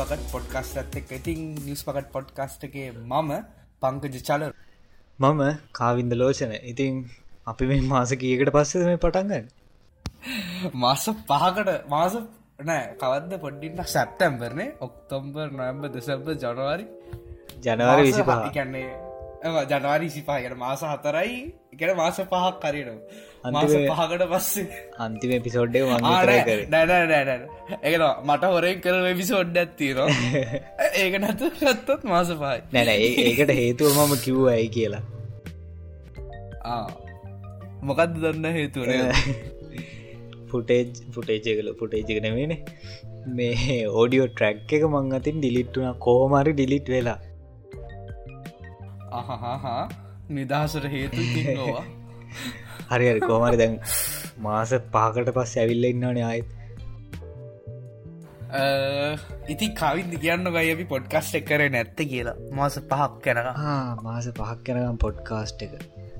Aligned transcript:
News 0.00 0.08
බගත් 0.08 0.30
podcast 0.32 0.76
ඇත්තක් 0.80 1.10
ඉතින් 1.12 1.40
news 1.56 1.82
පකට් 1.84 2.08
පොඩ්කස්ටගේ 2.12 2.92
මම 2.92 3.30
පංකජ 3.82 4.16
චල 4.20 4.44
මම 5.18 5.42
කාවින්ද 5.72 6.12
ලෝචන. 6.14 6.52
ඉතින් 6.64 6.94
අපි 7.46 7.66
මේ 7.66 7.82
මාස 7.82 8.10
කියකට 8.12 8.50
පස්සෙ 8.50 8.78
මේ 8.80 8.96
පටන්ගන්න 8.96 9.46
මාස 10.74 11.04
පහකට 11.22 11.70
මාස 11.88 12.16
නෑ 12.62 12.86
කවද 12.96 13.32
පොඩ්ඩින්න 13.38 13.84
සැප්ටම්බරනේ 13.86 14.70
ඔක්තොම්බර් 14.80 15.46
නොම්බ 15.52 15.84
දෙසම්බ 15.90 16.32
ජනවාරි. 16.36 16.86
ජනවාර 17.60 18.00
විසි 18.00 18.22
පහ. 18.22 18.50
කන්නේ 18.52 18.88
ජනවාරි 19.68 20.10
සිපාහකට 20.10 20.56
මාස 20.56 20.82
හතරයි. 20.84 21.36
එකන 21.72 21.96
මාස 21.96 22.22
පහක් 22.24 22.56
කරන 22.62 22.98
මාස 23.44 23.72
පහකට 23.72 24.24
පස්සේ. 24.30 24.80
අන්තිම 24.98 25.30
පිසෝඩ්ඩේ 25.42 25.84
නැනැනැන 26.70 27.44
එකන 27.82 28.04
මට 28.26 28.50
හොරෙන් 28.54 28.80
කර 28.80 28.96
විසෝඩ්ඩ 29.14 29.56
ඇත්තිර 29.56 30.00
ඒක 30.96 31.14
නැතු 31.20 31.50
ඇත්තත් 31.64 32.04
මාස 32.06 32.32
පහයි. 32.34 32.58
නැන 32.72 32.90
ඒකට 32.90 33.54
හේතුව 33.54 33.96
මම 33.96 34.14
කිව්ව 34.24 34.44
ඇයි 34.48 34.68
කියලා 34.70 35.02
මොකක්ද 37.82 38.18
දන්න 38.18 38.46
හේතුවන 38.52 38.90
ෆුටේජ් 40.50 40.84
ෆුටේජකල 41.14 41.72
ෆුටේජක 41.78 42.22
නෙමේන 42.22 42.54
මේ 43.34 43.78
ඕඩියෝ 43.94 44.28
ට්‍රැක් 44.30 44.74
එක 44.78 44.84
මං 44.86 45.12
අතින් 45.14 45.40
ඩිලිට්ටුන 45.40 45.88
කෝමරි 45.98 46.52
ඩිලිට් 46.52 46.88
වෙලා. 46.88 47.18
අහහා 49.12 49.82
නිදහසට 50.30 50.90
හේතු 50.90 51.22
නොවා 51.54 51.86
හරි 52.88 53.06
හරි 53.10 53.20
කෝමරි 53.28 53.60
දැන් 53.62 53.76
මාස 54.46 54.72
පාකට 54.96 55.30
පස් 55.36 55.52
ඇවිල්ල 55.62 55.86
ඉන්නවන 55.92 56.18
ආයත්. 56.30 56.48
ඉති 59.54 59.66
කවින්ද 59.80 60.14
කියන්න 60.24 60.52
ගයි 60.56 60.74
අපි 60.74 60.86
පොඩ්කස්ට් 60.92 61.38
එක් 61.40 61.48
කර 61.50 61.62
නැත්ත 61.76 62.00
කියලා. 62.12 62.36
මාස 62.58 62.76
පහක් 62.92 63.12
කැන 63.24 63.38
මාස 64.06 64.28
පහක් 64.38 64.58
කැනකම් 64.66 65.00
පොඩ්කාස්ට් 65.06 65.66
එක. 65.66 65.74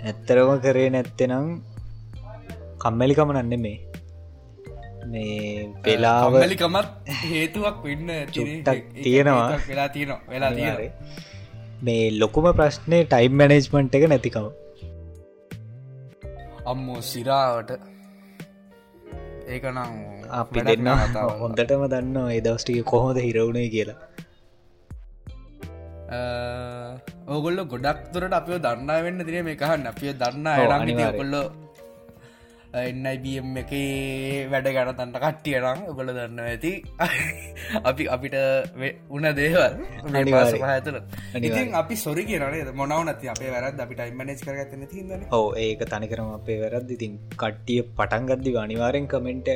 ඇත්තරම 0.08 0.52
කරේ 0.66 0.90
නැත්තෙනම් 0.96 1.48
කම්මැලිකම 2.84 3.32
නන්න 3.36 3.64
මේ 3.64 3.78
මේ 5.12 5.66
පෙලාවලිකමත් 5.84 6.88
හේතුවක් 7.24 7.82
වෙන්න 7.88 8.14
චුට්ටක් 8.36 8.86
තියෙනවා. 9.04 9.50
වෙලා 9.70 9.88
තියෙනවා. 9.96 10.20
වෙලා 10.32 10.52
තියරේ 10.58 10.90
මේ 11.86 12.04
ලොකුම 12.20 12.46
ප්‍රශ්නය 12.58 12.98
ටයිම් 13.12 13.34
මැනේජ්මන්ට් 13.40 13.94
එක 13.98 14.04
නැතිකම 14.12 14.46
අම්මෝ 16.72 17.00
සිරාවට. 17.10 17.70
ඒකනම් 19.48 19.92
අපි 20.40 20.58
දෙන්න 20.68 20.90
හොඳටම 21.42 21.82
දන්න 21.92 22.18
එදවස්ටික 22.38 22.84
කොහොද 22.92 23.18
හිරවුණේ 23.26 23.68
කියලා. 23.74 23.98
ඕගොල්ල 27.32 27.58
ගොඩක් 27.72 27.98
තුරට 28.12 28.36
අපිෝ 28.38 28.60
දන්න 28.66 29.04
වෙන්න 29.06 29.26
දින 29.26 29.44
මේ 29.48 29.58
කහන්න 29.62 29.90
අපිය 29.92 30.12
දන්න 30.22 31.12
කොල්ලෝ 31.18 31.44
එන්නයිBM 32.72 33.56
එක 33.56 33.72
වැඩ 34.52 34.68
ගන 34.68 34.90
තන්ට 34.94 35.20
කට්ටියනම් 35.22 35.80
ඔගොල 35.90 36.10
දන්න 36.10 36.40
ඇති. 36.42 36.72
අපි 37.82 38.04
අපිට 38.06 38.36
උන 39.10 39.26
දේවල් 39.34 39.74
හතුර 40.70 40.96
ඉතින් 41.40 41.74
අපි 41.74 41.94
සොරි 41.96 42.24
කියනේ 42.24 42.72
මොනව 42.72 43.02
නති 43.04 43.32
අපේ 43.34 43.50
වැරත් 43.50 43.80
අපිට 43.80 44.02
ඉමනේජ් 44.04 44.40
කරගත්තන 44.40 44.86
තින්න 44.86 45.26
ඕ 45.32 45.46
ඒක 45.56 45.82
තනිකරම 45.86 46.30
අපේ 46.30 46.58
වැරද 46.62 46.90
ඉතින් 46.90 47.18
කට්ටිය 47.34 47.82
පටන්ගදදි 47.98 48.56
අනිවාරෙන් 48.56 49.08
කමෙන්ට් 49.08 49.50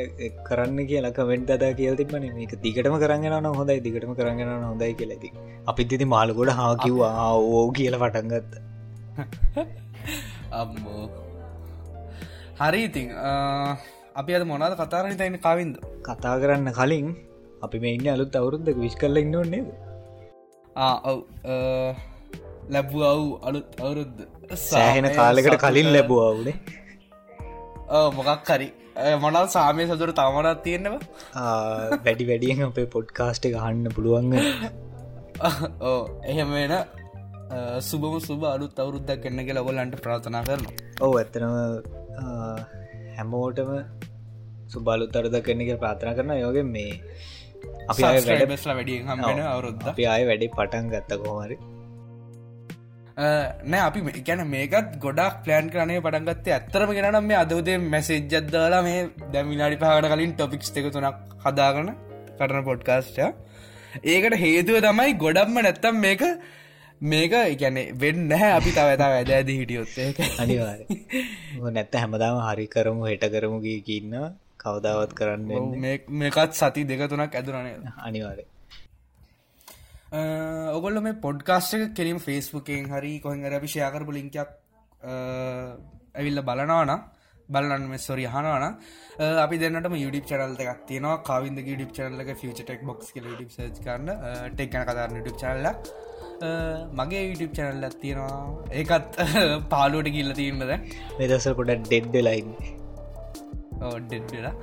කරන්න 0.45 0.81
කියලා 0.85 1.13
කමෙන්ට් 1.13 1.55
අද 1.57 1.67
කියල් 1.75 1.97
තිබන 1.97 2.29
මේක 2.35 2.55
දිගටම 2.61 2.99
කරගෙන 2.99 3.51
හොඳයි. 3.53 3.81
දිගටම 3.81 4.15
කරගෙන 4.15 4.55
හොඳයි 4.65 4.95
කියලති 4.95 5.31
අපිත් 5.67 5.93
ඉති 5.93 6.07
මාලගොඩ 6.07 6.53
හා 6.53 6.73
කිව්වා 6.77 7.31
ඕ 7.33 7.67
කියල 7.73 7.97
පටන්ගත්ත 7.97 8.53
අම්මෝ 10.53 11.24
හරි 12.55 12.81
ඉතිං 12.85 13.09
අපි 14.15 14.31
අද 14.37 14.45
මොනාද 14.45 14.75
කතාරන 14.79 15.17
තයින 15.19 15.39
කවින්ද? 15.39 15.75
කතා 16.03 16.35
කරන්න 16.41 16.71
කලින් 16.73 17.09
අපි 17.63 17.77
මේ 17.79 17.95
ඉන්න 17.97 18.09
අලුත් 18.09 18.37
අවුරුද්ද 18.41 18.69
විශ් 18.77 18.97
කරල 19.01 19.17
ඉන්න 19.17 19.35
ඕන්නේද 19.35 19.69
ඔව් 21.05 21.19
ලැබ්බු 22.69 23.03
අව් 23.05 23.21
අලුත් 23.43 23.69
අවුරුද්ද. 23.79 24.17
සෑහෙන 24.65 25.09
කාලෙකට 25.17 25.59
කලින් 25.65 25.91
ලැබවාවුනේ 25.93 26.57
මොකක් 28.19 28.51
හරි. 28.51 28.69
මොනල් 29.21 29.41
සාමය 29.49 29.87
සතුර 29.87 30.13
තමනත් 30.13 30.63
තියෙන්නවා? 30.63 31.01
වැඩි 32.05 32.29
වැඩියෙන් 32.31 32.65
අපේ 32.69 32.87
පොඩ්කාස්ට 32.89 33.51
ගහන්න 33.55 33.97
පුළුවන් 33.97 34.33
ඕ 35.83 36.01
එහෙම 36.31 36.51
වෙන 36.53 36.77
සුබම 37.83 38.17
සුබ 38.21 38.47
අලුත් 38.47 38.79
අවුරුද්දක් 38.79 39.21
කන්න 39.23 39.45
කියලා 39.45 39.67
ගොල්ලන්ට 39.69 40.01
ප්‍රාථනා 40.01 40.47
කරන 40.47 40.67
ඔව 41.01 41.13
ඇත්තනම 41.17 42.03
හැමෝටම 42.17 43.71
සුබලු 44.69 45.07
තරද 45.09 45.37
කරන 45.41 45.63
එක 45.65 45.79
ප්‍රාථනා 45.79 46.15
කරන 46.15 46.35
යෝගෙන් 46.37 46.69
මේ 46.71 46.93
අපි 47.89 48.03
වැඩස්ලා 48.03 48.75
වැඩිය 48.75 48.99
හමෙන 49.05 49.41
අවුරුද්ද 49.45 49.87
අපි 49.93 50.07
අය 50.09 50.23
වැඩි 50.27 50.51
පටන් 50.51 50.91
ගත්ත 50.93 51.21
කොහමරි 51.21 51.57
නෑ 53.17 53.83
අපි 53.83 54.23
ගැන 54.23 54.43
මේකත් 54.49 54.97
ගොඩක් 54.99 55.37
ප්ලෑන් 55.45 55.71
කරනය 55.71 56.01
පටන්ගත්තේ 56.01 56.55
ඇත්තරම 56.55 56.93
ගෙනම් 56.93 57.21
මේ 57.25 57.39
අදවදේ 57.39 57.79
මැසේජ්ජදදාලා 57.87 58.83
මේ 58.83 59.01
දැමිනාඩි 59.33 59.77
පහකට 59.77 60.13
කලින් 60.15 60.35
ටොපික්ස් 60.35 60.75
එක 60.75 60.91
තුනක් 60.91 61.21
හදාගන 61.45 61.91
කරන 62.39 62.65
පොඩ්කාස්ට 62.65 63.19
ඒකට 64.05 64.37
හේතුව 64.37 64.81
තමයි 64.83 65.15
ගොඩක්ම 65.17 65.59
නැත්තම් 65.61 65.97
මේක 65.99 66.23
මේක 67.05 67.33
ඉගැන 67.53 67.79
වෙන්න 68.03 68.33
අපි 68.33 68.71
තවතා 68.77 69.11
වැද 69.15 69.31
ඇද 69.31 69.49
හිටියොත් 69.51 69.95
ඒක. 70.05 70.19
අනිවාර 70.43 70.81
නැත්ත 71.77 71.95
හැමදාම 72.03 72.39
හරි 72.47 72.67
කරමු 72.75 73.05
හෙට 73.11 73.25
කරමු 73.35 73.59
ගීකින්න 73.67 74.15
කවදාවත් 74.65 75.13
කරන්න 75.19 75.51
මේකත් 76.21 76.53
සති 76.61 76.85
දෙක 76.91 77.03
තුනක් 77.13 77.35
ඇදුරනේ 77.35 77.95
අනිවාරය 78.09 78.45
ඔගොල්ල 80.77 81.03
මේ 81.07 81.21
පොඩ්කාස්ට 81.27 81.91
කෙරීම 81.99 82.21
ෆේස්බුකෙන් 82.29 82.87
හරි 82.93 83.13
කොහඟ 83.25 83.59
අපි 83.59 83.69
ෂයාකරපු 83.73 84.17
ලිංකයක් 84.19 84.51
ඇවිල්ල 86.15 86.41
බලනවාන 86.49 86.93
බලන්න 87.49 87.85
මෙ 87.91 87.99
සොරි 87.99 88.25
හනවාන 88.35 88.65
අපි 89.45 89.57
දෙන්නට 89.63 89.91
යුඩිප් 89.97 90.27
චරල්ත 90.31 90.61
එකක් 90.65 90.81
තියනවා. 90.89 91.17
කවින්ද 91.29 91.59
ඩිප් 91.61 91.93
චනල්ලක 91.97 92.31
ෆිචටෙක් 92.43 92.81
බොක්ස් 92.89 93.13
කල 93.15 93.27
ඩිප් 93.31 93.51
සච් 93.51 93.77
කරන්න. 93.85 94.11
ටෙක්න 94.55 94.85
කතාරන්න 94.89 95.21
ඩිප් 95.21 95.37
චනල්ල 95.43 95.67
මගේ 97.01 97.23
YouTube 97.29 97.53
චැනල්ල 97.59 97.85
තියෙනවා. 98.03 98.39
ඒකත් 98.81 99.13
පාලුවට 99.75 100.09
කිල්ල 100.17 100.33
තිීමද 100.41 100.65
මෙදස 101.21 101.47
කොට 101.59 101.71
ඩෙඩ්ඩ 101.85 102.17
ලයින් 102.29 102.49
ඩෙඩ්ඩලා 104.09 104.55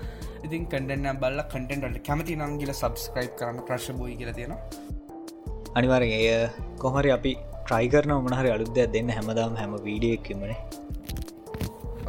ඉතින් 0.45 0.63
කටන්න 0.71 1.07
බල්ල 1.23 1.39
කටෙන්ට 1.53 2.01
කැමති 2.09 2.35
නම් 2.39 2.53
කියල 2.61 2.73
සබස්ක්‍රයිබ් 2.81 3.33
කරන්න 3.39 3.63
ප්‍රශ් 3.69 3.87
බෝයි 4.01 4.15
කියල 4.21 4.31
තියෙනවා. 4.39 4.59
අනිවාර 5.77 6.03
එය 6.19 6.27
කොහරි 6.83 7.09
අපි 7.17 7.33
ට්‍රයි 7.65 7.87
කරන 7.95 8.11
මනහරි 8.27 8.49
අලුද්දයක් 8.55 8.93
දෙන්න 8.95 9.09
හැමදාම් 9.17 9.53
හැම 9.61 9.73
වීඩියෙක්කමනේ 9.87 10.57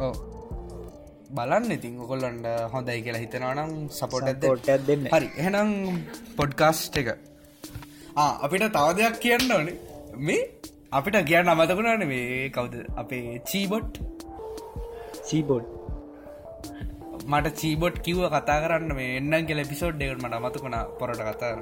ඕ 0.05 0.13
බලන්න 1.37 1.71
ඉතින් 1.77 1.93
ඔකොල්ලන්ට 2.05 2.47
හොඳයි 2.73 2.99
කියලා 3.05 3.21
හිතනවනම් 3.25 3.71
සපොට් 3.99 4.27
පොට්ටක් 4.41 4.83
දෙන්න. 4.89 5.05
හරි 5.13 5.29
එහනම් 5.43 5.71
පොඩ්කාස්ට් 6.39 6.99
එක 7.01 7.09
අපිට 8.15 8.65
තව 8.75 8.87
දෙයක් 8.97 9.15
කියන්න 9.23 9.53
ඕනේ. 9.57 9.77
මේ 10.17 10.41
අපිට 10.91 11.15
කියන්න 11.29 11.53
අමතකුණන 11.53 12.03
මේ 12.11 12.49
කවුද? 12.49 12.75
අපේ 12.97 13.41
චීබොට්. 13.51 13.93
සීබොඩ් 15.29 15.65
මට 17.31 17.55
චීබොට් 17.61 17.97
කිව්ව 18.05 18.23
කතා 18.35 18.59
කරන්න 18.63 18.95
මේ 18.99 19.17
එන්න 19.17 19.47
කියල 19.49 19.63
පිසෝඩ් 19.71 19.99
දෙකට 20.01 20.23
මට 20.23 20.39
අමතකුණ 20.39 20.77
පොරට 20.99 21.21
කතාර 21.29 21.57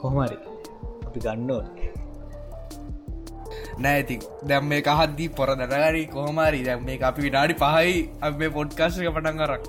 කොහමරි? 0.00 0.38
අපි 1.06 1.18
ගන්න 1.24 1.50
නෑති 3.84 4.16
දැම් 4.48 4.68
මේ 4.72 4.82
කහද්දී 4.88 5.30
පොර 5.38 5.48
දැනගරි 5.60 6.04
කොහමරි? 6.16 6.60
දැම් 6.68 6.84
මේ 6.88 7.00
අපි 7.10 7.20
විනාඩි 7.26 7.54
පහයි. 7.64 7.96
අප 8.26 8.44
පොඩ්කාශක 8.58 9.08
පටන් 9.16 9.36
කරක් 9.42 9.64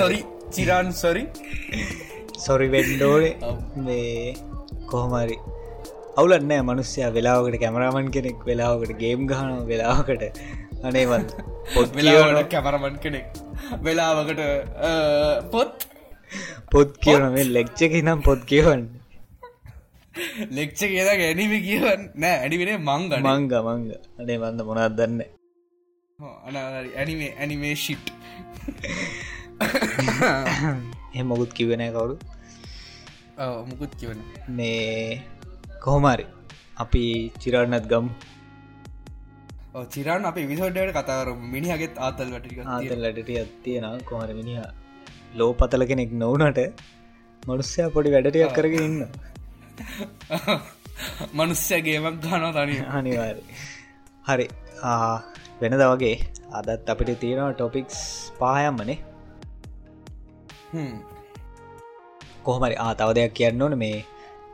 සොරි 0.00 0.20
චිරාන් 0.56 0.92
සොරි 1.04 1.24
සොරි 2.46 2.66
වෙන්ඩෝනේ 2.74 3.34
මේ 3.86 4.34
කොහොමරි? 4.94 5.38
අවුලන්නෑ 6.18 6.66
මනුස්්‍යයා 6.68 7.14
වෙලාවකට 7.16 7.56
කැමරාමන් 7.62 8.10
කෙනෙක් 8.16 8.44
වෙලාවකට 8.48 8.92
ගේම් 9.02 9.22
ගහන 9.30 9.54
වෙලාවකට 9.70 10.22
අනේවන් 10.88 11.24
පොත් 11.74 11.88
වෙලාවට 11.98 12.50
කැමරමන් 12.50 12.98
කෙනෙක්. 13.04 13.26
වෙලාවකට 13.82 14.42
පොත්? 15.52 15.88
පොත් 16.72 17.00
කියවන 17.04 17.32
මේ 17.36 17.48
ලෙක්්චක 17.56 17.96
නම් 18.02 18.20
පොත් 18.22 18.44
කියවන්න. 18.52 18.84
ලෙක්ෂ 20.50 20.82
කියද 20.84 21.08
ගැනීම 21.20 21.54
කියවන්න. 21.68 22.02
නෑ 22.16 22.36
ඇඩිවෙන 22.38 22.74
මංග 22.80 23.08
මංග 23.20 23.48
මංග. 23.62 23.86
අනේ 24.20 24.38
වන්න 24.38 24.66
මොනත් 24.68 24.96
දන්න? 24.98 25.20
ඇනිමේ 26.96 27.30
ඇනිමේ 27.38 27.74
ශිට් 27.76 28.12
එ 31.14 31.22
මොකුත් 31.24 31.52
කිවෙන 31.52 31.82
කවුරු 31.90 32.14
මුකුත් 33.38 33.92
කිවන 33.96 34.20
මේ 34.50 35.22
කොහොමරි 35.80 36.26
අපි 36.76 37.04
චිරන්නත් 37.40 37.86
ගම්. 37.88 38.08
චිරන් 39.90 40.24
අප 40.24 40.36
විසෝඩ්ඩට 40.52 40.94
කතාර 40.94 41.26
මිනිහගෙත් 41.54 41.98
ආතල් 41.98 42.30
වැටික 42.30 42.58
ආතල් 42.66 42.98
ලටට 43.02 43.30
ඇත්තියෙන 43.34 43.86
කොහර 44.04 44.28
මිනිහ 44.32 44.58
ලෝ 45.34 45.52
පතල 45.52 45.86
කෙනෙක් 45.86 46.12
නොවනට 46.14 46.60
මනුස්්‍යය 47.42 47.88
පොඩි 47.90 48.14
වැඩටියක් 48.14 48.52
කරගෙන 48.52 48.84
ඉන්න. 48.84 49.00
මනුස්්‍යයගේමක් 51.38 52.20
ගන 52.22 52.46
තනි 52.52 52.76
අනිවාර 52.90 53.36
හරි 54.24 54.46
වෙනද 55.60 55.82
වගේ. 55.82 56.16
අදත් 56.52 56.88
අපිට 56.88 57.18
තියෙනවා 57.20 57.52
ටොපික්ස් 57.52 57.98
පායම්මනේ 58.38 58.98
කොහමරි 62.44 62.76
ආ 62.78 62.92
තව 62.94 63.16
දෙයක් 63.18 63.34
කියන්න 63.34 63.62
ඕන. 63.62 63.76
මේ 63.78 64.04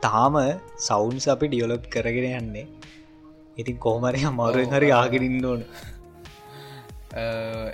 තාම 0.01 0.37
සෞන්ස් 0.79 1.27
අපි 1.27 1.47
ඩියලොප් 1.47 1.87
කරගෙන 1.89 2.27
යන්නේ. 2.33 2.67
ඉතින් 3.57 3.77
කොහමරය 3.79 4.21
අමාරුවෙන් 4.25 4.77
හරි 4.77 4.91
ආගෙනින් 4.91 5.45
ඕන. 5.45 5.65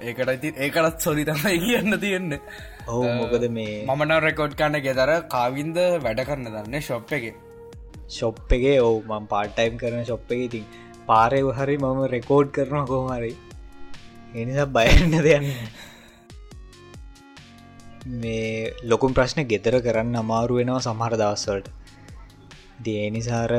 ඒකට 0.04 0.32
ඉති 0.36 0.54
ඒකටත් 0.58 1.00
සොරි 1.02 1.26
තමයි 1.26 1.58
කියන්න 1.66 2.00
තියෙන්න. 2.00 2.40
ඔහු 2.88 3.04
මොකද 3.14 3.46
මේ 3.52 3.76
මමන 3.86 4.16
රෙකෝඩ් 4.22 4.56
කන්න 4.56 4.82
ගෙදර 4.84 5.14
කාවින්ද 5.30 5.78
වැඩ 6.06 6.24
කරන්න 6.24 6.54
දන්න 6.56 6.82
ශොප් 6.82 7.12
එක. 7.12 7.28
ශොප් 8.10 8.40
එකේ 8.52 8.78
ඔවු 8.82 9.02
මං 9.10 9.28
පාට්ටයිම් 9.28 9.78
කරන 9.78 10.06
ශොප් 10.06 10.32
එක. 10.32 10.46
ඉතින් 10.48 10.66
පාරය 11.08 11.42
හරි 11.58 11.78
මම 11.80 12.02
රෙකෝඩ් 12.16 12.50
කරන 12.52 12.88
කොහමරි 12.88 13.34
එනිසා 14.36 14.68
බයන්න 14.70 15.14
දෙයන්න 15.20 15.48
මේ 18.16 18.74
ලොකුම් 18.84 19.14
ප්‍රශ්න 19.14 19.44
ගෙදර 19.46 19.76
කරන්න 19.82 20.16
අමාරු 20.16 20.60
වෙනවා 20.60 20.80
සමහර 20.80 21.14
දවස්වලට. 21.14 21.68
දේ 22.82 23.10
නිසාර 23.10 23.52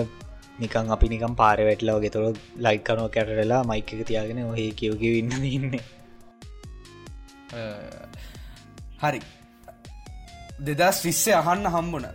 නිකන් 0.58 0.90
අපි 0.90 1.08
නිකම් 1.08 1.34
පාර 1.34 1.58
වැටලාව 1.60 1.98
ගෙතුර 2.02 2.24
ලයිකනෝ 2.58 3.08
කැටරලා 3.08 3.62
මයික 3.64 3.90
තියාගෙන 4.04 4.40
ඔහේ 4.44 4.70
කියවක 4.72 5.02
ඉන්න? 5.02 5.32
ඉන්න 5.48 5.70
හරි. 9.02 9.20
දෙදස් 10.62 11.04
විශ්‍ය 11.04 11.32
අහන්න 11.32 11.68
හම්බුන. 11.68 12.08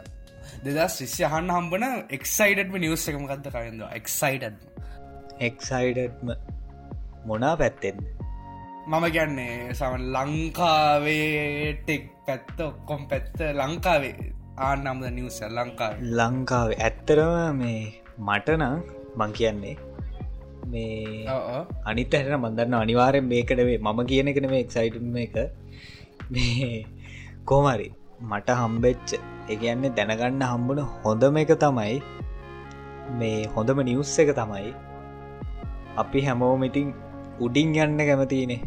දෙදස් 0.66 0.98
විශ්‍ය 1.02 1.24
අහන්න 1.24 1.50
හම්බන 1.50 1.86
එක්සයිඩම 2.12 2.76
නිවස් 2.80 3.06
එකමකක්ද 3.10 3.48
කයද 3.54 3.82
එක්සයිඩ 3.92 4.44
එක්සයිඩම 5.42 6.36
මොනා 7.26 7.56
පැත්තෙන් 7.56 7.98
මම 8.84 9.06
ගැන්නේ 9.16 9.74
සම 9.74 9.94
ලංකාවේ 10.14 11.68
ටෙක් 11.80 12.04
පැත්ත 12.26 12.58
ඔක්කොම් 12.62 13.02
පැත්ත 13.12 13.38
ලංකාවේ. 13.60 14.16
ආනම්ද 14.60 15.06
නිවස 15.18 15.38
ලංකාව. 15.58 15.94
ලංකාවේ. 16.20 16.78
ඇත්තරම 16.88 17.60
මේ 17.60 17.82
මටනම් 18.28 18.76
මං 19.20 19.32
කියන්නේ 19.38 19.76
මේ 20.72 21.24
අනිත 21.90 22.14
හැට 22.18 22.36
මන්දන්න 22.40 22.76
අනිවාරෙන් 22.82 23.26
මේකටවේ 23.32 23.78
මම 23.80 24.00
කියන 24.10 24.32
එකන 24.32 24.50
මේ 24.54 24.64
එක්සයිටම 24.66 25.16
එක. 25.26 25.38
මේ 26.34 26.84
කෝමරි 27.46 27.88
මට 28.32 28.60
හම්බෙච්ච 28.62 29.16
එකන්නේ 29.54 29.96
දැනගන්න 29.98 30.44
හම්බුන 30.52 30.84
හොඳම 31.00 31.40
එක 31.44 31.56
තමයි 31.64 31.96
මේ 33.20 33.40
හොඳම 33.56 33.80
නිවස් 33.90 34.14
එක 34.26 34.36
තමයි 34.42 34.76
අපි 36.04 36.20
හැමෝමිටින් 36.28 36.94
උඩින් 37.40 37.74
යන්න 37.76 37.98
කැමතිනේ 38.10 38.62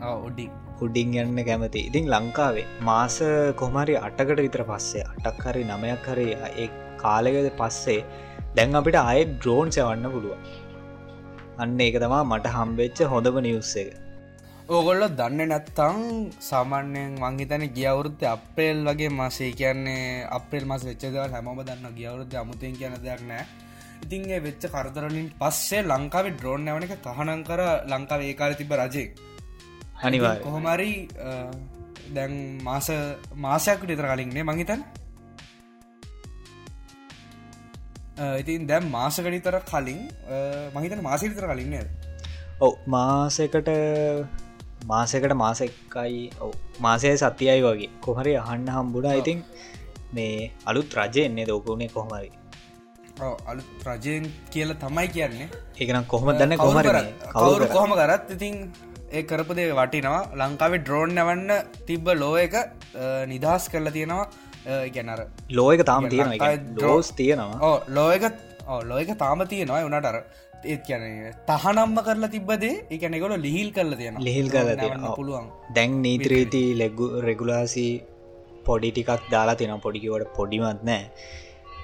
උඩින්. 0.00 0.50
උඩින් 0.80 1.12
යන්න 1.14 1.38
කැමති. 1.44 1.80
ඉතින් 1.88 2.06
ලංකාවේ 2.08 2.66
මාස 2.80 3.18
කොමරි 3.60 3.96
අටකට 3.96 4.40
විතර 4.46 4.64
පස්සේ 4.64 5.04
අටක් 5.12 5.42
හරි 5.46 5.64
නමයක් 5.64 6.06
හරි 6.12 6.26
ඒ 6.48 6.68
කාලෙකද 7.02 7.48
පස්සේ 7.60 8.04
දැන් 8.56 8.78
අපිට 8.80 9.00
අය 9.02 9.24
ඩ්‍රෝන් 9.24 9.68
සවන්න 9.70 10.12
පුළුව 10.14 10.36
අන්න 11.58 11.80
ඒක 11.80 11.98
තමා 12.04 12.22
මට 12.24 12.54
හම්බෙච්ච 12.56 13.02
හොඳම 13.12 13.40
නිවස්ස 13.46 13.74
එක. 13.82 13.90
ඕගොල්ල 14.68 15.04
දන්න 15.18 15.50
නැත්තං 15.52 15.98
සාමාන්‍යයෙන් 16.50 17.16
වංහිතන 17.22 17.64
ගියවුරුත්ත 17.78 18.22
අප්‍රේල් 18.34 18.84
වගේ 18.88 19.10
මාසේ 19.20 19.52
කියන්නේ 19.60 20.26
අප්‍රේල් 20.38 20.64
මස 20.70 20.84
වෙච්චදව 20.88 21.26
හැමෝම 21.34 21.60
දන්න 21.68 21.96
ගියවුරුද්ධ 21.98 22.36
අමුතෙන් 22.42 22.78
කියන 22.80 22.96
දෙයක් 23.04 23.22
නෑ 23.30 23.44
ඉතින් 24.02 24.22
ඒ 24.28 24.40
වෙච්ච 24.40 24.64
කරදරලින් 24.68 25.28
පස්සේ 25.40 25.82
ලංකාවේ 25.84 26.34
ඩ්‍රෝන් 26.34 26.64
නැවන 26.64 26.86
එක 26.86 26.94
තහනන් 27.02 27.42
කර 27.44 27.60
ලංකාව 27.86 28.20
ඒකාල 28.22 28.54
තිබ 28.54 28.72
රජේ. 28.74 29.06
අනිවා 30.02 30.34
කොහොමරි 30.38 30.92
දැන් 32.10 32.34
මාස 32.62 32.88
මාසයක් 33.36 33.80
විතර 33.84 34.06
කලින්නේ 34.06 34.44
මංහිතන් 34.44 34.82
ඉතින් 38.40 38.66
දැම් 38.66 38.84
මාසකඩිතර 38.90 39.56
කලින් 39.64 40.00
මහිතන 40.74 41.00
මාසවිතර 41.02 41.46
කලින්න 41.46 41.74
ඔව 42.60 42.72
මාසකට 42.86 43.70
මාසකට 44.84 45.32
මාසෙක්කයි 45.34 46.20
ඔව 46.40 46.52
මාසය 46.80 47.16
සතියයි 47.16 47.60
වගේ. 47.62 47.90
කොහරි 48.00 48.32
අහන්න 48.36 48.68
හම්බුඩා 48.68 49.14
ඉතින් 49.14 49.38
මේ 50.12 50.50
අලුත් 50.66 50.92
රජය 50.92 51.20
එන්නේ 51.22 51.46
දෝකුණේ 51.46 51.88
කොහමරි 51.88 52.30
අලු 53.50 53.62
රජයෙන් 53.88 54.26
කියල 54.52 54.70
තමයි 54.84 55.08
කියන්නේ. 55.16 55.48
ඒකනම් 55.80 56.06
කොහොම 56.12 56.30
දන්න 56.40 56.56
කොහමර 56.64 56.86
කවුරු 57.38 57.66
කොහම 57.76 57.92
කරත් 58.00 58.30
ඉතින් 58.36 58.54
ඒ 59.16 59.22
කරපුදේ 59.30 59.70
වටිනවා. 59.80 60.20
ලංකාවේ 60.42 60.82
ඩ්‍රෝන් 60.84 61.16
නැවන්න 61.18 61.50
තිබ්බ 61.88 62.06
ලෝ 62.22 62.36
එක 62.44 62.54
නිදහස් 63.32 63.64
කරලා 63.72 63.96
තියෙනවා. 63.96 64.28
ගැනර 64.94 65.20
ලෝයක 65.58 65.82
තාම 65.90 66.06
තියෙන 66.12 66.36
ඩෝස් 66.76 67.10
තියෙනවා. 67.20 67.72
ලෝයක 67.98 68.24
ලෝයක 68.92 69.10
තාම 69.24 69.42
තියෙනවා. 69.52 69.82
වනට 69.88 70.06
අර 70.12 70.18
ඒත් 70.72 70.82
කියන 70.88 71.02
තහනම්ම 71.50 71.98
කරලා 72.06 72.30
තිබ්බදේ 72.36 72.72
එකනෙකොල 72.96 73.34
ලිහිල් 73.46 73.68
කරල 73.76 73.92
තියෙන 74.00 74.18
ලිහිල් 74.28 74.48
කරල 74.54 74.70
පුළුවන්. 75.18 75.46
දැන් 75.76 76.00
නීත්‍රීති 76.06 76.64
ලෙගු 76.82 77.06
රෙගුලාසි 77.28 77.86
පොඩි 78.66 78.90
ටිකක් 78.96 79.22
දාලා 79.34 79.56
තියෙන 79.60 79.80
පොඩිකිවට 79.86 80.34
පොඩිමත් 80.38 80.82
නෑ 80.88 81.02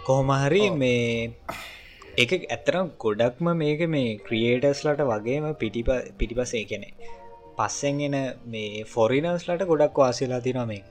කොහොමහරි 0.06 0.64
මේ 0.72 1.30
එක 2.16 2.32
ඇතරම් 2.34 2.90
ගොඩක්ම 2.96 3.46
මේක 3.56 3.80
මේ 3.90 4.10
ක්‍රියේටස්ලට 4.26 5.00
වගේම 5.08 5.46
පිටිප 5.56 5.88
පිටිපසේ 6.18 6.66
කෙනෙ 6.66 6.90
පස්සෙන් 7.56 8.02
එන 8.08 8.16
මේ 8.46 8.84
ෆොරිනස්ලට 8.86 9.64
ගොඩක් 9.70 9.98
වාසිලා 10.00 10.40
තින 10.40 10.60
මේ 10.68 10.82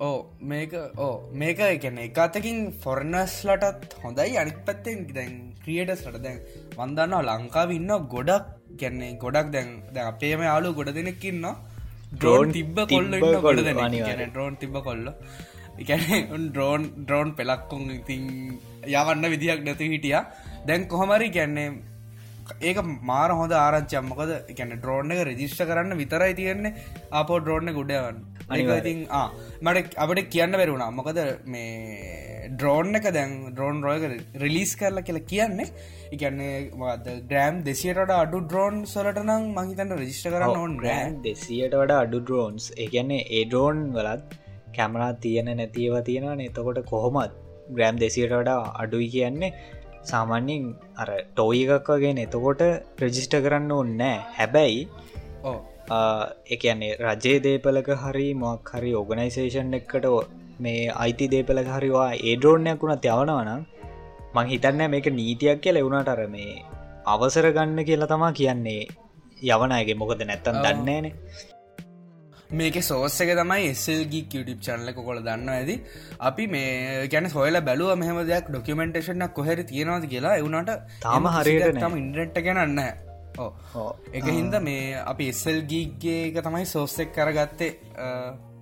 ඕ 0.00 0.18
මේක 0.44 0.74
ඕ 0.98 1.14
මේක 1.34 1.62
එකන 1.66 2.00
එකතකින් 2.00 2.58
ෆොරනස්ලටත් 2.82 3.96
හොඳයි. 4.02 4.36
අනිත් 4.36 4.58
පත්තෙන් 4.66 5.00
දැන් 5.10 5.34
ක්‍රියටස්ලට 5.62 6.18
දැන් 6.22 6.38
වන්දන්නවා 6.76 7.22
ලංකාව 7.30 7.72
ඉන්න 7.72 7.94
ගොඩක් 8.08 8.50
ගැන්නේ 8.76 9.16
ගොඩක් 9.18 9.48
දැන් 9.50 9.70
ද 9.94 10.04
අපේම 10.04 10.42
යාලු 10.42 10.74
ගොඩ 10.74 10.92
දෙනෙක්කින්න 10.94 11.48
ඩ්‍රෝන් 12.12 12.52
තිබ්බ 12.52 12.82
කොල්ල 12.86 13.18
ගොඩ 13.40 13.64
ඩ්‍රෝන් 14.26 14.56
තිබ 14.56 14.78
කොල්ල 14.82 15.06
එකැන 15.78 16.48
ඩ්‍රෝන් 16.48 16.82
ඩ්‍රෝන් 17.04 17.30
පෙලක්කොන් 17.38 17.86
ඉතින් 17.98 18.24
යවන්න 18.86 19.30
විදිහක් 19.34 19.62
නැති 19.68 19.92
හිටිය. 19.94 20.18
දැන් 20.66 20.88
කොහොමරි 20.92 21.30
ගැන්නේ 21.36 21.68
ඒක 22.68 22.78
මාර 23.10 23.30
හොඳ 23.40 23.52
ආරච්චම්මකද 23.58 24.32
ගැන 24.58 24.72
ඩ්‍රෝන් 24.80 25.12
එක 25.14 25.22
රජිස්ට 25.28 25.62
කරන්න 25.68 26.00
විතරයි 26.02 26.34
තියෙන්නේ. 26.40 26.74
අපෝ 27.20 27.38
ඩ්‍රෝන්න 27.44 27.72
ගුඩයවන් 27.78 28.18
අනිතින් 28.50 29.06
මට 29.66 29.94
අපට 30.04 30.20
කියන්න 30.34 30.58
බැරුණා 30.60 30.90
මොකද 30.98 31.20
මේ 31.52 32.48
ඩ්‍රෝන් 32.56 32.98
එක 32.98 33.06
දැන් 33.16 33.32
ඩ්‍රෝන් 33.52 33.78
රෝයක 33.86 34.04
රිලිස් 34.42 34.72
කරලා 34.80 35.06
කියලා 35.08 35.28
කියන්නේ 35.32 35.68
එකන්නේ 36.14 36.54
ග්‍රෑම් 37.30 37.62
දෙසියට 37.68 38.12
අඩු 38.18 38.40
ඩ්‍රෝන් 38.46 38.82
සොලට 38.94 39.20
නම් 39.24 39.44
මහිතන්න 39.58 39.96
රජිස්ට 40.00 40.28
කරන්න 40.34 40.60
ඕන්. 40.62 40.76
ග්‍රෑන් 40.82 41.18
දෙසියට 41.28 41.80
වඩා 41.82 42.00
අඩු 42.06 42.20
ඩ්‍රෝන්ස් 42.24 42.66
ඒගැන්නේ 42.84 43.22
ඒ 43.38 43.44
ඩ්‍රෝන් 43.50 43.84
වලත් 43.96 44.39
කැමරා 44.76 45.12
තියෙන 45.18 45.50
නැතිව 45.52 45.94
තියෙනවා 46.02 46.38
එතකොට 46.42 46.80
කොහොමත් 46.84 47.36
ග්‍රෑම් 47.70 47.96
දෙසියට 47.96 48.32
වඩා 48.32 48.60
අඩුයි 48.74 49.08
කියන්නේ 49.08 49.52
සාමාන්‍යින් 50.02 50.64
අර 50.96 51.10
ටෝයි 51.28 51.64
එකක් 51.68 51.90
වගේ 51.94 52.14
එතකොට 52.18 52.62
රජිස්ට 53.00 53.34
කරන්න 53.38 53.72
ඕන්නෑ 53.72 54.16
හැබැයි 54.36 54.80
එකන්නේ 56.48 56.92
රජයේ 56.98 57.40
දේපලක 57.40 57.90
හරි 57.96 58.28
මොක් 58.34 58.72
හරි 58.72 58.92
ඕගනයිසේෂන් 58.94 59.74
එකට 59.74 60.06
මේ 60.58 60.80
අයිති 60.96 61.26
දේපල 61.28 61.60
හරිවා 61.68 62.10
ඒඩරෝනයක් 62.22 62.82
වුණත් 62.82 63.06
යවනවනම් 63.06 63.62
මං 64.34 64.46
හිතන්න 64.46 64.82
මේක 64.86 65.06
නීතියක් 65.10 65.60
කියල. 65.60 65.76
එවුණට 65.76 66.08
අර 66.08 66.20
මේ 66.28 66.62
අවසර 67.04 67.46
ගන්න 67.50 67.80
කියලා 67.82 68.06
තමා 68.06 68.32
කියන්නේ 68.32 68.82
යවනයගේ 69.48 69.96
මොකද 69.96 70.22
නැත්තන් 70.22 70.60
දන්නේනේ 70.64 71.14
මේක 72.58 72.76
සෝස්ස 72.82 73.16
එක 73.22 73.30
තමයි 73.38 73.66
එස්සල්ගී 73.72 74.22
කියටිප් 74.32 74.60
චනලක 74.66 74.98
කොළ 75.08 75.20
දන්න 75.26 75.50
ඇති 75.52 75.76
අපි 76.28 76.46
මේ 76.54 77.06
ගැන 77.12 77.28
සොයල 77.34 77.60
බැලුව 77.68 77.92
මෙහම 78.02 78.18
දෙයක් 78.30 78.50
ඩොකමෙන්ටේෂන 78.50 79.26
කොහැර 79.38 79.58
තියෙනවාද 79.70 80.06
කියලා. 80.12 80.34
එවුණට 80.40 80.72
තාම 81.06 81.30
හරියට 81.36 81.80
තම 81.84 81.96
ඉන්ඩට් 82.02 82.42
ගැනන්න 82.48 82.82
එක 84.18 84.26
හින්ද 84.36 84.56
මේ 84.68 84.84
අපි 85.12 85.30
එස්සල්ගීගේ 85.34 86.20
එක 86.28 86.38
තමයි 86.48 86.66
සෝස්සෙක් 86.74 87.14
කරගත්තේ 87.18 87.70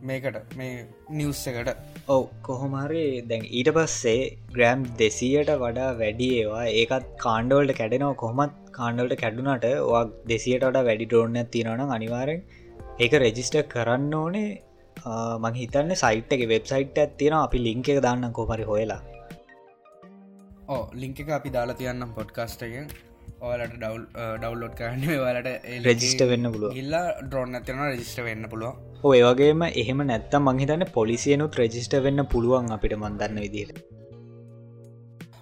මේකට 0.08 0.36
මේ 0.58 0.84
නිවස් 1.18 1.42
එකට. 1.50 1.72
ඔව. 2.14 2.22
කොහොමරි 2.48 3.06
දැන් 3.30 3.48
ඊට 3.58 3.72
පස්සේ 3.78 4.20
ග්‍රෑම් 4.56 4.84
දෙසීයට 5.00 5.56
වඩා 5.64 5.90
වැඩි 6.02 6.30
ඒවා 6.42 6.66
ඒකත් 6.82 7.08
කාණ්ඩවලට 7.24 7.78
කැඩෙනව. 7.80 8.14
කොහොමත් 8.22 8.54
කාණ්ඩවලට 8.78 9.20
කැඩුනට 9.24 9.68
වා 9.92 10.04
දෙසියට 10.32 10.68
වඩා 10.68 10.86
වැඩි 10.90 11.10
ඩෝර්න 11.10 11.38
තිනවන 11.56 11.96
අනිවාරෙන් 11.98 12.42
ඒක 12.98 13.12
රෙජිස්ට 13.22 13.56
කරන්න 13.72 14.14
ඕනේ. 14.14 14.48
මං 15.42 15.58
හිතන්න 15.58 15.92
සයිට් 15.96 16.32
එක 16.36 16.42
වෙබ්සයිට් 16.48 16.96
ඇත්තියෙන 16.98 17.36
අපි 17.38 17.58
ලිංක 17.66 17.88
එක 17.92 18.00
දාන්න 18.06 18.32
කොමරි 18.32 18.64
හොයලා. 18.70 19.00
ඕ 20.68 20.82
ලිංක 20.94 21.20
එක 21.22 21.30
අපි 21.36 21.52
දාලා 21.56 21.78
තියන්නම් 21.78 22.16
පොඩ්කාස්ටගෙන් 22.16 22.88
ඕලට 23.40 23.74
ඩවල් 23.74 24.02
ඩවල්ලෝඩ් 24.40 24.74
කරන්න 24.78 25.04
වලට 25.20 25.84
රෙජිස්ට 25.84 26.24
වෙන්න 26.30 26.50
පුළුව 26.54 26.80
ඉල්ලා 26.82 27.04
ඩ්‍රෝන් 27.20 27.54
ඇතින 27.58 27.82
රජිස්ට 27.84 28.20
වෙන්න 28.26 28.48
පුළුව 28.52 29.06
ඔයවගේම 29.10 29.62
එහෙම 29.68 30.02
නැත්තම් 30.08 30.48
මංහිතන්න 30.48 30.84
පොලිසියනුත් 30.96 31.60
රෙජිස්ට 31.60 31.94
වෙන්න 32.06 32.24
පුළුවන් 32.32 32.74
අපිට 32.76 32.96
මන්දන්න 32.98 33.40
විදිර 33.44 33.70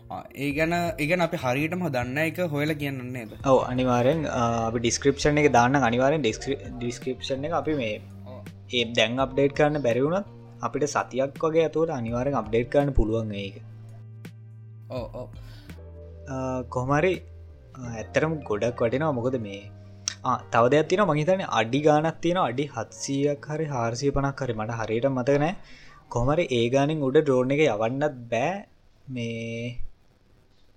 ඒ 0.09 0.51
ගැන 0.57 0.75
ඉගන 1.05 1.21
අපි 1.27 1.39
හරියටම 1.45 1.81
දන්න 1.95 2.19
එක 2.25 2.39
හොයල 2.55 2.73
කියන්නේද 2.83 3.33
ඔව 3.53 3.59
අනිවාරෙන් 3.71 4.21
අපි 4.33 4.79
ඩිස්ක්‍රපෂන් 4.85 5.41
එක 5.43 5.49
දාන්න 5.57 5.79
අනිවාරෙන් 5.89 6.27
ඩිස්ක්‍රපෂන් 6.27 7.47
එක 7.49 7.55
අපි 7.61 7.75
මේ 7.81 7.95
ඒ 8.75 8.85
දැන් 8.99 9.23
අප්ඩේට් 9.25 9.57
කරන්න 9.59 9.85
බැරිවුණත් 9.87 10.29
අපිට 10.67 10.87
සතියක් 10.95 11.41
වගේ 11.45 11.65
ඇතුවට 11.69 11.97
අනිවාරෙන් 11.97 12.37
අප්ඩේට් 12.41 12.69
කරන්න 12.73 12.93
පුළුවන් 12.99 13.33
ඒක. 13.45 13.57
ඕ 14.91 15.25
කොහමරි 16.75 17.13
ඇත්තරම් 17.95 18.37
ගොඩක් 18.51 18.85
වටිනවා. 18.85 19.17
මොකද 19.19 19.39
මේ 19.47 19.63
තව 20.53 20.65
දෙයක් 20.75 20.89
තින 20.93 21.03
මහිතන 21.11 21.43
අඩි 21.61 21.81
ගානක් 21.89 22.21
තියෙන 22.23 22.41
අඩි 22.45 22.65
හත්සියක් 22.77 23.51
හරි 23.51 23.67
හාරසිය 23.75 24.15
පනක් 24.17 24.41
හරි. 24.47 24.55
මට 24.61 24.79
හරියට 24.81 25.11
මතකනෑ 25.11 25.53
කොමරි 26.15 26.45
ඒ 26.59 26.65
ගානින් 26.77 27.05
උඩ 27.09 27.19
ඩ්‍රෝන් 27.21 27.53
එක 27.57 27.63
යවන්නත් 27.67 28.17
බෑ. 28.33 28.55
මේ 29.07 29.67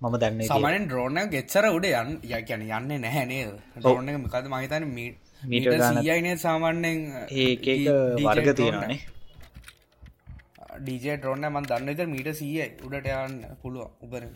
මම 0.01 0.13
දන්න 0.15 0.41
සමනෙන් 0.45 0.85
ඩ්‍රෝන 0.85 1.17
ගෙච්චර 1.31 1.65
උඩ 1.69 1.85
යන් 1.91 2.11
ය 2.25 2.37
කියන 2.43 2.61
යන්න 2.67 2.91
නැහැනේ 2.97 3.41
ඩ්‍රෝන 3.77 4.09
එක 4.09 4.17
මකද 4.17 4.45
මහිතන 4.49 4.85
මීට 4.89 5.73
සියයිනේ 5.81 6.35
සාමාන්‍යෙන් 6.39 7.01
ඒක 7.37 7.65
වර්ග 8.19 8.47
තියෙනනේ 8.55 8.99
ඩීජේ 10.77 11.17
ඩ්‍රෝන්න 11.17 11.49
මන් 11.49 11.67
දන්නත 11.67 12.07
මීට 12.07 12.29
සීයයි 12.35 12.69
උඩට 12.85 13.09
යන්න 13.15 13.35
පුළුව 13.61 14.07
උබර 14.07 14.29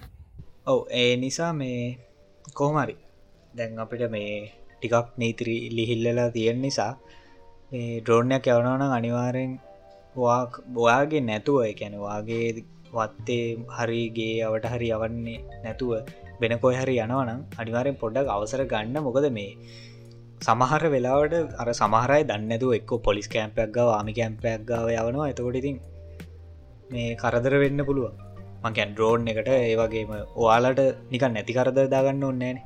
ඔව 0.68 0.82
ඒ 0.96 1.16
නිසා 1.18 1.52
මේ 1.54 1.80
කොහමරි 2.54 2.96
දැන් 3.54 3.80
අපිට 3.80 4.06
මේ 4.12 4.36
ටිකක් 4.74 5.16
නීතිරි 5.18 5.58
ලිහිල්ලලා 5.72 6.30
තියෙන 6.32 6.62
නිසා 6.62 6.92
ඩ්‍රෝණයක් 7.72 8.48
යවනවන 8.50 8.84
අනිවාරෙන් 8.92 9.54
බොයාගේ 10.76 11.24
නැතුව 11.24 11.64
එකැන 11.64 11.96
වාගේ 12.02 12.48
වත්තේ 12.94 13.48
හරිගේ 13.78 14.36
අවට 14.48 14.68
හරි 14.74 14.90
යවන්නේ 14.98 15.40
නැතුව 15.64 15.92
වෙන 16.42 16.54
කොයි 16.60 16.78
හරි 16.78 16.96
යනවනම් 17.06 17.42
අනිවාරෙන් 17.60 17.96
පොඩ්ඩක් 17.96 18.34
අවසර 18.36 18.64
ගන්න. 18.66 18.98
මොකද 19.00 19.28
මේ 19.32 19.52
සමහර 20.42 20.84
වෙලාවට 20.94 21.34
අර 21.62 21.70
සමහරයි 21.74 22.24
දන්නතු 22.30 22.70
එක්ක 22.78 22.92
පොලිස් 23.08 23.28
කෑම්පයක් 23.28 23.74
ගව 23.76 23.88
ආමි 23.92 24.14
කෑම්පයක් 24.14 24.62
ගාව 24.66 24.88
යවනවා. 24.92 25.32
එතකොට 25.32 25.60
ඉතින් 25.62 25.78
මේ 26.92 27.16
කරදර 27.16 27.56
වෙන්න 27.62 27.86
පුළුව 27.86 28.12
මකැන් 28.64 28.92
ඩ්‍රෝන් 28.92 29.28
එකට 29.28 29.50
ඒවගේම 29.54 30.12
ඔයාලට 30.38 30.82
නිකන් 31.12 31.34
නැති 31.36 31.56
කරදර 31.58 31.88
දාගන්න 31.88 32.24
ඔන්නේන 32.24 32.58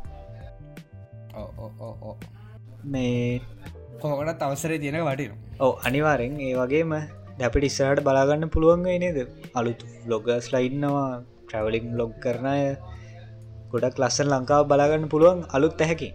මේ 2.88 3.42
කෝකට 4.02 4.44
අවසරේ 4.44 4.80
තියෙන 4.80 5.00
වටින 5.02 5.34
ඕ 5.60 5.72
අනිවාරෙන් 5.88 6.36
ඒ 6.40 6.54
වගේම 6.56 6.94
දැපිට 7.40 7.68
ඉස්සරට 7.70 8.04
බලාගන්න 8.08 8.52
පුළුවන් 8.54 8.86
නේද? 9.04 9.18
අලුත් 9.60 9.82
ලොගස් 10.12 10.48
ලයින්නවා 10.54 11.10
ට්‍රවලිං 11.48 11.90
ලොග් 12.00 12.14
කරනය 12.24 12.56
ගොඩක් 13.74 14.00
ලස්සන් 14.04 14.32
ලංකාව 14.34 14.64
බලාගන්න 14.72 15.12
පුළුවන් 15.14 15.44
අලුත් 15.58 15.84
ඇහැකි 15.86 16.10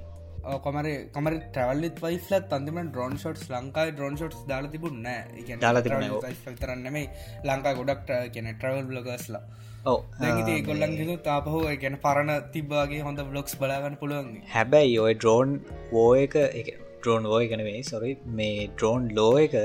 කොමර 0.64 0.86
කොමර 1.14 1.34
ට්‍රවල්ලිත් 1.36 1.98
වයිස්ලත් 2.04 2.54
අන්තිම 2.56 2.78
ඩ්‍රෝන් 2.84 3.14
ෂොට්ස් 3.16 3.44
ලංකායි 3.54 3.92
ඩ්‍රෝන් 3.94 4.16
ෂොට්ස් 4.18 4.40
දාල 4.50 4.66
තිබුන්න 4.72 5.06
තරන්නේ 6.62 7.04
ලංකා 7.50 7.74
ගොඩක් 7.80 8.10
කියන 8.34 8.48
ට්‍රවල් 8.52 8.88
බ්ලොගස්ලා 8.90 9.42
ඔව 9.84 10.00
ගොල්ලන් 10.68 11.14
තාපහෝ 11.28 11.62
ගැන 11.84 11.98
පරණ 12.04 12.50
තිබ්බාගේ 12.56 13.02
හොඳ 13.06 13.22
බ්ලොක්ස් 13.30 13.54
බලාගන්න 13.62 14.00
පුළුවන්. 14.02 14.34
හැබැයි 14.54 14.98
ඔය 15.04 15.14
ඩ්‍රෝන් 15.14 15.54
වෝ 15.92 16.10
එක 16.24 16.36
ඩ්‍රෝන් 16.98 17.24
වෝය 17.30 17.46
කනවේ 17.52 17.80
සොරි 17.92 18.12
මේ 18.38 18.68
ඩ්‍රෝන් 18.74 19.08
ලෝ 19.16 19.32
එක 19.46 19.56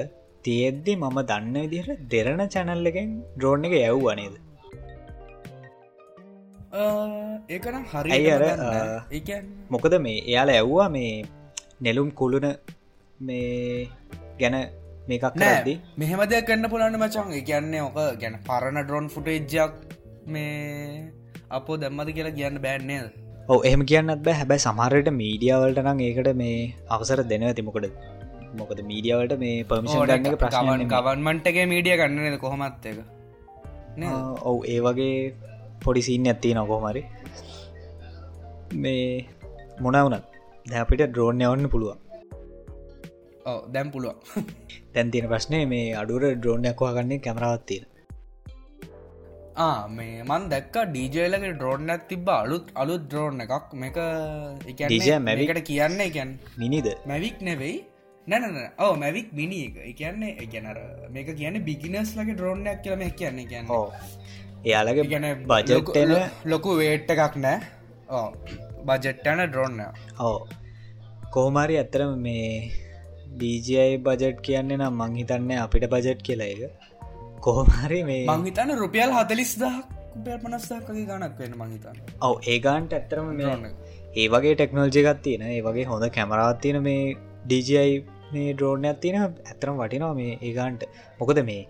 තියෙද්දි 0.48 0.94
මම 0.98 1.18
දන්න 1.30 1.56
විදිහට 1.64 2.04
දෙරණ 2.12 2.44
චැනල් 2.56 2.90
එකෙන් 2.92 3.10
ඩ්‍රෝන් 3.36 3.68
එක 3.68 3.76
යව් 3.80 4.00
වනේද 4.06 4.36
ඒකනම් 7.50 7.86
හරි 7.92 8.22
අර 8.32 8.44
මොකද 9.70 9.96
මේ 10.06 10.18
එයාල 10.24 10.52
ඇව්වා 10.56 10.90
මේ 10.90 11.14
නෙලුම් 11.80 12.10
කුළුණ 12.20 12.50
මේ 13.20 13.90
ගැන 14.42 14.58
මේකක් 15.10 15.38
නැදි 15.38 15.76
මෙහෙම 15.98 16.26
දෙයක් 16.32 16.50
කන්න 16.50 16.72
පුළන්න 16.74 17.00
මචන් 17.02 17.38
කියන්නේ 17.44 17.86
ඕක 17.86 18.02
ගැන 18.24 18.42
පරණ 18.50 18.84
ඩ්‍රෝන් 18.84 19.08
ෆුටේජ්ජක් 19.16 19.80
මේ 20.28 21.08
අපෝ 21.52 21.78
දැම්මද 21.82 22.12
කියලා 22.12 22.38
කියන්න 22.40 22.62
බෑන්නේද 22.66 23.08
ඔව 23.48 23.66
එහෙම 23.68 23.84
කියන්නත් 23.90 24.24
බෑ. 24.24 24.38
හැබැයි 24.40 24.64
සමහරයට 24.66 25.10
මීඩියවලට 25.20 25.80
නම් 25.84 26.00
ඒකට 26.06 26.30
මේ 26.42 26.56
අවසර 26.90 27.20
දෙනව. 27.32 27.52
තිමොකද 27.60 27.86
මොකද 28.54 28.80
මීඩියවලට 28.90 29.36
මේ 29.40 29.64
පමිෂන් 29.66 30.04
ගන්න 30.04 30.28
එක 30.30 30.40
ප්‍රශ්න 30.42 30.88
ගවන්මන්ටගේ 30.88 31.66
මීඩිය 31.66 31.98
ගන්නද 32.00 32.40
කොහොමත් 32.40 32.88
එක 32.92 33.00
ඔවු 34.44 34.60
ඒ 34.66 34.80
වගේ 34.80 35.18
පොඩිසින්න 35.84 36.28
ඇත්ති 36.28 36.54
නොකොමරි 36.54 37.04
මේ 38.76 39.26
මොනවුනත් 39.80 40.26
දැපිට 40.66 41.04
ඩ්‍රෝන් 41.04 41.42
යවන්න 41.42 41.70
පුළුවන්. 41.70 42.00
දැම් 43.74 43.92
පුළුවන්. 43.92 44.18
තැන් 44.94 45.12
තියෙන 45.12 45.30
ප්‍රශ්නය 45.30 45.62
මේ 45.66 45.94
අඩුර 45.96 46.24
ඩ්‍රෝන්යක් 46.30 46.82
වාගන්නේ 46.82 47.20
කැමරවත්තිය 47.20 47.84
මේ 49.90 50.24
මන් 50.24 50.44
දැක්ක 50.50 50.76
ඩීජලගේ 50.88 51.54
ඩ්‍රෝන්නක් 51.54 52.08
තිබ 52.10 52.30
අලුත් 52.32 52.68
අලුත් 52.76 53.06
ඩ්‍රෝන් 53.06 53.42
එකක්. 53.42 53.74
මේක 53.76 53.98
මැවිකට 55.22 55.62
කියන්න 55.70 56.02
එකැන් 56.02 56.34
මිනිද 56.58 56.88
මැවික් 57.06 57.38
නෙවෙයි 57.42 57.78
නැනන 58.28 58.60
ඕ 58.80 58.92
මැවික් 58.98 59.34
මිනි 59.34 59.60
එක. 59.66 59.76
එකන්නේ 59.92 60.34
එකැනර 60.44 60.80
මේක 61.12 61.34
කියන 61.38 61.64
බිගිනස් 61.64 62.14
ලගේ 62.18 62.36
ඩ්‍රෝන්නයක් 62.36 62.84
කියලම 62.84 63.04
කියන්නේ 63.16 63.48
කියන්න. 63.48 63.68
එයාලගේ 64.66 65.10
ගැන 65.12 65.28
බජට්ටන 65.48 66.16
ලොකු 66.46 66.78
වේට්ට 66.78 67.18
එකක් 67.18 67.36
නෑ. 67.40 67.60
ඕ 68.10 68.28
බජෙට්ටන 68.88 69.42
ඩ්‍රෝන්න 69.44 69.80
ඕ 70.22 70.38
කෝමාරි 71.32 71.76
ඇත්තරම 71.80 72.14
මේ 72.20 72.52
DJයි 73.40 73.98
බජට් 74.00 74.40
කියන්නේ 74.42 74.80
නම් 74.80 75.02
මංහිතන්න 75.02 75.52
අපිට 75.58 75.88
බජට් 75.94 76.24
කියලා 76.28 76.50
එක 76.54 76.62
කොහොමරි 77.42 78.02
මේ 78.10 78.24
මංහිතන්න 78.30 78.76
රුපියල් 78.84 79.16
හතලිස් 79.18 79.54
දහක් 79.64 80.36
පනස්සක්ගේ 80.38 81.06
ගණක් 81.06 81.42
වෙන 81.44 81.58
මංහිතන්න 81.62 81.98
ඔව 82.22 82.36
ඒගන්ට 82.48 82.98
ඇත්තරම 83.00 83.32
මේ 83.40 83.56
ඒ 84.16 84.28
වගේ 84.36 84.56
ටෙක්නෝල්ජිකත් 84.56 85.24
තියෙන 85.26 85.48
ඒ 85.50 85.62
වගේ 85.62 85.90
හොඳ 85.92 86.08
කැමරාත් 86.12 86.62
තියෙන 86.62 86.80
මේ 86.84 87.02
DJයි 87.46 87.98
මේ 88.34 88.54
ඩ්‍රෝනයක් 88.54 89.00
තියෙන 89.02 89.18
ඇතරම් 89.22 89.80
වටිනවා 89.80 90.18
මේ 90.20 90.34
ඒගන්ට 90.42 90.84
මොකද 91.20 91.40
මේ 91.50 91.64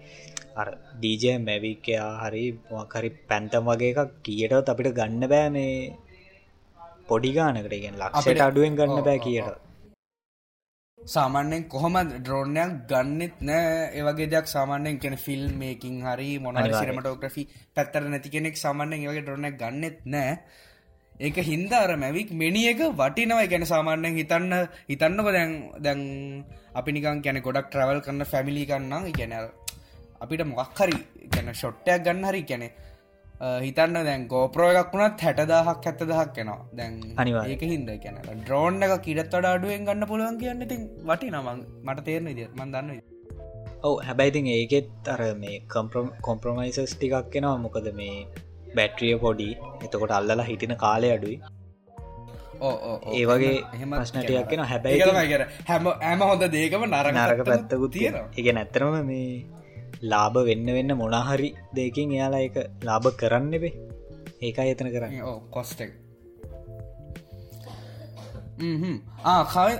අර 0.55 0.69
ඩීජ 0.95 1.37
මැවිකයා 1.39 2.09
හරි 2.21 2.43
මොකරි 2.71 3.09
පැන්තම් 3.29 3.69
වගේ 3.69 3.93
එකක් 3.93 4.11
කියටත් 4.25 4.71
අපිට 4.71 4.95
ගන්න 4.97 5.31
බෑ 5.33 5.49
මේ 5.51 5.71
පොඩිගානකට 7.09 7.73
ගෙන් 7.75 7.97
ලක්ෂට 8.01 8.43
අඩුවෙන් 8.47 8.77
ගන්න 8.77 9.05
බෑ 9.07 9.19
කියට. 9.19 9.55
සාමාන්‍යෙන් 10.99 11.63
කොහොම 11.71 11.95
ඩ්‍රෝනයක් 12.03 12.71
ගන්නෙත් 12.89 13.35
නෑ. 13.41 13.67
ඒවගේ 13.97 14.31
දෙයක් 14.33 14.47
සාමාන්‍යෙන් 14.47 14.97
කෙන 14.99 15.15
ෆිල් 15.17 15.43
මේකින් 15.61 15.95
හරි 16.03 16.29
මොනරි 16.39 16.71
සිරමටෝග්‍රෆි 16.73 17.43
පැත්තර 17.75 18.03
නැති 18.05 18.29
කෙනෙක් 18.29 18.57
සාමාන්‍යෙන් 18.57 19.03
ඒවගේ 19.03 19.23
ඩ්‍රෝනයක් 19.23 19.55
ගන්නෙත් 19.61 19.99
නෑ 20.05 20.33
ඒක 21.19 21.37
හින්දාර 21.43 21.89
මැවික් 21.97 22.31
මෙනි 22.33 22.63
එක 22.67 22.81
වටිනව. 22.93 23.39
ගැන 23.47 23.65
සාමාන්‍යෙන් 23.65 24.15
හිතන්න 24.15 24.53
හිතන්නක 24.87 25.29
දැන් 25.29 25.51
දැන් 25.79 26.01
අපි 26.73 26.91
නිකන් 26.91 27.21
ගැන 27.21 27.41
ගොඩක් 27.41 27.69
ට්‍රවල් 27.69 28.01
කරන්න 28.01 28.25
ෆැමිලි 28.25 28.65
කන්නම් 28.65 29.11
ගැන 29.13 29.33
අපිට 30.21 30.45
මොක් 30.47 30.77
හරි 30.77 30.97
ගැන 31.33 31.49
ෂොට්ටයක් 31.53 32.05
ගන්න 32.05 32.29
හරි 32.29 32.43
කැනෙ 32.43 32.69
හිතන්න 33.63 33.97
දැන් 33.99 34.27
ගෝප්‍රෝ 34.27 34.69
එකක් 34.73 34.93
වුණත් 34.93 35.21
හැටදාහක් 35.21 35.83
ඇත්ත 35.83 36.01
දහක් 36.03 36.29
කෙනවා 36.35 36.61
දැන් 36.73 36.95
අනිවා 37.15 37.45
ඒක 37.45 37.63
හින්ද 37.71 37.91
කියන 38.03 38.17
ඩ්‍රෝන් 38.39 38.81
එක 38.81 38.95
කිරත් 39.01 39.29
වඩ 39.31 39.51
අඩුවෙන් 39.51 39.85
ගන්න 39.87 40.09
පුළුවන් 40.11 40.39
කියන්න 40.41 40.65
ඉතින් 40.65 40.81
වටි 41.03 41.29
නමං 41.31 41.61
මට 41.85 42.05
තේරන 42.07 42.29
ද 42.31 42.49
මන් 42.51 42.73
දන්න 42.73 42.99
ඔව 43.83 43.95
හැබැයිතින් 44.01 44.49
ඒකෙත් 44.49 45.11
අර 45.13 45.21
මේ 45.35 45.61
කොම්ප්‍රමයිසස් 46.27 46.93
ටිකක් 46.93 47.29
කෙනවා 47.29 47.57
මොකද 47.57 47.89
මේ 47.93 48.17
බැට්‍රිය 48.79 49.13
පොඩි. 49.23 49.49
එතකොට 49.85 50.17
අල්ලලා 50.17 50.49
හිටින 50.49 50.75
කාලය 50.77 51.09
අඩුයි. 51.15 51.37
ඒ 52.59 53.25
වගේ 53.25 53.53
ප්‍රශ්නටයක් 53.91 54.49
කෙන 54.51 54.63
හැබැයි 54.63 55.45
හැම 55.67 55.87
ඇම 56.01 56.21
හොඳ 56.21 56.43
දේකම 56.55 56.83
නර 56.87 57.07
නරක 57.13 57.45
පැත්තකුත් 57.49 57.91
තියෙන 57.91 58.17
එක 58.33 58.47
නැත්තරම 58.55 58.97
මේ 59.05 59.29
ලාභ 60.03 60.37
වෙන්න 60.47 60.67
වෙන්න 60.77 60.97
මොනාහරි 61.03 61.49
දෙකින් 61.75 62.15
එයාලා 62.17 62.43
එක 62.47 62.57
ලාභ 62.83 63.07
කරන්න 63.21 63.53
බේ 63.63 63.73
ඒකයි 64.41 64.69
එතන 64.73 64.91
කරන්න. 64.93 65.13
කොස්ටක් 65.51 65.91
ආකාව 69.25 69.71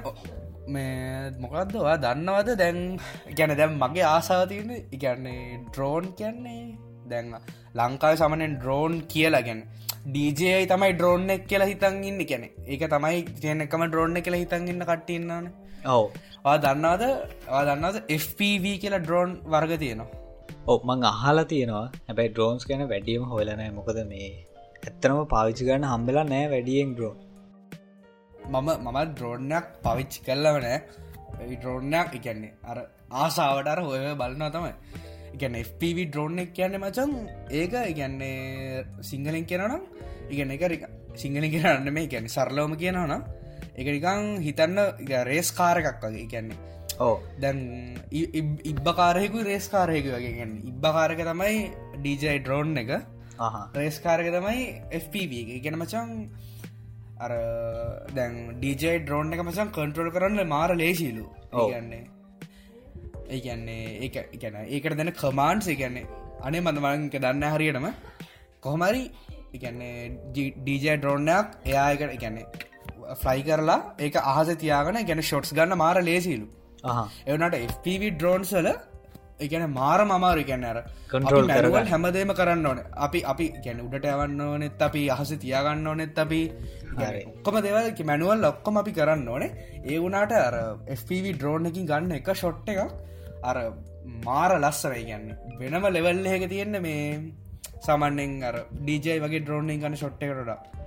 මේ 0.68 1.32
මොකක්දවා 1.42 1.98
දන්නවද? 1.98 2.50
දැන් 2.58 2.80
ගැන 3.38 3.58
දැම් 3.58 3.72
මගේ 3.82 4.06
ආසාතියන 4.06 4.70
ඉගැන්නේ 4.92 5.42
ඩ්‍රෝන් 5.66 6.06
කියන්නේ 6.14 6.62
දැන් 7.10 7.34
ලංකාව 7.76 8.16
සමනෙන් 8.22 8.56
ඩ්‍රෝන් 8.56 8.96
කියලා 9.14 9.44
ගැන 9.48 9.62
ඩීජයි 10.08 10.68
තමයි 10.72 10.94
ඩ්‍රෝන් 10.94 11.30
එක් 11.30 11.46
කියලා 11.52 11.70
හිතන් 11.72 11.98
ඉන්න 12.10 12.22
කැනෙ 12.32 12.48
ඒක 12.66 12.84
තමයි 12.94 13.20
තියනෙකම 13.42 13.86
ඩ්‍රෝන්න 13.88 14.22
කියලා 14.26 14.44
හිතන් 14.44 14.70
ඉන්න 14.74 14.88
කට්ටන්නන 14.90 15.48
ඔව. 15.88 16.06
දන්නවද? 16.64 17.06
දන්නවද 17.68 17.98
FPV 18.22 18.66
කියලා 18.84 19.04
ඩ්‍රෝන් 19.06 19.38
වර්ග 19.54 19.74
තියෙනවා? 19.84 20.10
ඔක් 20.66 20.82
මං 20.84 21.08
අහලා 21.12 21.46
තියෙනවා. 21.46 21.88
හැබැයි 22.08 22.34
ඩ්‍රෝන්ස් 22.34 22.68
ගැන 22.70 22.84
වැඩියම 22.90 23.32
හොලනෑ 23.32 23.72
මොකද 23.78 24.04
මේ 24.12 24.30
ඇත්තනම 24.80 25.24
පාවිච්චි 25.28 25.68
කරන්න 25.68 25.90
හම්බෙලා 25.92 26.26
නෑ 26.26 26.46
වැඩියෙන් 26.52 26.94
ඩ්‍රෝන් 26.94 27.18
මම 28.52 28.70
මම 28.84 28.98
ඩ්‍රෝන්නයක් 29.10 29.66
පවිච්චි 29.84 30.20
කල්ලවනෑ 30.26 30.78
ඩ්‍රෝන්නයක් 31.52 32.14
එකන්නේ 32.20 32.54
අර 32.64 32.78
ආසාාවට 33.16 33.68
අර 33.68 33.80
හොය 33.82 34.00
බලන්නා 34.16 34.50
තමයි 34.50 34.74
එකන 35.34 35.58
FPV 35.64 36.08
ඩ්‍රෝන් 36.10 36.40
එක 36.44 36.54
කියන්නේ 36.54 36.84
මචන් 36.84 37.12
ඒක 37.62 37.74
ඉගැන්නේ 37.92 38.86
සිංහලෙන් 39.10 39.46
කියනනම් 39.52 39.84
ඉගන්න 40.30 40.56
එක 40.56 40.88
සිංහලි 41.16 41.50
කියන්න 41.56 41.94
මේ 41.94 42.08
ගැන 42.08 42.30
සරලෝම 42.30 42.74
කියනවනම් 42.84 43.22
එකනිකං 43.82 44.26
හිතන්න 44.46 44.80
රේස් 45.30 45.52
කාර 45.52 45.78
එකක් 45.82 46.02
වගේ 46.04 46.28
කියන්නේ. 46.34 46.58
ඕ 47.00 47.16
දැන් 47.42 47.60
ඉබ්බකාරයකු 48.72 49.46
රේස්කාරයක 49.50 50.08
වගේ 50.16 50.34
ගැන්න 50.40 50.58
ඉබ්බකාරක 50.72 51.22
තමයි 51.30 51.56
ඩීජයි 52.02 52.40
ඩ්‍රෝන් 52.42 52.78
එක. 52.84 52.92
රේස්කාරක 53.80 54.30
තමයි 54.38 54.62
FPV 55.04 55.62
ගැන 55.64 55.80
මචන් 55.82 56.10
අර 57.26 57.34
දැන් 58.18 58.36
ඩීජයි 58.58 59.00
ඩ්‍රෝන් 59.04 59.34
එක 59.34 59.44
මචන් 59.46 59.74
කන්ට්‍රෝල් 59.78 60.14
කරන්න 60.16 60.54
මාර 60.56 60.72
ලේසිලු. 60.84 61.26
ඕගන්නේ 61.54 62.04
ඒගැන්නේ 63.30 63.84
ඒ 64.00 64.10
ගැන 64.38 64.58
ඒකට 64.68 64.98
දැන 64.98 65.14
කමාන්්ස් 65.16 65.70
ගැන්නේ 65.74 66.06
අනේ 66.42 66.62
මඳමංක 66.62 67.16
දන්න 67.18 67.48
හරියටම 67.54 67.88
කොහොමරි 68.62 69.04
එකන්නේ 69.54 69.96
ඩීජය 70.34 70.96
ඩ්‍රෝන්නයක් 70.96 71.48
එයායකට 71.66 72.14
එකන්නේ 72.18 72.46
ෆ්ලයි 73.16 73.44
කරලා 73.44 73.80
ඒක 74.00 74.20
අහස 74.26 74.54
තියාගන 74.58 75.02
ගැන 75.06 75.24
ෂොට්ස් 75.24 75.54
ගන්න 75.54 75.78
මාර 75.78 75.98
ලේසිලු 76.02 76.48
එවනට 77.28 77.58
FPV 77.72 78.12
ඩ්‍රෝන්සල 78.12 78.70
එකන 79.40 79.66
මාර 79.72 80.00
මමාරු 80.06 80.44
ගැන්න 80.46 80.66
අර 80.66 80.78
කන්ට්‍රෝල් 81.10 81.48
මැනුවල් 81.48 81.88
හැමදේම 81.88 82.34
කරන්න 82.34 82.66
ඕන 82.66 82.80
අපි 83.00 83.20
අපි 83.26 83.48
ගැන 83.66 83.82
උඩට 83.84 84.08
යවන්න 84.08 84.42
ඕනෙත් 84.44 84.82
අපි 84.82 85.04
අහස 85.10 85.34
තියාගන්න 85.38 85.88
ඕනෙත් 85.88 86.22
අපි 86.26 86.42
ඔක්කොම 87.26 87.60
දෙවල්කි 87.62 88.04
මැනුවල් 88.04 88.48
ඔක්කොම 88.48 88.82
අපි 88.82 88.92
කරන්න 88.92 89.28
ඕනේ 89.28 89.52
ඒ 89.84 90.00
වුනාට 90.00 90.34
අර 90.40 90.56
FPV 90.96 91.36
ඩ්‍රෝන් 91.36 91.70
එකින් 91.72 91.86
ගන්න 91.86 92.18
එක 92.18 92.34
ෂොට්ට 92.34 92.74
එක 92.74 92.82
අර 93.44 93.58
මාර 94.26 94.52
ලස්සරයි 94.60 95.06
ගැන්න 95.06 95.28
වෙනම 95.60 95.86
ලෙවල් 95.90 96.26
එක 96.28 96.50
තියෙන්න 96.50 96.82
මේ 96.82 97.04
සාමන්නෙන් 97.82 98.44
අර 98.44 98.56
ඩීජයි 98.74 99.20
වගේ 99.20 99.42
ඩ්‍රෝන්ෙන් 99.42 99.82
ගන්න 99.82 99.96
ෂොට්ට 99.96 100.24
කරට 100.24 100.78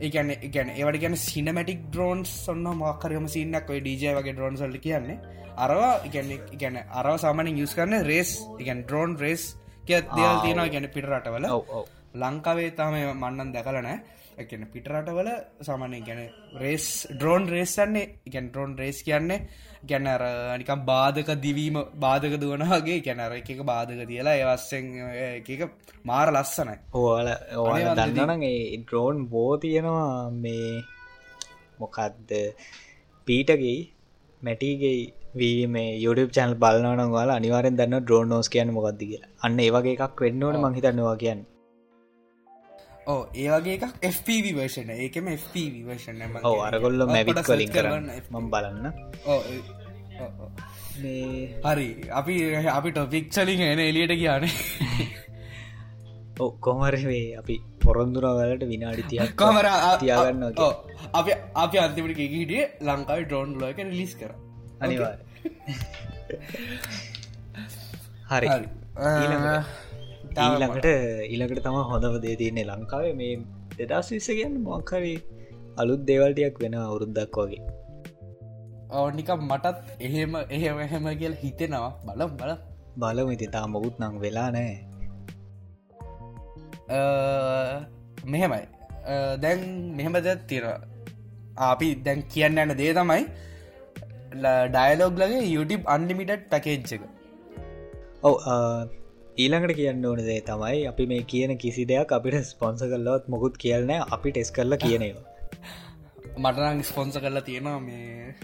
ඒගැන 0.00 0.30
ගැන 0.50 0.70
ඒවට 0.70 1.00
ගැන 1.00 1.16
සිනමටික් 1.18 1.80
ඩ්‍රෝන්ස් 1.88 2.32
ඔන්න 2.48 2.66
මක්කරම 2.72 3.26
සින්නක් 3.28 3.70
ඔයි 3.70 3.80
ඩජය 3.80 4.14
වගේ 4.18 4.34
ඩ්‍රෝන් 4.34 4.56
සල්ල 4.56 4.78
කියන්නේ. 4.78 5.18
අරවා 5.56 6.00
ගැන 6.60 6.76
අරව 6.92 7.18
සාමන 7.18 7.56
යුස් 7.56 7.74
කරන 7.74 7.94
රේස් 8.02 8.30
ඉගැන් 8.58 8.82
ඩ්‍රෝන් 8.84 9.18
රේස් 9.18 9.42
කිය 9.86 10.00
දෙවල් 10.08 10.40
තියෙනවා 10.42 10.68
ගැන 10.68 10.88
පිටරටවල 10.88 11.46
ලංකාවේ 12.14 12.70
තම 12.70 12.96
මන්නන් 13.12 13.52
දැකලනෑ 13.54 13.98
එකන 14.38 14.66
පිටරටවල 14.66 15.30
සාමානය 15.60 16.00
ගැන 16.00 16.22
රේස් 16.54 17.06
ඩ්‍රෝන් 17.12 17.48
රේස්සන්නේ 17.48 18.06
ගැන් 18.26 18.50
ඩ්‍රෝන් 18.50 18.78
රේස් 18.78 19.02
කියන්නේ 19.02 19.46
ගැන 19.90 20.06
අර 20.14 20.22
නිකම් 20.60 20.80
බාධක 20.90 21.30
දිවීම 21.44 21.76
බාධක 22.04 22.34
දුවනගේ 22.42 22.98
ගැනර 23.06 23.32
එකක 23.38 23.60
බාධක 23.70 24.02
තියලා 24.10 24.36
ඒවස්සෙන් 24.40 24.84
එක 25.40 25.62
මාර 26.10 26.28
ලස්සනයි. 26.36 26.76
ඕල 26.94 27.28
දන්නන 28.00 28.44
ඩ්‍රෝන් 28.82 29.24
බෝ 29.32 29.52
තියෙනවා 29.64 30.30
මේ 30.44 30.70
මොකක්ද 31.80 32.30
පීටගේ 33.26 33.78
මැටිගේ 34.42 34.96
වී 35.40 35.66
මේ 35.74 35.90
YouTube 36.04 36.32
චැනල් 36.36 36.54
බලනවන 36.62 37.16
වාල 37.16 37.30
අනිවාරෙන් 37.38 37.80
දන්න 37.80 38.04
ඩ්‍රෝන් 38.04 38.28
නෝස් 38.28 38.48
කියන්න 38.54 38.76
මොකක්ද 38.76 39.02
කියලා. 39.02 39.34
අන්න 39.44 39.60
ඒවගේ 39.66 39.96
එකක් 39.96 40.22
වෙන්නවන 40.24 40.62
මහිතන්නවා 40.66 41.16
කියන්න 41.24 41.42
ඕ 43.06 43.20
ඒවගේ 43.42 43.74
එකක් 43.78 44.06
FPV 44.08 44.46
වර්ෂණ 44.58 44.90
ඒකම 44.96 45.26
FPV 45.32 45.74
වර්ෂණ 45.88 46.38
ඕ 46.50 46.58
අරගොල්ල 46.68 47.04
මැවිත් 47.10 47.40
කලින් 47.48 47.72
කරන්න 47.74 48.08
මම් 48.30 48.46
බලන්න. 48.52 48.86
හරි 51.66 51.88
අපි 52.20 52.34
අපි 52.78 52.88
ටොපික් 52.92 53.26
චලින් 53.36 53.62
එන 53.66 53.80
එලියට 53.88 54.14
කියන 54.20 54.44
ඔක්කොමරවේ 56.44 57.26
අපි 57.40 57.56
පොරොන්දුරවලට 57.84 58.64
විනාඩි 58.72 59.04
තියක් 59.10 59.34
කොමර 59.42 59.66
තියාගන්න 60.02 60.42
අප 61.12 61.26
අපි 61.64 61.76
අන්තිමට 61.84 62.22
හිටිය 62.22 62.64
ලංකායි 62.88 63.26
ඩ්‍රෝන් 63.26 63.50
ලෝක 63.62 63.78
ලිස් 63.92 64.14
කර. 64.20 64.32
අනිවා 64.80 65.14
හරි 68.30 68.48
ඊළඟට 70.42 70.86
ඊළඟට 71.32 71.62
තම 71.66 71.76
හොඳව 71.90 72.14
දේ 72.24 72.36
තියන්නේ 72.40 72.66
ලංකාවේ. 72.70 73.14
මේ 73.20 73.34
දෙදස් 73.78 74.08
විස්ස 74.14 74.28
කියන්න 74.38 74.54
මොක්හරි 74.68 75.14
අලුත් 75.82 76.02
දේවල්ටයක් 76.10 76.56
වෙන 76.62 76.74
අවුරුද්දක් 76.80 77.36
වගේ. 77.42 77.62
ඕනික 78.98 79.30
මටත් 79.50 79.76
එහෙම 80.06 80.32
එහෙම 80.56 80.76
එහෙම 80.86 81.06
කියල 81.20 81.34
හිතෙනවා. 81.42 81.92
බලම් 82.06 82.32
බල 82.40 82.52
බලම 83.02 83.28
ඉති 83.36 83.46
තා 83.54 83.66
මොකුත් 83.74 83.96
නං 84.02 84.14
වෙලා 84.24 84.48
නෑ 84.56 84.74
මෙහෙමයි. 88.32 88.64
දැන් 89.44 89.60
මෙහෙම 89.96 90.14
ද 90.26 90.36
තිර 90.50 90.64
අපි 91.70 91.88
දැන් 92.06 92.20
කියන්න 92.34 92.62
යන 92.64 92.72
දේ 92.82 92.92
තමයි 92.98 93.22
ඩයිලෝග් 94.74 95.14
ලගේ 95.22 95.42
YouTube 95.54 95.84
අන්ලිමිටඩ් 95.94 96.44
පැකේජ් 96.52 96.94
එක. 96.96 97.02
ඔව 98.28 98.34
ඊළඟට 99.42 99.76
කියන්න 99.78 100.04
ඕන 100.08 100.20
දේ 100.26 100.40
තමයි 100.48 100.80
අපි 100.88 101.04
මේ 101.12 101.22
කියන 101.30 101.52
කිසි 101.62 101.84
දෙයක් 101.90 102.12
අපිට 102.16 102.36
ස්පොන්ස 102.48 102.82
කරලවත් 102.82 103.24
මොකුත් 103.32 103.56
කියලන 103.62 103.90
අපි 104.16 104.28
ටෙස් 104.30 104.50
කරලා 104.56 104.78
කියනවා 104.82 105.24
මටනං 106.36 106.82
ස්පොන්ස 106.88 107.16
කරලා 107.18 107.44
තියෙනවා 107.48 107.80
මේ. 107.80 108.34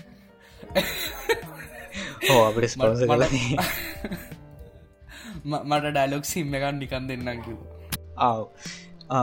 හෝ 2.26 2.42
අපිට 2.48 2.72
ස්පොන්ස 2.74 3.02
කල 3.10 3.24
මට 5.68 5.84
ඩයිලොක් 5.86 6.24
සිම්ම 6.32 6.56
එකන් 6.58 6.80
නිකන් 6.82 7.04
දෙන්නම් 7.10 7.42
කිව 7.44 7.58
ආව්. 8.18 8.42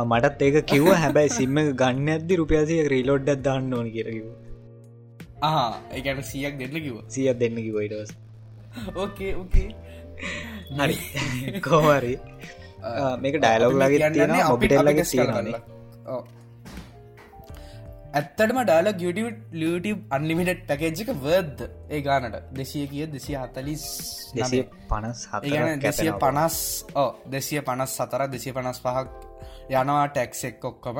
මටත් 0.05 0.41
ඒක 0.47 0.57
කිව්ව. 0.71 0.87
හැබැයි 1.03 1.35
සිම්ම 1.37 1.59
ගන්න 1.81 2.13
ඇදදි 2.13 2.39
රුපියසිය 2.41 2.81
රීලෝඩ්ඩ 2.93 3.43
දන්න 3.45 3.75
ඕන 3.79 3.89
කියරකිව 3.95 4.27
ආ 5.43 5.67
ඒකන 5.97 6.23
සියක් 6.31 6.55
දෙන්න 6.61 6.79
කිව 6.85 6.95
සියක් 7.17 7.43
දෙන්න 7.43 7.59
කිවයිටස් 7.65 8.11
ඕකේ 8.95 9.33
ඕකේ 9.41 9.69
හරි. 10.79 10.97
කෝමරි 11.67 12.15
මේක 13.23 13.35
ඩයිලොග් 13.43 13.73
ලගේ 13.81 14.09
තියෙන 14.15 14.35
ඔපිටල්ලගේ 14.55 15.05
තියෙනන 15.11 15.49
ඇත්තටම 18.17 18.59
ඩාලක් 18.65 18.99
YouTube 19.05 20.01
අන්ලිමිට 20.15 20.61
පැකේජ්ක 20.69 21.09
වර්ද 21.25 21.59
ඒ 21.93 22.01
ගානට. 22.07 22.37
දෙසිය 22.59 22.85
කිය 22.91 23.05
දෙසිය 23.15 23.37
හතලිස් 23.41 23.83
දෙසිය 24.37 24.63
පනස් 24.91 25.19
දෙසිය 25.85 26.11
පනස් 26.23 26.57
ඕ 27.01 27.09
දෙසිය 27.33 27.61
පනස් 27.67 27.97
සතර 27.99 28.21
දෙසිය 28.35 28.53
පනස් 28.57 28.79
පහක් 28.85 29.07
යනවා 29.81 30.07
ටැක්ස් 30.13 30.41
එක් 30.49 30.65
ඔක්කොම. 30.71 30.99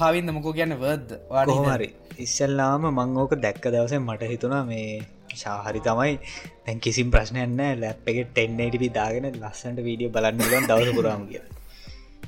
කවින්ද 0.00 0.30
මොකෝ 0.36 0.54
ගැන්න 0.58 0.74
වර්ද 0.84 1.10
හරි. 1.68 1.88
ඉස්සල්ලාම 2.24 2.82
මං 2.96 3.20
ඕක 3.22 3.32
දැක්ක 3.44 3.64
දවසෙන් 3.74 4.02
මට 4.08 4.22
හිතුනා 4.32 4.64
මේ 4.70 4.88
ශාහරි 5.42 5.80
තමයි. 5.88 6.14
තැන් 6.64 6.78
කිසිම් 6.84 7.08
ප්‍රශ්නයන්න 7.14 7.60
ලැප් 7.82 8.08
එක 8.12 8.18
ටෙන්නටි 8.30 8.90
දාගෙන 8.98 9.28
ලස්සන්ට 9.32 9.86
වීඩියෝ 9.86 10.14
බලන්න 10.16 10.48
ලන් 10.50 10.66
දවස 10.70 10.96
පුරාම 10.98 11.22
කිය 11.30 11.44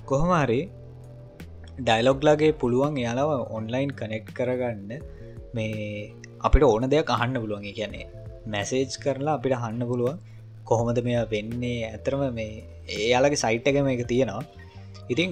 කොහොමරි 0.05 0.61
ඩයිලොග්ලාගේ 1.81 2.53
පුළුවන් 2.61 2.95
එයාලාව 3.03 3.31
ඔන්ලයින් 3.59 3.91
කනෙක්් 3.99 4.27
කරගන්න 4.39 4.93
මේ 5.55 5.83
අපිට 6.41 6.65
ඕන 6.65 6.87
දෙයක් 6.95 7.11
අහන්න 7.17 7.37
පුළුවන්. 7.43 7.67
කියන්නේ 7.71 8.07
මැසේජ් 8.47 8.97
කරලා 9.05 9.35
අපිට 9.39 9.55
හන්න 9.55 9.85
පුළුවන් 9.91 10.19
කොහොමද 10.65 10.99
මෙයා 11.09 11.27
වෙන්නේ? 11.31 11.79
ඇතරම 11.89 12.23
මේ 12.33 12.65
එයාලගේ 12.97 13.43
සයිට් 13.45 13.69
එකම 13.71 13.89
එක 13.95 14.03
තියෙනවා. 14.13 14.43
ඉතින් 15.09 15.31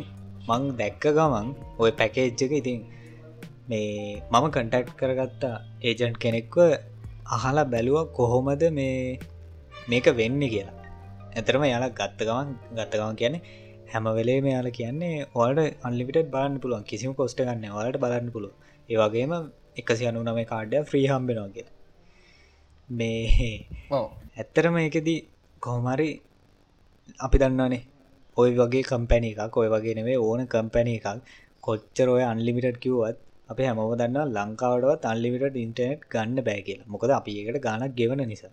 මං 0.48 0.62
දැක්ක 0.80 1.04
ගමන් 1.16 1.48
ඔය 1.78 1.90
පැකේජ්ජක 2.00 2.52
ඉතින් 2.60 2.80
මේ 3.68 4.22
මම 4.32 4.44
කන්ටක්් 4.54 4.88
කරගත්තා 5.00 5.56
ඒජන්ට් 5.82 6.20
කෙනෙක්ව 6.22 6.56
අහලා 7.26 7.66
බැලුව 7.66 7.98
කොහොමද 8.12 8.62
මේ 8.70 9.18
මේක 9.88 10.06
වෙන්න 10.14 10.42
කියලා. 10.44 10.76
ඇතරම 11.32 11.64
යාලා 11.64 11.92
ගත්තගවන් 11.92 12.48
ගත්තගවන් 12.72 13.16
කියන්නේ 13.16 13.42
හැමවෙලේ 13.92 14.38
මෙයාල 14.40 14.68
කියන්නේ 14.70 15.26
ඔල්ට 15.36 15.60
අන්ලිමිට 15.82 16.18
බලන්න 16.26 16.60
පුළුවන්. 16.60 16.84
කිසිම 16.84 17.14
කොස්ට 17.14 17.40
ගන්න 17.40 17.72
වලට 17.72 18.02
බලන්න 18.02 18.30
පුළුව 18.30 18.54
ඒවගේම 18.88 19.32
එකසි 19.76 20.04
අනු 20.08 20.22
නම 20.22 20.38
කාඩ්ඩ 20.44 20.86
ෆ්‍රී 20.90 21.06
හම්බෙනවා 21.06 21.50
කිය 21.50 21.66
මේ 22.88 23.50
ඇත්තරම 24.36 24.76
එකදී 24.78 25.18
කොහොමරි 25.62 26.08
අපි 27.18 27.42
දන්නනේ 27.42 27.82
ඔය 28.36 28.50
වගේ 28.52 28.84
කම්පැනි 28.84 29.32
එකක් 29.34 29.56
ඔය 29.56 29.68
වගේ 29.68 29.96
නෙවේ 29.98 30.18
ඕන 30.20 30.42
කම්පැන 30.46 30.90
එකක් 30.92 31.08
කොච්චර 31.62 32.08
ඔය 32.08 32.22
අන්ලිමිටඩ් 32.24 32.78
කිව්වත් 32.78 33.18
අප 33.50 33.60
හැමව 33.60 33.90
දන්න 33.98 34.30
ලංකාවටවත් 34.36 35.04
අන්ලිමිට 35.10 35.56
ඉන්ටනෙට් 35.56 36.00
ගන්න 36.12 36.38
බෑ 36.46 36.60
කියලා. 36.60 36.86
මොකද 36.88 37.10
අපි 37.10 37.32
එකට 37.40 37.58
ගානක් 37.66 37.92
ගෙවන 37.98 38.22
නිසා. 38.28 38.48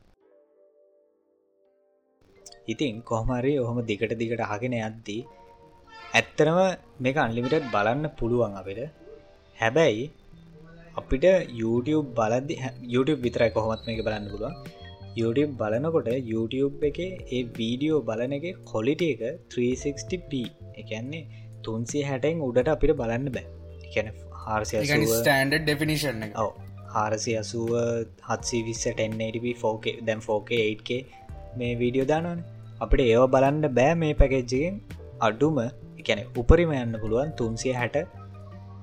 ඉතින් 2.67 2.99
කොහමරි 2.99 3.53
ඔහොම 3.57 3.79
දිගට 3.81 4.13
දිගට 4.19 4.43
අහගෙන 4.47 4.75
යද්දී 4.79 5.21
ඇත්තරම 6.13 6.57
මේක 7.01 7.17
අන්ලිමිටඩ් 7.17 7.65
බලන්න 7.73 8.05
පුළුවන් 8.19 8.53
අපිට. 8.61 8.79
හැබැයි 9.61 10.03
අපිට 10.97 11.25
YouTube 11.61 12.07
බලදි 12.19 12.57
YouTube 12.93 13.21
විතරයි 13.25 13.49
කොහොමත් 13.49 13.87
මේක 13.87 14.03
බලන්න 14.05 14.29
පුළුවන්. 14.31 14.53
YouTube 15.17 15.55
බලනකොට 15.61 16.07
YouTube 16.31 16.85
එක 16.89 16.99
ඒ 16.99 17.41
වීඩියෝ 17.57 18.01
බලන 18.01 18.33
එක 18.33 18.45
කොලිට 18.63 19.01
එක 19.01 19.21
360p 19.55 20.43
එකන්නේ 20.77 21.23
තුන්සේ 21.63 22.05
හැටෙන් 22.09 22.45
උඩට 22.49 22.67
අපිට 22.67 22.95
බලන්න 23.01 23.27
බෑ. 23.31 23.45
එකැන 23.89 24.32
හාරසය 24.45 24.81
ස්ටන්ඩ 25.09 25.59
ඩෙෆිනිශන් 25.61 26.25
ඔව. 26.37 26.49
හාරසි 26.89 27.33
අසුව 27.33 27.69
හත්සි 28.29 28.59
විස්ස 28.63 28.83
ටෙන්ඩ 28.89 29.53
ෆෝක 29.57 29.85
දැම් 30.01 30.19
ෆෝක 30.21 30.51
8ක 30.57 30.99
මේ 31.57 31.71
වීඩියෝ 31.75 32.07
දානන 32.07 32.43
අපට 32.79 33.05
ඒව 33.05 33.23
බලන්න 33.27 33.65
බෑ 33.73 33.95
මේ 33.95 34.13
පැකෙජ්ජගෙන් 34.13 34.81
අඩුම 35.19 35.57
එකැන 35.99 36.21
උපරිම 36.37 36.73
යන්න 36.75 36.99
පුළුවන් 36.99 37.31
තුන්සිය 37.33 37.73
හැට 37.73 37.97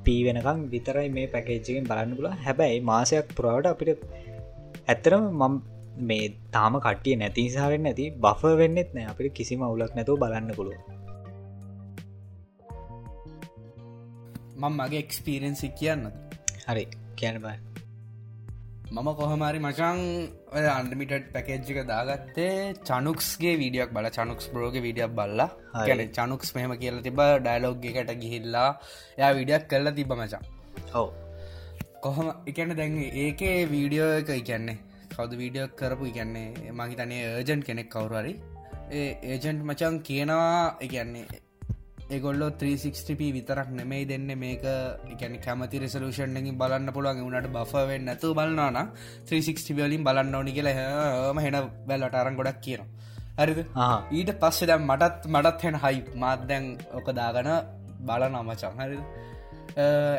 පී 0.05 0.21
වෙනකම් 0.27 0.61
විතරයි 0.71 1.09
මේ 1.09 1.27
පැකේජ්ජගෙන් 1.27 1.85
බලන්න 1.85 2.17
පුල 2.17 2.29
හැබැයි 2.45 2.81
මාසයක් 2.83 3.35
පුරාවට 3.35 3.71
අපිට 3.73 4.01
ඇත්තරම 4.89 5.27
මම් 5.41 5.55
මේ 6.03 6.27
තාම 6.53 6.79
කටිය 6.79 7.17
නැතිනිසාවෙන් 7.17 7.83
නැති 7.83 8.07
බෆ 8.19 8.43
වෙන්නෙත් 8.57 8.91
නෑ. 8.95 9.07
අපිට 9.07 9.35
කිසිම 9.35 9.61
අවුලක් 9.63 9.93
නැතුව 9.95 10.19
බලන්න 10.19 10.51
පුළුව 10.55 10.79
මං 14.61 14.73
මගේ 14.75 15.03
එක්ස්පීරෙන්සි 15.05 15.69
කියන්නද? 15.79 16.07
හරි 16.67 16.85
කියන්න 17.17 17.39
බයි 17.43 17.59
මම 18.91 19.09
කොහමරි 19.15 19.61
ඔය 20.51 20.65
අන්ඩමිටඩ් 20.69 21.27
පැකේජ්ජික 21.35 21.79
දාගත්තේ 21.91 22.55
චනුක්ස්ගේ 22.83 23.55
වීඩියක් 23.61 23.91
බල 23.97 24.07
චනුක්ස් 24.11 24.47
බ්‍රෝග 24.55 24.77
විඩියක් 24.87 25.13
බල්ලා. 25.13 25.49
ගැන 25.87 26.01
චනුක්ස් 26.17 26.51
මෙහම 26.57 26.73
කියලා 26.83 27.03
තිබ 27.03 27.21
ඩයිලෝග්ගකට 27.39 28.11
ගිහිල්ලා 28.23 28.71
යා 29.19 29.33
විඩියක් 29.33 29.69
කරලා 29.71 29.97
තිබ 29.99 30.13
මචන් 30.13 30.45
ඔව. 30.95 31.09
කොහොම 32.03 32.29
එකන්න 32.47 32.73
දැන් 32.77 32.97
ඒකේ 33.19 33.57
වීඩියෝ 33.67 34.11
එක 34.21 34.31
ඉගැන්නේ 34.35 34.79
කවද 35.13 35.39
වීඩියෝ 35.41 35.69
කරපු 35.79 36.05
ඉගැන්නේ 36.07 36.73
මහිතනේ 36.73 37.23
ඒජන්් 37.31 37.63
කෙනෙක් 37.63 37.89
කවුරරි 37.89 38.35
ඒ 38.93 39.11
ඒජන්ට් 39.29 39.63
මචන් 39.65 39.97
කියනවා 40.03 40.77
ඉගැන්නේ 40.81 41.27
ඒගොල්ල 42.15 42.43
360p 42.61 43.21
විතරක් 43.37 43.69
නෙමෙයි 43.79 44.05
දෙන්න. 44.11 44.31
මේක 44.43 44.65
එකැන 45.13 45.35
කැමති 45.45 45.81
රෙසලූෂන්ගෙන් 45.83 46.57
බලන්න 46.61 46.93
පුළුවන්. 46.97 47.21
වුණට 47.27 47.49
බෆවෙන් 47.57 48.03
නැතු 48.09 48.33
බලන්නන 48.39 48.79
360 49.29 49.77
වලින් 49.79 50.03
බලන්න 50.09 50.35
ඕනි 50.39 50.53
කියලා 50.57 51.33
ම 51.35 51.39
හෙන 51.45 51.57
බැල්ලට 51.89 52.19
අරන් 52.23 52.39
ගොඩක් 52.41 52.61
කියන 52.67 52.83
හරිද? 53.41 53.61
ඊට 54.19 54.33
පස්සෙ 54.43 54.67
දැම් 54.71 54.83
මටත් 54.91 55.31
මටත් 55.35 55.61
හෙන 55.67 55.77
හයි 55.85 56.03
මාත්දැන් 56.25 56.67
ඕක 56.99 57.09
දාගන 57.21 57.51
බල 58.09 58.23
නමචන් 58.33 58.75
හරිද? 58.83 59.03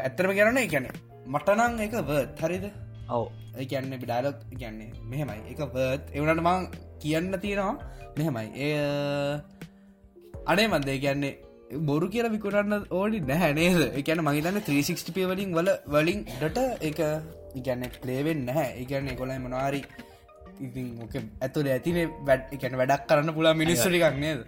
ඇත්තරම 0.06 0.34
කරන 0.40 0.64
එකැන 0.64 0.88
මටනං 1.34 1.86
එක 1.88 1.94
වර්ත් 2.10 2.40
හරිද? 2.46 2.66
ඔව. 3.16 3.28
ඒකන්නේ 3.62 4.00
ඩයිලොක් 4.04 4.38
කියන්නේ 4.60 4.90
මෙහෙමයි. 5.12 5.42
එක 5.52 5.60
වර්ත් 5.76 6.04
එවනට 6.16 6.44
මං 6.48 6.68
කියන්න 7.04 7.32
තියෙනවා 7.44 7.76
මෙහෙමයි. 8.18 8.48
ඒ 8.66 9.40
අනේ 10.52 10.68
මන්දේ 10.72 11.00
කියන්නේ 11.06 11.38
බොරු 11.90 12.10
කියල 12.14 12.28
විකුරන්න 12.36 12.74
ඕඩි 12.92 13.20
නැහැ 13.32 13.54
නේද? 13.60 13.82
එකන 14.00 14.24
මහිතන්න 14.28 14.62
360 14.70 15.16
පවලින් 15.16 15.56
වල 15.58 15.70
වලින් 15.96 16.26
ඩට 16.42 16.60
එක 16.90 17.00
ඉගැන්න 17.60 17.90
ප්ලේවෙන් 18.04 18.46
නැහැ. 18.50 18.70
ඉගැන්න 18.84 19.16
කොලයි 19.22 19.40
මනවාරි 19.40 19.82
ඉතින් 20.68 20.88
ඕක 21.04 21.16
ඇතුල 21.18 21.72
ඇතිනේ 21.76 22.08
වැඩ 22.28 22.54
එකන 22.58 22.78
වැඩක් 22.82 23.08
කරන්න 23.10 23.36
පුලා 23.38 23.54
මිනිස්සටිකක් 23.64 24.20
නේද? 24.26 24.46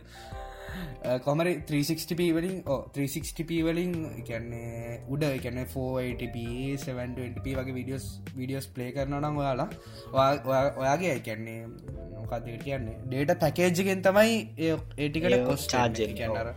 කොමරි 1.25 1.53
360p 1.69 2.27
වලින් 2.35 2.55
ඕ 2.65 2.79
360p 2.95 3.61
වලින් 3.67 3.93
එකන්නේ 4.19 4.99
උඩ 5.13 5.23
එකන 5.29 5.59
480p 5.73 6.37
720p 6.85 7.55
වගේ 7.59 7.75
විඩියෝස් 7.79 8.05
විඩියෝස් 8.37 8.67
ප්ලේ 8.75 8.91
කරන 8.95 9.15
නම් 9.19 9.39
ඔයාලා 9.43 9.69
ඔයාගේ 10.83 11.13
එකන්නේ 11.19 11.59
මොකක්දට 12.19 12.63
කියන්නේ 12.65 12.99
ඩේට 13.05 13.39
පැකේජ්ගෙන් 13.43 14.05
තමයි 14.07 14.37
ඒටිකට 14.67 15.37
කොස් 15.49 15.67
චාර්ජ 15.73 15.99
කියන්නර 16.19 16.53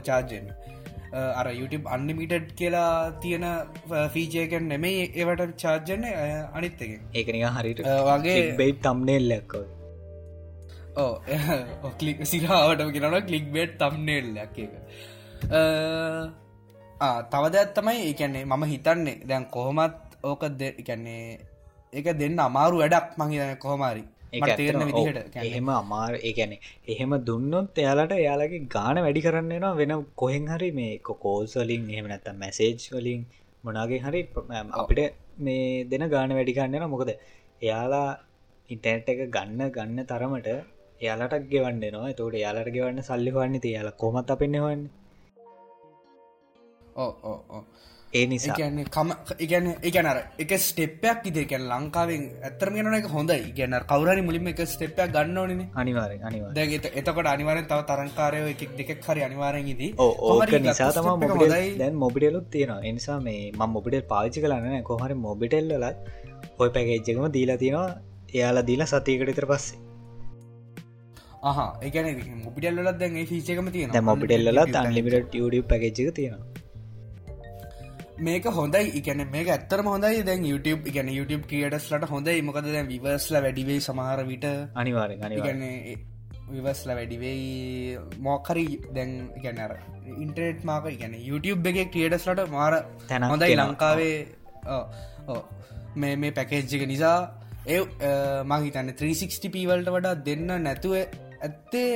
චාර්ජෙන් 0.00 0.46
අර 1.12 1.46
YouTube 1.50 1.86
අන්නිමිටඩ් 1.88 2.48
කියලා 2.54 3.12
තියෙන 3.20 3.46
ෆීජයකෙන් 4.14 4.68
නෙමේ 4.68 5.10
ඒවට 5.14 5.54
චාර්ජන 5.56 6.04
අනිත් 6.54 6.82
එක 6.82 6.92
ඒකනික 7.14 7.44
හරිට 7.56 7.84
වගේ 8.08 8.40
බෙයි 8.56 8.74
තම්නෙල් 8.84 9.26
ලැක්කව 9.28 9.64
ඕ 10.98 11.14
කලික් 11.98 12.22
සිරාවට 12.24 12.84
කියෙනන 12.92 13.18
කලික් 13.26 13.46
බෙට් 13.52 13.74
තම්නෙල් 13.78 14.30
ලැක් 14.36 14.58
එක 14.58 14.72
තවදත් 17.32 17.68
තමයි 17.74 17.98
ඒකැන්නේ 18.06 18.44
මම 18.46 18.64
හිතන්නේ 18.64 19.18
දැන් 19.26 19.44
කොහොමත් 19.48 19.94
ඕක 20.22 20.42
දෙකැන්නේ 20.54 21.38
ඒක 21.92 22.08
දෙන්න 22.18 22.38
අමාරු 22.40 22.82
වැඩක් 22.82 23.18
මහිතන 23.18 23.54
කොහොමාරි 23.58 24.04
තේරන 24.32 24.82
විදිහට 24.88 25.36
එහෙම 25.40 25.68
අමාර 25.72 26.12
ඒගැන 26.20 26.52
එහෙම 26.86 27.12
දුන්නොත් 27.22 27.78
එයාලට 27.78 28.14
එයාලගේ 28.14 28.62
ගාන 28.68 28.98
වැඩි 28.98 29.24
කරන්නවා 29.26 29.72
වෙන 29.76 29.92
කොහෙන් 30.16 30.46
හරි 30.46 30.70
මේ 30.72 30.92
කෝසලින් 31.20 31.84
එහෙම 31.88 32.06
නැත්ත 32.06 32.28
මැසේජ් 32.36 32.88
වලින් 32.92 33.22
මොනාගේ 33.64 34.00
හරි 34.00 34.20
අපිට 34.76 35.00
මේ 35.40 35.84
දෙන 35.84 36.04
ගාන 36.08 36.30
වැඩිකන්නන 36.30 36.86
මොකද 36.88 37.10
එයාලා 37.62 38.08
ඉටැට් 38.70 39.08
එක 39.08 39.20
ගන්න 39.28 39.62
ගන්න 39.70 40.06
තරමට 40.06 40.48
එයාලටක් 41.00 41.50
ගෙවන්නවා 41.50 42.14
තෝට 42.14 42.36
යාලට 42.36 42.70
ගෙවන්න 42.70 43.02
සල්ලි 43.02 43.30
වන්නේ 43.32 43.60
තියාලා 43.60 43.98
කොමත් 43.98 44.30
අපෙන්න්නවන්න 44.30 44.82
ඕ 46.96 47.12
ඕ 47.24 47.38
ඕ 47.48 47.64
ඒ 48.12 48.22
නිසා. 48.26 48.54
කියන්නේ 48.58 48.84
කම 48.94 49.10
ඉගැන 49.44 49.66
එකනර 49.88 50.18
එක 50.44 50.52
ස්ටෙප්පයක් 50.64 51.26
ඉදිකැන 51.30 51.64
ලංකාවෙන් 51.72 52.22
ඇතරම 52.48 52.74
ගෙන 52.78 52.96
එක 52.98 53.06
හොඳ 53.12 53.32
ඉගැන 53.50 53.76
කවරනි 53.92 54.22
මුලින්ම 54.28 54.48
එක 54.52 54.62
ස්ටෙප්පයක් 54.72 55.12
ගන්නවන 55.16 55.62
අනිවාර 55.82 56.10
අනිවා 56.30 56.50
දැ 56.56 56.78
එතකට 57.00 57.28
අනිවාරෙන් 57.34 57.68
තව 57.72 57.80
තරංකාරය 57.90 58.40
එකක් 58.54 58.72
දෙකක් 58.80 59.06
හරි 59.08 59.22
අනිවාරෙන් 59.28 59.70
ඉදී. 59.74 59.90
ඕක 59.98 60.56
නිසා 60.66 60.90
තම 60.98 61.10
මොබිටල් 61.24 61.78
දැන් 61.82 62.00
මොබිටලුත් 62.04 62.50
තියෙනවා. 62.56 62.80
එනිසා 62.90 63.20
මේ 63.28 63.52
මං 63.52 63.70
මොබිටල් 63.76 64.04
පාචි 64.12 64.44
කලන්න 64.46 64.88
කොහරි 64.90 65.20
මොබිටෙල්ලලත් 65.26 65.98
ඔය 66.60 66.68
පැකේජ්ජකම 66.76 67.30
දීලා 67.38 67.60
තියෙනවා 67.62 67.88
එයාලා 68.36 68.68
දීලා 68.70 68.90
සතියකට 68.92 69.34
ඉතර 69.34 69.48
පස්සේ. 69.52 69.78
ආහ 71.48 71.58
එකන 71.88 72.06
මොබිටල්ලත් 72.46 72.96
දැන් 73.00 73.20
ෆීචකම 73.30 73.68
තියෙන 73.76 74.08
මොබිටෙල්ලත් 74.08 74.80
අන්ලිමිට 74.80 75.34
ඩ 75.34 75.68
පැකේජ්ක 75.70 76.16
තියෙනවා 76.18 76.49
මේක 78.26 78.44
හොඳයි. 78.58 78.84
එකන 79.00 79.20
මේ 79.34 79.44
ඇත්තරම 79.56 79.86
හොඳයි. 79.92 80.22
දැන් 80.28 80.44
YouTube 80.50 80.82
එකන 80.90 81.10
YouTube 81.18 81.44
ක්‍රියටස්ලට 81.50 82.06
හොඳයි. 82.12 82.42
මොකද 82.48 82.66
දැන් 82.76 82.88
විවර්ස්ල 82.92 83.36
වැඩිවේ 83.44 83.80
සමහර 83.88 84.20
විට. 84.30 84.46
අනිවාර 84.82 85.10
ගන 85.16 85.64
විවස්ල 86.54 86.90
වැඩිවෙයි 86.98 87.98
මෝකරි 88.26 88.66
දැන් 88.96 89.10
ගැනර 89.44 89.72
ඉන්ටනෙට් 90.24 90.64
මාක 90.70 90.88
ගැන 91.02 91.14
YouTube 91.30 91.72
එක 91.72 91.92
ක්‍රියටස්ලට 91.94 92.44
මාර 92.56 92.74
තැන 93.08 93.28
හොඳයි 93.32 93.56
ලංකාවේ. 93.62 94.18
මේ 96.02 96.14
මේ 96.16 96.36
පැකේජ්ජක 96.38 96.84
නිසා 96.92 97.16
ඒ 97.66 97.80
මහිතන්න 98.52 98.92
360 98.92 99.54
පීවල්ට 99.56 99.90
වඩා 99.96 100.14
දෙන්න 100.28 100.46
නැතුව 100.66 100.94
ඇත්තේ 101.46 101.88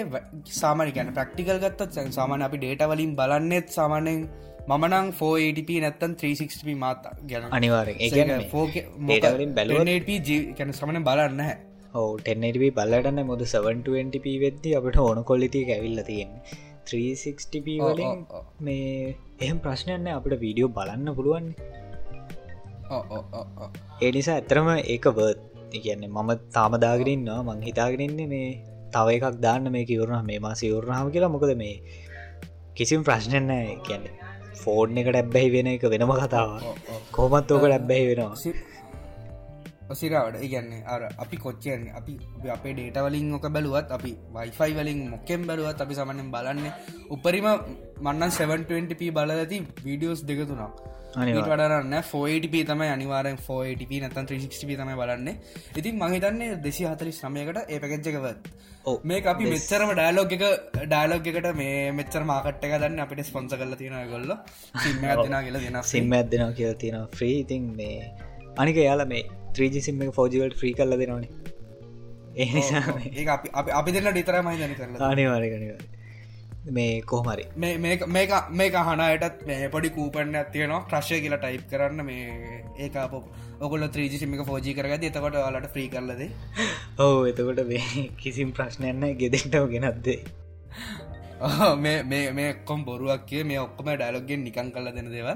සාමානි 0.63 0.97
ගැන 0.97 1.13
ප්‍රක්ටිකල් 1.19 1.61
ගත්තත් 1.65 2.11
සාමාන 2.19 2.49
අපි 2.49 2.59
ඩේට 2.63 2.89
වලින් 2.93 3.15
බලන්නෙත් 3.21 3.69
සාමානයෙන් 3.79 4.27
මනං 4.73 5.09
480p 5.19 5.71
නැත්තන් 5.85 6.13
360p 6.21 6.75
මාත 6.83 7.07
ගැන 7.31 7.43
අනිවාර 7.57 7.89
කැන 10.59 10.71
සමන 10.73 10.99
බලන්න 11.09 11.43
ටෙන්නටබ 12.21 12.65
බලටන්න 12.79 13.21
මොද 13.31 13.43
720p 13.53 14.33
වෙද්දි 14.45 14.73
අපට 14.79 14.97
ඕන 15.05 15.21
කොල්ලිති 15.31 15.61
ඇවිල්ල 15.77 16.01
තියෙන් 16.09 16.33
360p 16.87 17.77
වලින් 17.83 18.25
මේ 18.69 18.89
එහම 19.45 19.61
ප්‍රශ්නයන්න 19.67 20.09
අපට 20.17 20.37
වීඩියෝ 20.45 20.71
බලන්න 20.79 21.13
පුළුවන්. 21.19 21.47
ඒ 24.05 24.11
නිසා 24.17 24.39
ඇතරම 24.41 24.73
ඒක 24.95 25.07
බර්ත් 25.21 25.45
කියන්නේ 25.85 26.15
මම 26.17 26.31
තාමදාගෙනන්නවා 26.59 27.41
මං 27.49 27.65
හිතාගෙනන්නේ 27.69 28.31
මේ 28.35 28.51
තව 28.97 29.07
එකක් 29.19 29.41
දාන්න 29.47 29.73
මේ 29.77 29.89
කිවරුණ 29.93 30.29
මේ 30.33 30.43
මා 30.47 30.59
සිවරුණහම 30.63 31.15
කියලා. 31.15 31.35
මොකද 31.37 31.57
මේ 31.65 31.75
කිසිම් 32.77 33.01
ප්‍රශ්නයන්න 33.09 33.53
කියන්න 33.89 34.24
ෆෝර්න් 34.55 34.99
එකට 34.99 35.17
ඇබ්බැහි 35.17 35.51
වෙන 35.55 35.73
එක 35.73 35.85
වෙනම 35.93 36.15
කතාව 36.21 36.51
කොමත් 37.13 37.51
ඕක 37.51 37.67
ඇබ්බැහි 37.69 38.07
වෙනවා. 38.11 38.55
සිරාවට 39.93 40.41
ඉගන්නේ 40.41 40.83
අර 40.87 41.03
අපි 41.19 41.37
කොච්චයන්නේ 41.37 41.93
අපි 41.93 42.13
අපේ 42.51 42.73
ඩේටවලින් 42.73 43.35
ඕක 43.35 43.47
බැලුවත් 43.51 43.91
අපි 43.91 44.11
වයිෆයි 44.35 44.73
වලින් 44.79 45.01
මොක්කෙන් 45.11 45.47
බැලුවත් 45.49 45.81
අපි 45.81 45.95
සමනෙන් 45.95 46.29
බලන්න 46.31 46.67
උපරිම 47.11 47.49
මන්නන් 48.01 48.31
720p 48.33 49.13
බලදති 49.13 49.59
වීඩියෝස් 49.85 50.23
දෙකතුනා 50.25 50.71
වඩරන්න 51.17 51.95
ෆෝටප 52.03 52.55
තම 52.69 52.81
අනිවාරෙන් 52.87 53.37
ෆෝටප 53.39 53.93
නතන් 54.01 54.27
360 54.27 54.79
තම 54.79 54.93
බලන්න. 54.95 55.29
ඉතින් 55.77 55.95
මහිතන්නේ 55.97 56.57
දෙසි 56.59 56.85
හතලි 56.85 57.13
සමයකට 57.13 57.59
ඒ 57.65 57.79
පැකච්ජකවත් 57.79 58.73
මේ 59.05 59.21
අපි 59.33 59.45
මෙච්චරම 59.53 59.91
ඩයිලෝග 59.93 60.33
එක 60.37 60.45
ඩයිලෝග 60.85 61.29
එකට 61.31 61.49
මේ 61.61 61.79
මෙච්චර 61.99 62.23
මාකට්ට 62.31 62.67
ගන්න 62.73 63.01
අපිට 63.05 63.25
ස්පොන්ස 63.25 63.55
කල 63.55 63.73
තියෙන 63.81 63.97
ගොල්ල 64.13 64.31
සිම්ම 64.85 65.05
ඇතිනා 65.11 65.43
කියලා 65.47 65.65
දෙෙන 65.65 65.81
සිම්ම 65.93 66.15
ඇදෙනවා 66.19 66.53
කියලා 66.59 66.79
තියෙන 66.83 67.09
ෆ්‍රී 67.17 67.37
ඉතින් 67.41 67.65
මේ 67.81 67.97
අනික 68.59 68.79
යාල 68.81 69.05
මේ 69.07 69.25
3ජි 69.57 69.81
සිම්ම 69.81 70.05
ෆෝජිවල්ට 70.19 70.57
ෆ්‍රී 70.61 70.75
කල්ල 70.79 70.97
දෙනවනේ. 71.01 71.31
ඒ 72.37 73.27
අපි 73.81 73.91
දෙන්න 73.93 74.09
ඩිතර 74.11 74.37
මහිතන 74.43 74.75
කරලා 74.79 75.11
අනිවාරගනිවා 75.11 75.81
මේ 76.69 77.03
කොහමරි 77.03 77.45
මේ 77.57 78.71
අහනයටත් 78.75 79.47
මේ 79.47 79.69
පොඩි 79.69 79.91
කූපන්න 79.91 80.35
ඇතියනවා 80.35 80.85
ක්‍රශ්ය 80.85 81.21
කියලා 81.21 81.39
ටයිප් 81.39 81.65
කරන්න 81.71 82.05
මේ 82.05 82.61
ඒක 82.79 82.97
අප 82.97 83.15
ඔකොල 83.61 83.87
ත්‍රීජි 83.89 84.19
සිමික 84.19 84.47
ෆෝජි 84.47 84.75
කරගද 84.75 85.05
එතකොට 85.05 85.37
ලාට 85.49 85.75
්‍රී 85.75 85.89
කරලද 85.89 86.23
ඔහු 86.99 87.27
එතකොට 87.27 87.61
මේ 87.67 88.07
කිසිම් 88.17 88.53
ප්‍රශ්නයන්න 88.53 89.05
ගෙදෙක්ටව 89.17 89.69
ගෙනත්දේ 89.71 90.21
මේ 91.77 92.31
මේ 92.33 92.55
කොම් 92.65 92.85
බොරුවක් 92.85 93.35
මේ 93.45 93.59
ඔක්කොම 93.59 93.91
ඩලොගෙන් 93.93 94.45
නිකන් 94.45 94.71
කල 94.73 94.89
දෙන 94.91 95.11
දේව 95.11 95.29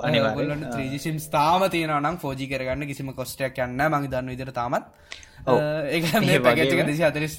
අනිවලට 0.00 0.66
ත්‍රීජිසිම් 0.66 1.16
ස්ථාම 1.18 1.64
තියෙනනම් 1.70 2.18
ෆෝජි 2.18 2.48
කරගන්න 2.48 2.86
කිසිම 2.86 3.14
කොස්ටයක් 3.14 3.58
යන්න 3.58 3.80
මඟ 3.82 4.10
දන්න 4.10 4.28
විදිර 4.28 4.52
තාමත්. 4.52 4.84
ඒ 5.46 6.20
මේ 6.20 6.38
පගචක 6.40 6.86
දෙසි 6.86 7.04
අතරිස් 7.04 7.38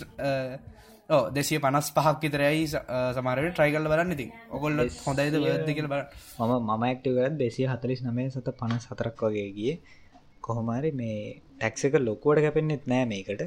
දෙසිය 1.38 1.60
පනස් 1.66 1.88
පහක් 1.96 2.18
විතරයි 2.24 2.64
සමාරට 3.18 3.52
ට්‍රයිකල් 3.54 3.88
බලන්න 3.92 4.16
ඉතින්. 4.16 4.32
ඔකොල්ල 4.56 4.78
හොඳයිද 5.06 5.36
වද 5.44 5.70
කියල 5.78 5.88
බල 5.94 6.04
මම 6.40 6.54
මම 6.68 6.84
ඇක්ටවත් 6.90 7.38
දෙසිය 7.44 7.68
හතලිස් 7.74 8.02
නමේ 8.08 8.28
සත 8.34 8.48
පනස් 8.60 8.84
හතරක් 8.92 9.22
වගේ 9.28 9.50
ගිය. 9.58 9.74
කොහොමරි 10.46 10.92
මේ 11.00 11.22
ටැක්සක 11.60 11.96
ලොකුවට 12.08 12.44
කැපෙන්න්නෙත් 12.46 12.84
නෑ 12.92 13.06
මේකට. 13.14 13.42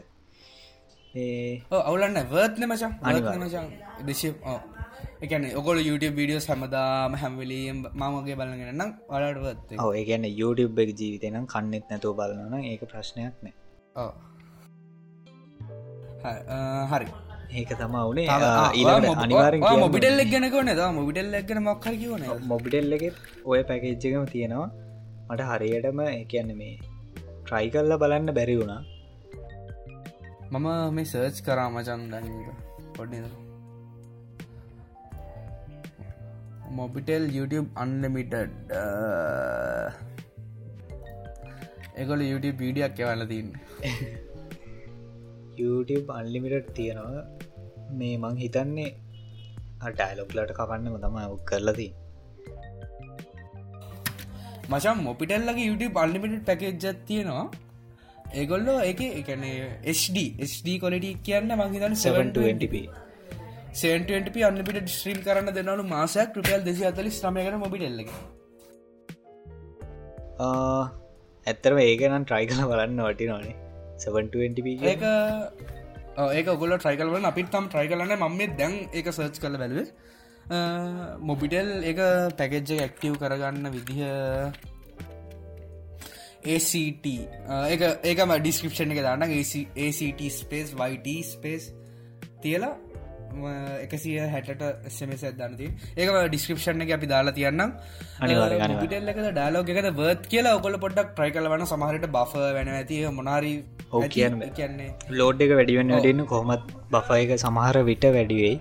අවුලන්න 1.88 2.18
වර්ත්න 2.32 2.64
මචන් 2.70 2.92
මචන් 3.42 3.66
දෙශය 4.08 4.28
එකන 5.24 5.44
ඔකොල 5.60 5.78
YouTube 5.88 6.14
වීඩියෝ 6.18 6.42
සමදාම 6.46 7.12
හැම්වලීම් 7.22 7.78
මමගේ 8.00 8.36
බලගෙනන්නම් 8.40 8.90
වලටවත් 9.12 9.80
ඔ 9.84 9.86
ඒගැන 10.00 10.24
YouTube 10.40 10.74
එක 10.84 10.90
ජීවිතනම් 11.00 11.46
කන්නෙත් 11.54 11.84
නැතුව 11.92 12.12
බලන්න 12.20 12.64
ඒක 12.72 12.82
ප්‍රශ්නයක් 12.92 13.34
නෑ. 13.44 13.54
හරි 16.92 17.08
ඒක 17.58 17.70
තම 17.80 17.94
වනේ 18.08 18.26
අනිවාර 18.34 19.54
මොබිටල් 19.82 20.22
එක් 20.24 20.30
ගැනක 20.34 20.56
නද 20.62 20.80
මොබිටල් 20.98 21.34
එක්ගෙන 21.40 21.60
මොක්කර 21.68 21.94
කිවන 22.02 22.24
මොබිටෙල් 22.52 22.96
එකෙත් 22.96 23.16
ඔය 23.50 23.60
පැකේච්ජකම 23.70 24.24
තියෙනවා. 24.34 24.68
මට 25.28 25.50
හරියටම 25.50 26.00
එකන්න 26.06 26.50
මේ 26.60 26.74
ට්‍රයි 27.44 27.68
කල්ල 27.74 27.92
බලන්න 28.02 28.34
බැරි 28.38 28.56
වුණා. 28.60 28.82
මම 30.52 30.66
මේ 30.94 31.08
සර්ච් 31.10 31.36
කරාමචන් 31.46 32.02
දැනක 32.12 32.48
පොඩ්ඩ 32.96 33.26
මොබිටෙල් 36.78 37.24
YouTube 37.36 37.68
අන්ලමිටඩ් 37.82 38.72
එකොල 42.02 42.20
YouTube 42.30 42.58
වීඩියක් 42.64 43.00
එවන්න 43.04 43.28
තින්න 43.32 43.48
YouTube 45.60 46.12
අන්ලිමිට 46.18 46.68
තියෙනවා. 46.78 47.24
මේ 48.00 48.14
මං 48.22 48.36
හිතන්නේ 48.42 48.90
ඩයිලොක්ලට 49.88 50.52
කපන්නම 50.58 51.00
තම 51.04 51.18
ඔක් 51.24 51.42
කරලදී 51.50 51.90
මචම් 54.70 54.98
මොපිටල්ලගේ 55.08 55.66
YouTube 55.70 55.98
අල්ලිමිට 56.04 56.46
පැකෙජ්ජත් 56.48 57.02
තියෙනවා. 57.10 57.44
ඒගොල්ලෝ 58.38 58.80
එක 58.90 59.00
එකන 59.20 59.44
HD 59.92 60.18
HD 60.48 60.74
කොලටි 60.82 61.10
කියන්න 61.26 61.54
මංහිතන් 61.60 61.94
720p 62.02 62.74
720p 63.74 64.44
අන්ලිමිට 64.48 64.92
ස්ත්‍රීම් 64.96 65.18
කරන්න 65.26 65.56
දෙන්නවු 65.56 65.86
මාසයක් 65.94 66.38
රුපියල් 66.38 66.62
දෙසි 66.68 66.84
අතලි 66.90 67.10
ශ්‍රමයකන 67.16 67.58
මොබිටල්ලගේ 67.64 68.20
ඇත්තරම 71.46 71.80
ඒකනම් 71.86 72.24
ට්‍රයි 72.28 72.46
කල 72.52 72.62
බලන්න 72.72 73.02
වටි 73.08 73.28
නොනේ 73.32 73.56
720p 73.56 73.69
ඒක 74.92 75.02
ඒක 76.36 76.48
ගොල 76.62 76.72
ට්‍රයිකල්වල 76.76 77.28
අපිත් 77.30 77.48
තම් 77.52 77.66
ට්‍රයි 77.68 77.88
කලන්න 77.92 78.14
මම 78.18 78.40
දැන් 78.60 78.72
ඒක 78.92 79.06
සර්ච් 79.12 79.36
කල 79.44 79.56
බැලුවේ. 79.62 79.88
මොබිටෙල් 81.28 81.70
එක 81.90 81.98
පැකෙජ්ජ 82.38 82.70
ඇක්ටව් 82.84 83.14
කරගන්න 83.22 83.66
විදිහ 83.74 84.00
ACT 86.54 87.06
එක 87.74 87.80
ඒකම 88.10 88.30
ඩිස්ක්‍රපෂන් 88.36 88.94
එක 88.94 89.02
දාන්න. 89.06 89.22
ACT 89.86 90.20
ස්පේස් 90.38 90.68
වයිට 90.80 91.08
ස්පේස් 91.32 91.64
තියලා 92.42 92.74
එකසිය 93.84 94.18
හැට 94.26 94.62
සමස 94.90 95.22
දන්නති 95.38 95.68
ඒක 95.96 96.10
ඩිස්ක්‍රපෂන් 96.26 96.84
එක 96.84 96.92
අපි 96.96 97.10
දාලා 97.12 97.34
තියන්නම්. 97.34 97.70
පිටල් 98.82 99.12
එක 99.12 99.20
ඩාලෝක 99.28 99.72
එකද 99.74 99.90
වර්ත් 99.94 100.28
කියලා 100.28 100.56
ඔකොල 100.58 100.78
පොඩක් 100.84 101.10
ට්‍රයි 101.12 101.34
කලවන 101.36 101.66
සමහරට 101.66 102.06
බෆ 102.10 102.44
වැන 102.50 102.70
ඇතිය 102.74 103.02
මොනාරී 103.12 103.56
හෝ 103.90 104.04
කියන්න. 104.08 104.44
කියන්නේ. 104.52 104.90
ලෝඩ් 105.12 105.42
එක 105.42 105.56
වැඩිවෙන්න 105.58 105.96
වැඩන්න 105.96 106.26
කොහොමත් 106.26 106.72
බෆ 106.90 107.20
එක 107.24 107.34
සමහර 107.38 107.82
විට 107.84 108.06
වැඩිවෙයි 108.10 108.56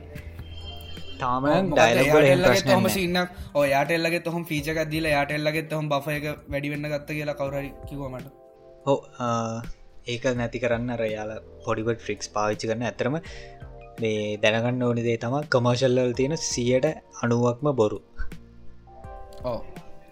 තාම 1.19 1.47
හම 1.47 2.88
සින්න 2.89 3.19
යාටෙල්ලගේ 3.67 4.21
තොහම 4.21 4.45
ෆීචක 4.45 4.79
දිල 4.93 5.08
යාටෙල්ලගේ 5.08 5.65
තොහම 5.73 5.89
බෆ 5.89 6.15
එක 6.19 6.29
වැඩිවෙන්න 6.47 6.89
ගත්ත 6.93 7.17
කියලා 7.17 7.38
කවරරි 7.41 7.71
කිවමට 7.89 8.32
හෝ 8.86 8.97
ඒක 10.08 10.25
නැති 10.36 10.62
කරන්න 10.63 10.91
රයාලා 11.01 11.39
පොඩිබට 11.65 12.01
ෆික්ස් 12.01 12.32
පාවිච්චි 12.36 12.69
කරන්න 12.69 12.88
ඇතරම 12.89 13.17
මේ 13.99 14.38
දැනගන්න 14.38 14.85
ඕනි 14.88 15.03
දේ 15.07 15.17
තම 15.17 15.35
කමර්ශල්ලල් 15.53 16.13
තියෙන 16.13 16.35
සියට 16.43 16.88
අනුවක්ම 17.23 17.67
බොරු. 17.75 17.99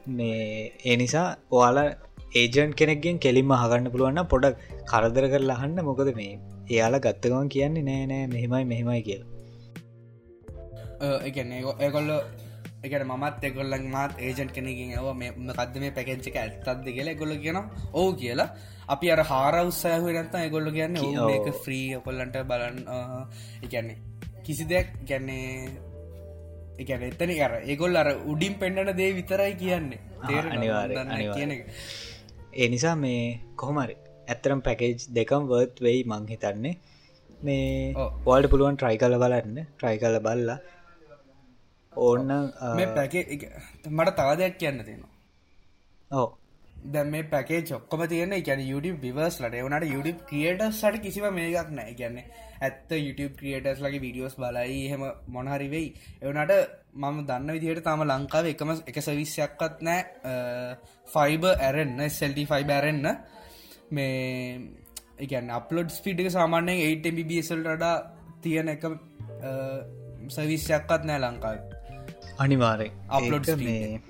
මේ 0.10 0.74
ඒ 0.86 0.96
නිසා 0.98 1.28
ඔයාලා 1.52 1.88
ඒජන් 2.36 2.72
කෙනෙක්ගෙන් 2.74 3.20
කෙලින්ම 3.20 3.54
හගන්න 3.54 3.92
පුළුවන්න 3.94 4.30
පොඩක් 4.34 4.66
කරදර 4.92 5.26
කරලා 5.34 5.60
හන්න 5.62 5.88
මොකද 5.90 6.12
මේ 6.20 6.34
එයාලා 6.70 7.04
ගත්තගවන් 7.06 7.50
කියන්නේ 7.50 7.88
නෑ 7.90 8.06
නෑ 8.12 8.28
මෙහෙමයි 8.34 8.66
මෙහෙමයි 8.66 9.02
කියල. 9.08 9.24
එකන්නේ 11.28 11.62
ඒකොල්ල 11.80 12.12
එකට 12.84 13.04
මත් 13.06 13.44
එකොල්ලන් 13.44 13.86
මාත් 13.92 14.20
ඒජන්් 14.20 14.50
කෙනකින් 14.56 14.96
ඇව 14.96 15.08
කද 15.60 15.84
මේ 15.84 15.92
පැකෙච්චික 15.92 16.36
ඇත්තත්ද 16.38 16.90
කියලා 16.90 17.20
ගොල්ල 17.22 17.38
කියන 17.44 17.60
ඕ 17.94 18.10
කියලා 18.14 18.50
අපි 18.88 19.12
අර 19.14 19.22
හාර 19.24 19.56
උත්සාහය 19.62 20.14
නැත්තා 20.14 20.46
එගොල්ල 20.48 20.72
කියන්න 20.72 20.98
ඒක 21.28 21.48
ෆ්‍රී 21.64 21.88
ඔකොල්ලන්ට 22.00 22.38
බලන් 22.52 22.78
එකන්නේ 23.64 23.98
කිසි 24.46 24.64
දෙයක් 24.66 24.90
ගැන්නේ 25.04 25.52
එකන 26.80 27.06
එතන 27.08 27.34
අර 27.46 27.54
ඒගොල් 27.64 28.00
අර 28.02 28.10
උඩින් 28.32 28.54
පෙන්ඩන 28.62 28.92
දේ 29.00 29.12
විතරයි 29.20 29.54
කියන්නේ. 29.56 30.00
තේර 30.24 30.46
අනිවාර 30.48 30.90
කියන 31.36 31.52
ඒ 32.54 32.68
නිසා 32.68 32.96
මේ 32.98 33.24
කොහොමරි 33.56 33.96
ඇත්තරම් 34.28 34.62
පැකේජ් 34.62 34.96
දෙකම් 35.18 35.52
වර්ත් 35.52 35.84
වෙයි 35.88 36.02
මං 36.06 36.26
හිතන්නේ. 36.32 36.76
මේ 37.42 37.94
පොල්ට 38.26 38.50
පුළුවන් 38.52 38.78
ට්‍රයි 38.78 38.98
කල 38.98 39.20
බලන්න. 39.24 39.58
ට්‍රයි 39.70 39.98
කල 40.00 40.20
බල්ලා 40.22 40.60
ඕන්න 41.94 42.30
පැකේ 42.96 43.24
මට 43.92 44.18
තවදයක් 44.20 44.58
කියන්න 44.58 44.84
තියෙනවා. 44.84 45.14
ඕ 46.12 46.30
දැ 46.94 47.04
මේ 47.14 47.24
පැකේ 47.34 47.62
චොක්කම 47.70 48.02
තියෙන 48.12 48.34
ගැන 48.48 48.62
YouTube 48.72 49.00
විවර්ස් 49.06 49.40
ලට. 49.42 49.64
වනට 49.66 49.94
YouTube 49.94 50.20
ක්‍රියටස් 50.30 50.82
සට 50.82 51.02
කිසිව 51.06 51.26
මේකක් 51.38 51.72
නෑ. 51.78 51.94
ගැන්න 52.00 52.18
ඇත්ත 52.62 52.92
YouTube 52.92 53.34
ක්‍රියටස් 53.40 53.82
ලගේ 53.86 54.02
විඩියෝස් 54.06 54.36
බලයි 54.42 54.78
එහෙම 54.88 55.04
මොනහරි 55.36 55.70
වෙයි. 55.76 55.88
එවනට 56.22 56.54
මම 56.94 57.18
දන්න 57.30 57.54
විදිහයට 57.56 57.84
තම 57.88 58.04
ලංකාව 58.12 58.46
එකම 58.54 58.70
එක 58.92 58.98
සවිස්යක්කත් 59.08 59.82
නෑ. 59.88 60.02
ෆයිබ 61.14 61.44
ඇරෙන්න්න 61.54 62.10
සෙල්ටි 62.20 62.46
ෆයි 62.52 62.64
බැරෙන්න්න 62.72 63.08
මේ 63.92 64.16
එකන්න 65.26 65.50
අප්ලොඩ් 65.60 65.90
ස්පිට් 65.98 66.20
එක 66.24 66.32
සාමාන්‍යයෙන් 66.38 66.80
8MBBSල් 66.86 67.62
රඩා 67.74 67.96
තියෙන 68.42 68.70
එක 68.76 68.88
සවිස්යක්කත් 70.36 71.04
නෑ 71.10 71.20
ලංකාව. 71.26 71.58
අනිවාරය 72.44 72.90
අප්ලොඩ් 73.10 73.54
මේ 73.68 74.02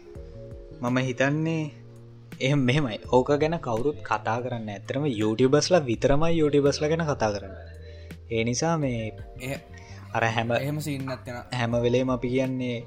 මම 0.81 0.97
හිතන්නේ 1.09 1.59
එ 2.37 2.49
මෙමයි 2.53 2.97
ඕක 3.11 3.29
ගැන 3.41 3.55
කවුරුත් 3.59 3.99
කතා 4.01 4.37
කරන්න 4.41 4.69
ඇතරම 4.69 5.05
YouTubeබස්ලා 5.11 5.81
විතරමයි 5.81 6.33
YouTubeබස්ල 6.39 6.83
ගැන 6.91 7.03
කතා 7.07 7.29
කරන්න. 7.33 7.55
ඒ 8.31 8.43
නිසා 8.43 8.75
මේ 8.77 9.55
අර 10.13 10.23
හැම 10.27 10.51
එහෙම 10.51 10.77
සින්නත්යෙන 10.79 11.37
හැම 11.53 11.73
වෙලේම 11.85 12.09
අපි 12.09 12.29
කියන්නේ 12.29 12.77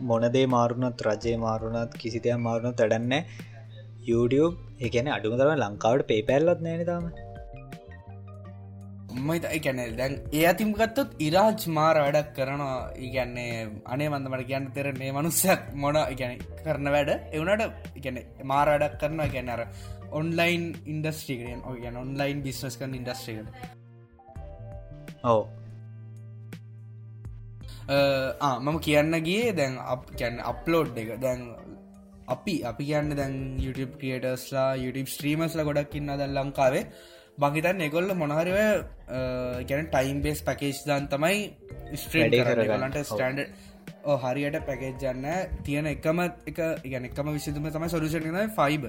මොනදේ 0.00 0.46
මාරුණත් 0.46 1.04
රජය 1.08 1.36
මාරුණත් 1.36 1.94
කිසිතයක් 1.94 2.38
මාරුණත් 2.38 2.82
වැඩන්න 2.82 3.14
YouTube 4.08 4.56
එකන 4.80 5.12
අඩුම 5.16 5.38
තරම 5.38 5.54
ලංකාවට 5.56 6.08
පේ 6.10 6.22
පැල්ලත් 6.22 6.60
නෑනතාම 6.60 7.06
මයි 9.26 9.60
කැන 9.64 9.80
දැන් 9.98 10.12
ඒ 10.38 10.44
අතිම්ගත්තොත් 10.52 11.10
ඉරාජ් 11.26 11.60
මාර 11.76 11.96
වැඩක් 12.04 12.28
කරනවා. 12.36 12.78
ඉගැන්නේ 13.06 13.52
අනේ 13.92 14.08
මන්දමට 14.12 14.44
කියන්න 14.50 14.66
තෙරන්නේ 14.76 15.12
මනුස්සයක් 15.16 15.62
මොන 15.82 15.96
ගැන 16.20 16.32
කරන 16.64 16.86
වැඩ. 16.94 17.10
එවනට 17.36 17.62
ගැන 18.04 18.16
මාර 18.52 18.66
වැඩක් 18.72 18.98
කරන 19.02 19.20
ගැනර 19.34 19.62
ඔන්ලයින් 20.18 20.64
ඉන්ඩස්ට්‍රිකෙන් 20.92 21.60
ඔය 21.68 21.76
ගැන 21.84 21.96
ඔන්ලයින් 22.04 22.38
බිස්නස් 22.46 22.74
කන් 22.80 22.92
ඉන්ඩස්ට්‍රිකට 23.00 23.48
ඕ 25.32 25.42
මම 28.64 28.78
කියන්න 28.86 29.12
ගිය 29.28 29.44
දැන් 29.58 29.74
අප 29.94 30.02
කියන්න 30.18 30.40
අප්ලෝඩ් 30.52 30.96
එක. 31.02 31.10
දැන් 31.24 31.40
අපි 32.34 32.54
අපි 32.70 32.84
කියන්න 32.90 33.14
දැන් 33.20 33.34
YouTube 33.64 33.94
ක්‍රියටස්ලා 34.00 34.70
YouTube 34.82 35.10
ස්ත්‍රීමස්ල 35.14 35.60
ගොඩක් 35.68 35.94
ඉන්න 36.00 36.10
දැල් 36.20 36.34
ලංකාවේ 36.38 36.84
බහිතන් 37.38 37.82
එකොල්ල 37.82 38.12
මොනහරිව 38.16 38.58
ගැන 39.64 39.88
ටයිම් 39.88 40.22
බේස් 40.22 40.42
පැකේජ් 40.42 40.82
දන් 40.84 41.08
තමයි 41.08 41.38
ස්ට්‍රේඩ 41.96 42.36
කරලන්ට 42.60 42.98
ස්ටන්ඩ 43.02 43.42
හරියට 44.16 44.58
පැකේජ්ජන්න 44.62 45.26
තියෙන 45.62 45.86
එකම 45.86 46.22
එක 46.22 46.60
ඉගැන 46.82 47.06
එකම 47.06 47.30
විසිතුම 47.30 47.68
තමයි 47.68 47.88
සොරුෂණ 47.88 48.54
ෆයිබ 48.54 48.88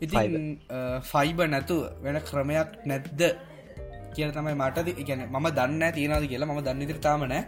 ඉති 0.00 0.24
ෆයිබ 1.04 1.40
නැතු 1.46 1.78
වෙන 2.02 2.20
ක්‍රමයක් 2.22 2.76
නැද්ද 2.86 3.24
කියල 4.12 4.30
තමයි 4.32 4.54
මටද 4.54 4.94
ඉගැන 4.96 5.26
ම 5.30 5.50
දන්න 5.50 5.92
තියෙනද 5.92 6.28
කියලා 6.28 6.50
ම 6.50 6.62
දන්නදිර 6.62 7.00
තාමනෑ 7.00 7.42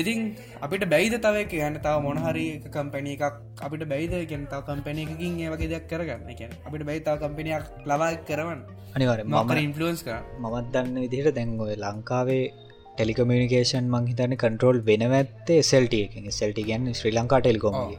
ඉතින් 0.00 0.20
අපිට 0.62 0.84
බැයිද 0.92 1.14
තව 1.26 1.44
කියන්න 1.52 1.78
තව 1.84 1.94
මොනහරි 2.06 2.46
කම්පැනි 2.76 3.14
එකක් 3.16 3.36
අපිට 3.66 3.84
බැයිද? 3.92 4.14
ගෙන්තාව 4.32 4.62
කම්පැනි 4.68 5.06
එකකින් 5.06 5.40
ඒවගේ 5.44 5.70
දෙයක් 5.72 5.86
කරගන්න. 5.90 6.30
එක 6.34 6.40
අපිට 6.66 6.84
බැයිතාව 6.88 7.18
කම්පනියක් 7.24 7.64
ලබා 7.90 8.10
කරවන්න. 8.28 8.60
අනිවර 8.96 9.20
මකර 9.24 9.58
ඉන්ෆලන්ස් 9.66 10.00
කර 10.06 10.16
මමත් 10.42 10.66
දන්න 10.74 10.96
විදිහට 11.04 11.34
දැන්ගොය 11.38 11.74
ලංකාවේ 11.84 12.44
ටෙලිකමිනිකේෂන් 12.92 13.90
මං 13.94 14.08
හිතන්න 14.10 14.34
කන්ට්‍රෝල් 14.42 14.78
වෙනවැත්තේ 14.88 15.60
සෙල්ට 15.70 15.94
එක 15.98 16.14
සෙල්ටි 16.38 16.64
ගැන් 16.70 16.88
ශ්‍රී 17.00 17.14
ලංකා 17.18 17.40
ටෙල්කොමගේ 17.42 17.98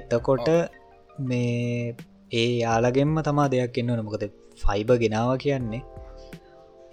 එතකොට 0.00 0.48
මේ 1.30 1.94
ඒ 2.32 2.48
යාලගෙන්ම 2.62 3.16
තමා 3.28 3.48
දෙයක් 3.54 3.78
එන්න 3.82 3.92
නොමකද 3.98 4.24
ෆයිබ 4.62 4.90
ගෙනාව 5.02 5.30
කියන්නේ 5.44 5.82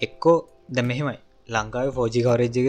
එක්කෝ 0.01 0.37
දැ 0.69 0.85
මෙහෙමයි. 0.89 1.17
ලංකාව 1.49 1.89
ෆෝජි 1.97 2.21
කවරේජ්ජක 2.25 2.67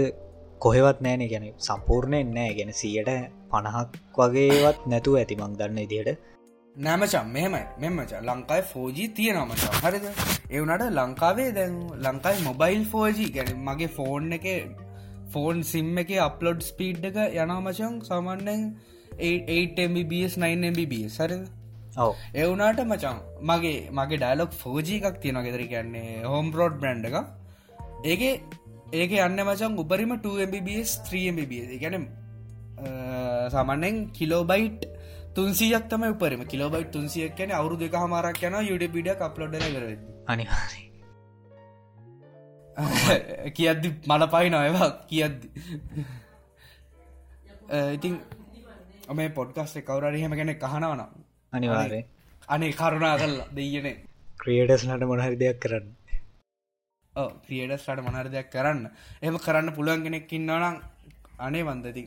කොහෙවත් 0.58 0.98
නෑන 1.06 1.22
ගැන 1.32 1.46
සම්පූර්ණයෙන් 1.66 2.34
නෑ. 2.36 2.54
ගැන 2.58 2.72
සියට 2.80 3.10
පණහක් 3.50 3.90
වගේවත් 4.18 4.80
නැතුව 4.92 5.20
ඇති 5.20 5.38
මං 5.40 5.54
දන්න 5.58 5.80
ඉදියට 5.84 6.10
නෑමචම් 6.76 7.30
මෙහෙමයි. 7.34 7.62
මෙමච 7.82 8.12
ලංකායි 8.28 8.64
ෆෝජී 8.72 9.08
තියෙනමච 9.16 9.62
හරිද? 9.84 10.04
එවනට 10.50 10.84
ලංකාවේ 10.98 11.48
දැන් 11.56 11.78
ලංකායි 12.06 12.44
මොබයිල් 12.48 12.84
ෆෝජී 12.92 13.30
ගැන 13.36 13.50
මගේ 13.68 13.90
ෆෝන් 13.96 14.32
එක 14.38 14.46
ෆෝන් 15.32 15.64
සිම් 15.70 15.88
එක 16.02 16.12
අප්ලෝඩ් 16.28 16.60
ස්පීඩ් 16.62 17.08
එක 17.10 17.18
යනාමචන් 17.36 17.96
සාමාන්‍යෙන් 18.10 18.62
8mbs 19.18 20.38
9mbs 20.38 21.16
සරිද 21.16 21.42
ඔව. 21.96 22.12
එවුනාට 22.34 22.80
මචන් 22.84 23.18
මගේ 23.50 23.76
මගේ 23.92 24.20
ඩයිලොක් 24.22 24.52
ෆෝජී 24.62 25.02
එකක් 25.02 25.20
තියෙන 25.22 25.42
ගෙදර. 25.46 25.62
කියන්නේ 25.72 26.22
හෝම් 26.30 26.54
රෝඩ් 26.58 26.80
බ්‍රන්් 26.80 27.04
එක 27.08 27.16
ඒගේ 28.04 28.34
ඒක 28.92 29.12
යන්න 29.18 29.40
මචන් 29.42 29.76
උපරිම 29.76 30.12
2mbs 30.18 30.92
3mbs 31.04 31.72
ගැන 31.80 32.06
සාමන්නෙන් 33.50 33.96
කිලෝබයිට් 34.12 34.86
තුන්සියක් 35.34 35.88
තම 35.88 36.04
උපරම. 36.06 36.44
කිලෝබයිට් 36.44 36.92
තුන්සියක් 36.92 37.36
කැන 37.36 37.50
අවුරු 37.52 37.76
දෙක 37.76 37.94
හමාරක් 37.94 38.42
යන 38.42 38.56
යුඩ 38.64 38.84
පිඩිය 38.90 39.16
අප්ලෝඩ 39.20 39.56
කර 39.56 39.84
අනිවාරි 40.26 40.82
කියද්දි 43.52 43.88
මල 44.06 44.26
පයි 44.28 44.50
නොයවා 44.50 44.90
කියද්දි. 45.06 45.48
ඉතින් 47.96 48.14
මේ 49.12 49.28
පොඩ්කස්ට 49.30 49.82
කවරරි 49.82 50.22
හෙම 50.22 50.32
ගැන 50.32 50.54
කහනවන 50.56 51.02
අනිවාරය 51.52 52.00
අනේ 52.48 52.72
කරුණා 52.72 53.16
කරලා 53.16 53.48
දෙයනේ 53.54 53.96
ක්‍රියටස්ලට 54.38 55.04
මොනහරි 55.04 55.36
දෙයක් 55.36 55.60
කරන්න 55.60 55.97
ක්‍රියඩස්ට 57.44 58.00
මනර 58.06 58.28
දෙයක් 58.34 58.48
කරන්න. 58.54 58.80
එම 59.26 59.36
කරන්න 59.44 59.74
පුළුවන් 59.76 60.02
කෙනෙක් 60.06 60.32
ඉන්නවනම් 60.38 60.76
අනේ 61.46 61.66
වන්දති. 61.68 62.04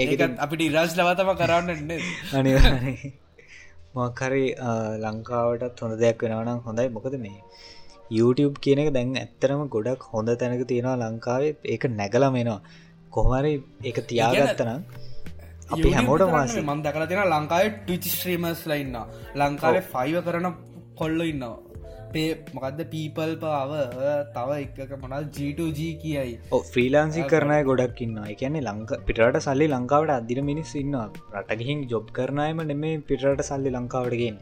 ඒකත් 0.00 0.40
අපිට 0.44 0.66
ඉරාස් 0.68 0.96
ලවතම 0.98 1.30
කරන්නන්න 1.40 1.92
අනි 2.38 2.52
මොකරි 3.98 4.44
ලංකාවටත් 5.04 5.82
හොඳ 5.84 5.94
දෙයක් 6.04 6.22
වෙනවනම් 6.26 6.60
හොඳයි. 6.66 6.88
මොකද 6.96 7.16
මේ 7.24 7.38
YouTube 8.16 8.56
කියන 8.64 8.80
එක 8.82 8.90
දැන් 8.96 9.14
ඇත්තරම 9.20 9.60
ගොඩක් 9.74 10.02
හොඳ 10.12 10.28
තැනක 10.40 10.62
තියෙනවා 10.70 10.96
ලංකාවේ. 11.02 11.56
ඒක 11.72 11.82
නැගලමෙනවා 12.00 12.60
කොහමරි 13.16 13.52
එක 13.90 13.98
තියාගත්තනම් 14.10 14.80
අපි 15.74 15.90
හැමෝට 15.96 16.24
මාස 16.34 16.56
මන් 16.60 16.80
දකල 16.86 17.04
තිෙන 17.10 17.22
ලංකාවේ 17.34 17.70
ටිච් 17.76 18.04
ශ්‍රීමස් 18.16 18.60
ලයින්න 18.70 18.96
ලංකාවේ 19.40 19.84
ෆයිව 19.92 20.16
කරන 20.26 20.48
කොල්ල 21.00 21.20
ඉන්නවා 21.32 21.56
පේ 22.14 22.30
මොකක්ද 22.56 22.80
පීපල් 22.94 23.32
පාව 23.44 23.70
තව 24.36 24.58
එකක 24.64 24.94
මොනල් 25.04 25.28
G2G 25.36 25.80
කියයි. 26.02 26.34
ෆ්‍රීලාන්සි 26.72 27.22
කරනය 27.32 27.60
ගොඩක් 27.68 28.02
ඉන්න 28.06 28.18
එකන්නේ 28.32 28.64
ලංක 28.68 28.90
පිටට 29.08 29.38
සල්ලි 29.46 29.68
ලංකාවට 29.74 30.16
අදිර 30.18 30.40
මිනිස් 30.50 30.74
ඉන්න 30.82 30.98
රටගිහින් 31.40 31.86
ජොබ් 31.94 32.10
කරනයම 32.18 32.60
නෙමේ 32.72 32.96
පිටට 33.10 33.46
සල්ලි 33.50 33.72
ලංකාවටගෙන් 33.76 34.36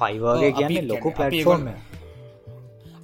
ෆයිවාගේ 0.00 0.52
කියන්නේ 0.60 0.88
ලොකු 0.92 1.10
පලටෆෝර්ම 1.18 1.68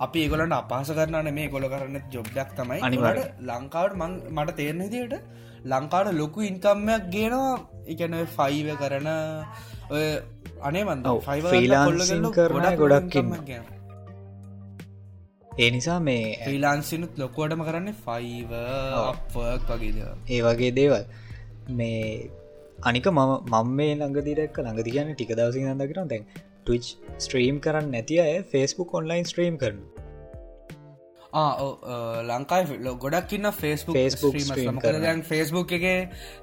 අපි 0.06 0.18
ඒගොලට 0.24 0.54
අපාස 0.58 0.90
කරන්න 0.98 1.28
මේ 1.38 1.48
ගොල 1.54 1.66
කරන්න 1.72 1.96
ජොබ්ඩක් 2.14 2.54
තමයි. 2.58 2.80
අනිවට 2.86 3.20
ලංකාවට 3.48 3.98
මට 4.36 4.56
තේරණ 4.60 4.86
දිට 4.94 5.14
ලංකාට 5.72 6.14
ලොකු 6.20 6.40
ඉන්කම්මයක් 6.50 7.10
ගේනවා. 7.16 7.58
එකන 7.92 8.14
ෆයිව 8.36 8.68
කරන 8.80 9.08
අනේ 10.68 10.84
මන්ද 10.86 11.06
ෆයිලාන්සින් 11.26 12.26
කරන 12.38 12.66
ගොඩක් 12.80 13.12
කින්න 13.14 13.30
ඒ 15.60 15.70
නිසා 15.70 15.96
මේ 16.00 16.20
්‍රීලාන්සිනුත් 16.42 17.18
ලොකෝටම 17.18 17.62
කරන්න 17.62 17.96
ෆයිව 18.04 18.52
වගේද 19.70 19.98
ඒ 20.28 20.40
වගේ 20.40 20.70
දේවල්. 20.70 21.02
මේ 21.70 22.04
අනික 22.82 23.08
මම 23.08 23.32
මම 23.50 23.74
මේ 23.74 23.94
ළඟදිරක් 23.94 24.58
ළඟදි 24.58 24.90
කියන්න 24.90 25.10
ටික 25.14 25.32
දවසි 25.36 25.64
දකින 25.82 26.08
දැන් 26.08 26.24
ටච් 26.66 26.86
ස්ට්‍රීම් 27.18 27.58
කරන්න 27.60 27.90
නැති 27.90 28.20
අය 28.20 28.36
ෆෙස්බුක් 28.52 28.94
ඔන්ලයින් 28.94 29.24
ස්ට්‍රීම් 29.24 29.58
කරන 29.58 29.82
ලංකායි 31.32 32.78
ලො 32.80 32.94
ගොඩක් 32.96 33.32
ඉන්න 33.32 33.50
ෆෙස්බුක් 33.52 33.94
ෆෙස්බුක් 33.94 34.34
ෆෙස්බුක් 35.24 35.72
එක 35.72 35.86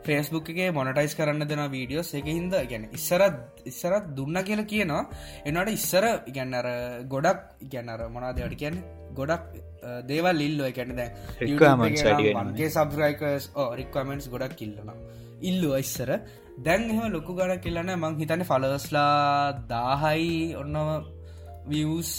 ෆෙස්බුක් 0.02 0.50
එක 0.50 0.74
මොනටයිස් 0.74 1.16
කරන්න 1.16 1.44
දෙන 1.44 1.64
වීඩියෝස් 1.70 2.14
එක 2.14 2.26
හිද 2.28 2.56
ගැන 2.66 2.88
ඉස්සරත් 2.92 3.64
ඉස්සරත් 3.66 4.08
දුන්න 4.16 4.40
කියල 4.44 4.64
කියනවා 4.66 5.04
එනට 5.46 5.70
ඉස්සර 5.70 6.08
ඉගැන්නර 6.26 6.70
ගොඩක් 7.06 7.44
ඉගැන්නර 7.62 8.08
මොනාදවට 8.10 8.56
කියන්න 8.56 8.82
ගොඩක් 9.14 9.46
දේවල් 10.06 10.42
ඉල්ල 10.42 10.66
එකැන 10.66 10.96
දැන්ගේ 10.96 12.70
සබ්රයිකස් 12.72 13.52
රික්වමෙන්ටස් 13.76 14.30
ගොඩක් 14.30 14.56
කිල්ලන 14.56 14.92
ඉල්ලු 15.42 15.76
ඉස්සර 15.76 16.16
දැන් 16.60 16.90
එම 16.90 17.12
ලොකු 17.12 17.36
ගඩ 17.36 17.60
කියලන්න 17.60 17.94
මං 17.94 18.18
හිතන 18.18 18.44
ෆලස්ලා 18.46 19.52
දාහයි 19.68 20.56
ඔන්නම 20.56 21.17
වියස් 21.72 22.12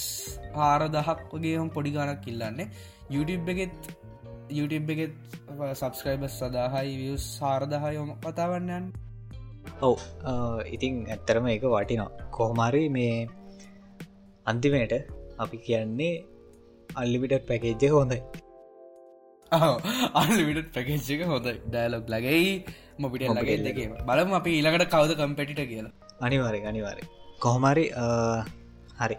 ආර 0.69 0.81
දහක් 0.95 1.21
වගේ 1.35 1.57
හම් 1.61 1.71
පොඩි 1.77 1.91
ගණක් 1.97 2.21
කිල්ලන්නේ 2.27 2.67
YouTube 3.15 3.51
එකෙත් 3.55 3.77
YouTube 4.59 4.89
එකෙත් 4.95 5.15
සබස්ක්‍රයිබස් 5.81 6.35
සදාහයි 6.41 6.97
වියස් 7.03 7.27
සාරදහයි 7.39 7.97
ඔම 8.05 8.11
කතාවන්නයන් 8.25 8.89
ඔව් 9.89 9.97
ඉතින් 10.75 10.95
ඇත්තරම 11.15 11.47
එක 11.55 11.65
වටිනවා. 11.75 12.11
කොහොමරි 12.37 12.83
මේ 12.97 13.17
අන්තිමයට 14.51 14.95
අපි 15.45 15.57
කියන්නේ 15.69 16.13
අල්ලිවිට 17.01 17.35
පැකේජ්ජ 17.49 17.85
හොඳයි. 17.97 18.21
අල්විට 20.23 20.69
පැකේච්චක 20.77 21.23
හොඳයි. 21.33 21.55
ඩෑලොක් 21.73 22.07
ලගයි 22.15 22.43
මොපිට 23.03 23.29
ලගේ 23.39 23.59
දෙක 23.67 23.79
බලම 24.09 24.33
අපි 24.41 24.51
ඊළඟට 24.59 24.91
කවද 24.95 25.13
කම්පැටිට 25.21 25.63
කියලා. 25.73 25.95
අනිවාරය 26.27 26.61
අනිවාරය 26.71 27.03
කොහොමරි 27.45 27.85
හරි 29.01 29.17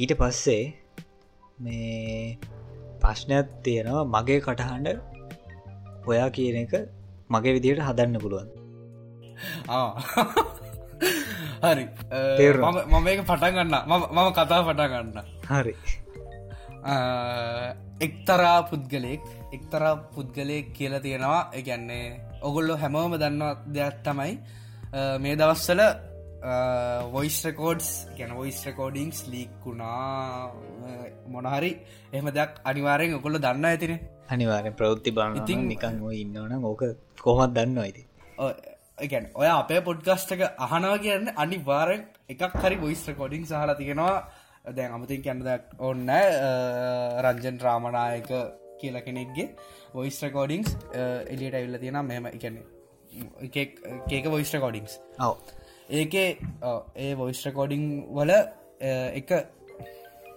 ඊට 0.00 0.12
පස්සේ 0.20 0.64
මේ 1.64 2.38
ප්‍රශ්නයක් 3.02 3.48
තියෙනවා 3.64 4.04
මගේ 4.14 4.40
කටහන්ඩ 4.46 4.88
ඔයා 6.10 6.28
කියන 6.36 6.56
එක 6.62 6.72
මගේ 7.34 7.54
විදියට 7.56 7.82
හදන්න 7.88 8.16
පුළුවන්. 8.24 8.48
හරි. 11.64 11.84
මම 12.90 12.96
මේක 13.06 13.20
පටන් 13.30 13.52
ගන්න. 13.56 13.74
මම 14.14 14.28
කතා 14.38 14.60
පටා 14.68 14.88
ගන්න. 14.92 15.18
හරි. 15.50 15.74
එක්තරා 18.06 18.58
පුද්ගලයෙක් 18.70 19.24
එක්තරා 19.56 19.94
පුද්ගලයෙක් 20.14 20.66
කියල 20.76 20.94
තියෙනවා. 21.04 21.42
එකන්නේ 21.58 22.06
ඔගොල්ලො 22.48 22.74
හැමෝම 22.82 23.12
දන්නවා 23.22 23.52
දෙයක් 23.74 23.96
තමයි. 24.06 24.32
මේ 25.22 25.34
දවස්සල 25.40 25.80
වොයිස් 26.40 27.36
රකෝඩ්ස් 27.46 27.88
ගැන 28.18 28.32
වොයිස් 28.40 28.58
රකෝඩිංස් 28.66 29.18
ලීක්කුණා 29.32 30.52
මොනහරි 31.28 31.72
එහම 32.12 32.28
දෙයක් 32.38 32.52
අනිවාරයෙන් 32.64 33.14
ඔකොල්ල 33.18 33.38
දන්න 33.38 33.64
ඇතින. 33.70 33.94
අනිවාරෙන් 34.28 34.74
ප්‍රවෘත්ති 34.80 35.10
බාන 35.12 35.36
ඉතින් 35.36 35.68
නිකන් 35.68 36.00
ඉන්නවන 36.22 36.64
ඕක 36.64 36.82
කොහොමත් 37.22 37.54
දන්න 37.56 37.78
ඇති 37.84 38.06
ගැන 39.12 39.26
ඔය 39.34 39.48
අපේ 39.48 39.80
පොඩ්ගස්ටක 39.88 40.42
අහනව 40.66 40.94
කියන්න 41.04 41.32
අනිවාරෙන් 41.36 42.06
එකක් 42.28 42.42
හරි 42.62 42.76
බොයිස් 42.84 43.02
රකෝඩිං 43.08 43.44
සහල 43.46 43.74
තියෙනවා. 43.80 44.16
දැන් 44.76 44.92
අමතින් 44.92 45.22
කැන්නද 45.24 45.46
ඔන්න 45.88 46.08
රංජන් 47.24 47.56
රාමණයක 47.66 48.28
කියල 48.80 48.96
කෙනෙක්ගේ 49.06 49.48
වොයිස් 49.94 50.18
රකෝඩිංස් 50.24 50.68
එලියට 51.32 51.54
ඇවිල්ල 51.54 51.78
තියෙන 51.84 52.04
මෙම 52.10 52.26
එකන්නේ 52.32 53.48
කේක 54.10 54.28
වොයිස් 54.34 54.52
රකෝඩිංස් 54.56 55.00
ඔව 55.26 55.36
ඒකේ 55.90 56.28
ඒ 56.96 57.12
වොයිස් 57.14 57.40
රකෝඩිං 57.46 57.84
වල 58.16 58.32
එක 59.20 59.30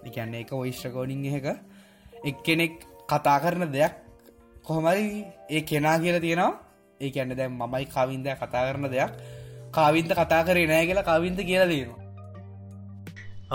එකන්න 0.06 0.34
එක 0.42 0.50
වොයිස් 0.52 0.80
රකෝඩිං 0.86 1.24
එක 1.38 1.46
එක් 2.24 2.36
කෙනෙක් 2.46 2.74
කතා 3.08 3.38
කරන 3.42 3.72
දෙයක් 3.72 3.94
කොහොමරි 4.64 5.24
ඒ 5.50 5.60
කෙනා 5.62 5.98
කියල 5.98 6.16
තියෙනවා. 6.20 6.60
ඒ 7.00 7.10
ඇන්න 7.16 7.36
දැම් 7.36 7.52
මමයි 7.60 7.86
කවින්ද 7.94 8.26
කතා 8.40 8.64
කරන 8.68 8.88
දෙයක්. 8.94 9.12
කාවින්ත 9.72 10.10
කතා 10.20 10.42
කරේ 10.46 10.66
නෑ 10.66 10.86
කියලා 10.88 11.08
කවින්ත 11.10 11.38
කියලා 11.50 11.68
දීනවා. 11.72 12.00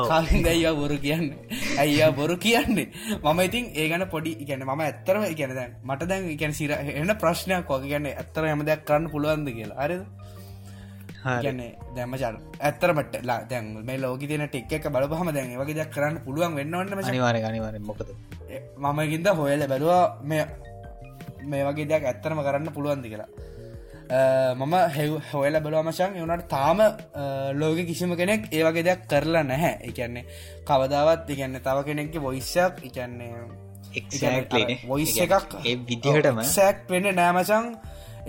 කාවින්ද 0.10 0.46
අයියා 0.54 0.76
බොරු 0.76 0.98
කියන්නේ. 1.06 1.40
ඇයියා 1.82 2.12
බොරු 2.12 2.36
කියන්නේ. 2.38 2.88
මම 3.24 3.40
ඉතින් 3.48 3.66
ඒ 3.80 3.88
ගැන 3.90 4.06
පොඩි 4.14 4.32
ගැන 4.50 4.64
ම 4.68 4.72
ඇත්තරම 4.80 5.24
ගැන 5.40 5.56
දැන් 5.60 5.72
මට 5.84 6.10
දැන් 6.12 6.24
ගැන 6.42 6.54
සිර 6.54 6.72
එන්න 6.72 7.12
ප්‍රශ්නයක් 7.22 7.70
වගේ. 7.70 7.90
ගැන්න 7.92 8.08
ඇත්තර 8.12 8.44
හැම 8.50 8.66
දෙයක් 8.70 8.86
කරන්න 8.88 9.12
පුළුවන්ද 9.14 9.50
කියලා. 9.58 9.80
අරද 9.84 10.02
ගැන්නේ 11.24 11.72
දැමචල් 11.96 12.36
ඇත්තරමට 12.68 13.14
ලා 13.30 13.40
දැන් 13.52 13.66
මේ 13.88 13.98
ලෝක 14.04 14.24
තින 14.32 14.46
ටෙක් 14.48 14.72
එක 14.78 14.88
බලපහම 14.96 15.30
දැන් 15.38 15.54
වගේ 15.62 15.78
දෙයක් 15.80 15.92
කරන්න 15.96 16.24
පුළුවන් 16.26 16.58
වෙන්නවන්න 16.60 17.06
අනිවාරය 17.12 17.44
අනිවාරෙන් 17.52 17.86
මොකද? 17.90 18.10
මමගින්ද 18.86 19.28
හොයල 19.42 19.68
බැලවා 19.72 20.04
මේ 20.32 20.44
මේ 21.52 21.64
වගේ 21.70 21.90
දෙයක් 21.92 22.10
ඇත්තරම 22.12 22.44
කරන්න 22.48 22.74
පුළුවන්ද 22.76 23.06
කියලා. 23.14 23.30
මම 24.60 24.74
හෙව් 24.98 25.12
හොයල 25.32 25.56
බලවාමචන් 25.66 26.16
එවනට 26.20 26.46
තාම 26.56 26.80
ලෝක 27.62 27.80
කිසිම 27.90 28.16
කෙනෙක් 28.22 28.48
ඒ 28.56 28.64
වගේ 28.68 28.86
දෙයක් 28.88 29.02
කරලා 29.12 29.44
නැහැ. 29.52 29.74
එකන්නේ 29.90 30.26
කවදාවත් 30.70 31.30
ඉගන්න 31.34 31.60
තව 31.66 31.78
කෙනෙක්ගේ 31.90 32.26
වොයිස්සක් 32.28 32.86
එකන්නේ. 32.88 33.34
වොයිස් 34.90 35.14
එකක් 35.26 35.54
ඒ 35.66 35.76
විදිහටම 35.90 36.42
සැක් 36.56 36.84
වෙන්න 36.92 37.08
නෑමචන් 37.20 37.66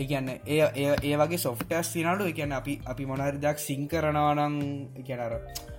එකන්න 0.01 0.29
ඒ 0.49 0.69
ඒ 0.77 1.17
වගේ 1.17 1.39
සොෆ්ටස් 1.39 1.93
තිනඩු 1.95 2.29
එකන 2.33 2.53
අපි 2.53 2.75
අපි 2.87 3.07
මොනහරි 3.07 3.39
දක් 3.39 3.59
සිං 3.61 3.89
කරනවානං 3.89 4.61
එකනර 5.01 5.33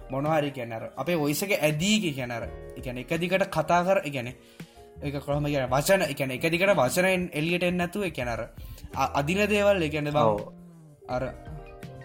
මොනහරි 0.09 0.51
කියන්නර 0.51 0.83
අපේ 0.95 1.17
ඔයිසක 1.17 1.53
ඇදී 1.59 1.97
කියනර 2.09 2.43
එකන 2.77 3.01
එක 3.03 3.13
දිකට 3.21 3.47
කතා 3.49 3.81
කර 3.87 3.99
එකන 4.09 4.29
එක 5.01 5.15
කොහම 5.19 5.45
කියන 5.45 5.65
වචන 5.67 6.01
එකන 6.07 6.31
එක 6.31 6.45
දිකට 6.47 6.75
වචනයෙන් 6.75 7.29
එල්ලියට 7.33 7.63
එන්නතු 7.63 8.03
එකනර 8.03 8.41
අදින 8.93 9.41
දේවල් 9.47 9.81
එකන 9.81 10.11
බව. 10.11 10.27
අර 11.07 11.23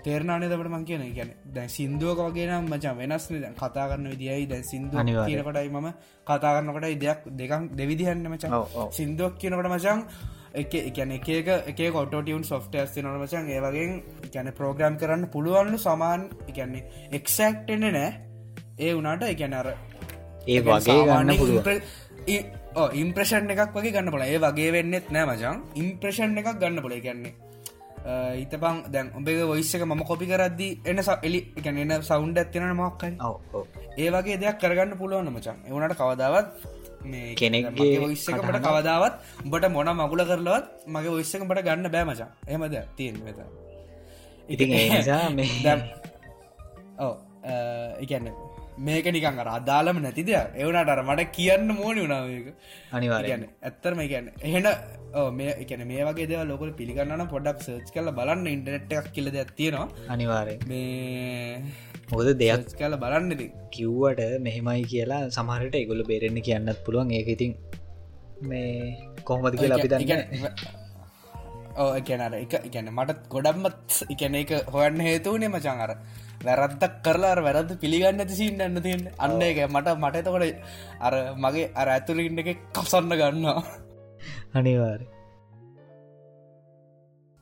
තේරනානේ 0.05 0.49
දට 0.49 0.71
මං 0.71 0.85
කියන 0.85 1.03
ගැන 1.15 1.31
දැන් 1.55 1.69
සිින්දුවක 1.69 2.21
වගේ 2.21 2.47
නම් 2.49 2.71
මචන් 2.71 2.97
වෙනස්න 3.01 3.41
දැන් 3.43 3.55
කතා 3.55 3.89
කරන්න 3.91 4.09
විදියි 4.13 4.47
දැන් 4.47 4.65
සිින්දුව. 4.65 5.01
කියනකොටයි 5.27 5.69
මම 5.71 5.89
කතා 6.27 6.55
කරන්නකොට 6.55 6.89
දෙයක් 6.97 7.21
දෙකක් 7.33 7.69
දෙවිදිහන්න 7.75 8.27
ඔව්. 8.53 8.91
සිින්දුවක් 8.93 9.39
කියනකට 9.39 9.69
මචන් 9.69 10.01
එකන 10.57 11.13
එක 11.13 11.29
එක 11.29 11.81
කොටටියන් 11.93 12.45
සොෆ්ටස් 12.45 12.97
නට 12.97 13.17
මචන් 13.17 13.51
ඒවගේ 13.51 13.87
ගැන 14.35 14.53
ප්‍රෝග්‍රම් 14.53 14.99
කරන්න 15.01 15.29
පුළුවන්ලු 15.29 15.79
සමාන් 15.79 16.29
එකන්නේ 16.49 17.09
එක්සක්ටෙන 17.13 17.87
නෑ 17.89 18.11
ඒ 18.79 18.93
වනාට 18.95 19.27
එකැන 19.29 19.55
අර 19.55 19.73
ඒ 20.47 20.61
වගේ 20.63 21.01
ගන්න 21.05 21.35
පුළුව 21.41 21.69
ඉම්ප්‍රෂන් 22.95 23.51
එකක් 23.55 23.75
වගේ 23.75 23.93
ගන්න 23.93 24.15
පොල 24.15 24.25
ඒ 24.25 24.39
වගේ 24.41 24.71
වෙන්නෙත් 24.73 25.11
නෑ 25.11 25.27
මචන් 25.27 25.67
ඉම්ප්‍රෂන් 25.83 26.39
එකක් 26.39 26.55
ගන්න 26.55 26.83
පොල 26.83 26.97
කියන්නේ 27.01 27.35
හිතපං 28.07 28.77
දැන් 28.89 29.11
ඔබේ 29.15 29.43
ඔයිස්සක 29.45 29.83
ම 29.85 30.03
කොපි 30.05 30.27
කරද්දි 30.27 30.69
එන්න 30.85 31.01
එලි 31.23 31.41
එකන 31.57 32.03
සෞන්ඩ 32.03 32.39
ඇතින 32.39 32.67
මක්කයි. 32.73 33.13
ඒ 33.99 34.11
වගේ 34.11 34.37
දෙයක් 34.39 34.59
කරගන්න 34.61 34.99
පුළුවන් 34.99 35.31
මචන් 35.31 35.59
එවනට 35.67 35.97
කවදාවත් 35.97 36.47
කෙනෙක්ගේ 37.37 37.93
ඔයිස්සකට 38.01 38.41
කවදාවත් 38.65 39.15
උඹට 39.45 39.69
මොන 39.71 39.93
මගුල 40.01 40.23
කරලවත් 40.31 40.67
මගේ 40.89 41.15
ඔයිස්සක 41.17 41.47
බට 41.51 41.65
ගන්න 41.69 41.91
බෑ 41.91 42.05
මචන් 42.05 42.31
එහමද? 42.49 42.77
තියෙන් 42.97 43.23
වෙත 43.25 43.39
ඉතින් 44.49 44.73
ඒ 44.73 44.89
නිසා 44.91 45.23
මේ 45.31 45.49
දැම් 45.65 45.81
ඕ 46.99 47.15
එකන්න 48.03 48.29
මේක 48.79 49.07
නිකන් 49.09 49.41
අර 49.43 49.49
අදාලම 49.51 49.99
නැතිද 50.03 50.31
එවනට 50.35 50.91
අර 50.95 51.01
මට 51.05 51.31
කියන්න 51.33 51.69
මෝනි 51.73 52.03
වනාවක 52.05 52.49
අනිවාරය 52.93 53.29
කියන්න 53.29 53.45
ඇත්තරම 53.63 54.01
කියන්න 54.05 54.29
එහෙන 54.43 54.67
මේ 55.33 55.53
එකන 55.63 55.83
මේ 55.91 56.05
වගේ 56.09 56.27
දෙව 56.33 56.43
ලොකල 56.51 56.71
පිළිගන්න 56.81 57.25
පොඩක් 57.33 57.63
සර්ච් 57.67 57.89
කල 57.95 58.11
බලන්න 58.19 58.47
ඉන්ටනෙට් 58.47 58.93
එකක් 58.99 59.09
කියලද 59.17 59.39
ඇත්තියෙනවා 59.43 59.87
අනිවාරය 60.09 60.57
මේ 60.67 61.63
මොකද 62.11 62.29
දෙයක් 62.41 62.65
කල 62.79 62.95
බලන්නද 63.03 63.41
කිව්වට 63.75 64.21
මෙහෙමයි 64.41 64.83
කියලා 64.93 65.23
සමහරට 65.37 65.75
එගොල 65.83 66.03
බේරෙන්න්න 66.11 66.43
කියන්නත් 66.49 66.79
පුළුවන්. 66.85 67.11
ඒක 67.13 67.29
ඉතින් 67.29 67.53
මේ 68.43 68.97
කොහොමද 69.25 69.55
කියලා 69.61 69.79
අපි 69.79 69.89
දන්න 69.93 70.05
ඕ 71.77 71.89
එකනර 72.01 72.35
එක 72.37 72.53
එකන 72.61 72.87
මටත් 72.91 73.27
ගොඩම්මත් 73.33 73.97
එකන 74.13 74.35
එක 74.43 74.51
හොයන්න 74.75 75.01
හේතුවනේ 75.07 75.51
මචන් 75.51 75.83
අර 75.87 75.93
වැරද්දක් 76.47 76.95
කරලා 77.05 77.43
වැරද 77.47 77.71
පිළිගන්න 77.83 78.23
ඇති 78.23 78.39
සිීන්න 78.39 78.81
තියෙන් 78.87 79.03
අන්න 79.19 79.43
එක 79.49 79.59
මට 79.67 79.89
මට 79.97 80.17
එතකොට 80.23 80.47
අර 81.07 81.15
මගේ 81.45 81.67
අර 81.75 81.89
ඇතුලින්ට 81.97 82.41
එක 82.45 82.51
කසන්න 82.75 83.13
ගන්නවා. 83.21 83.61
අනිවාරය 84.55 85.07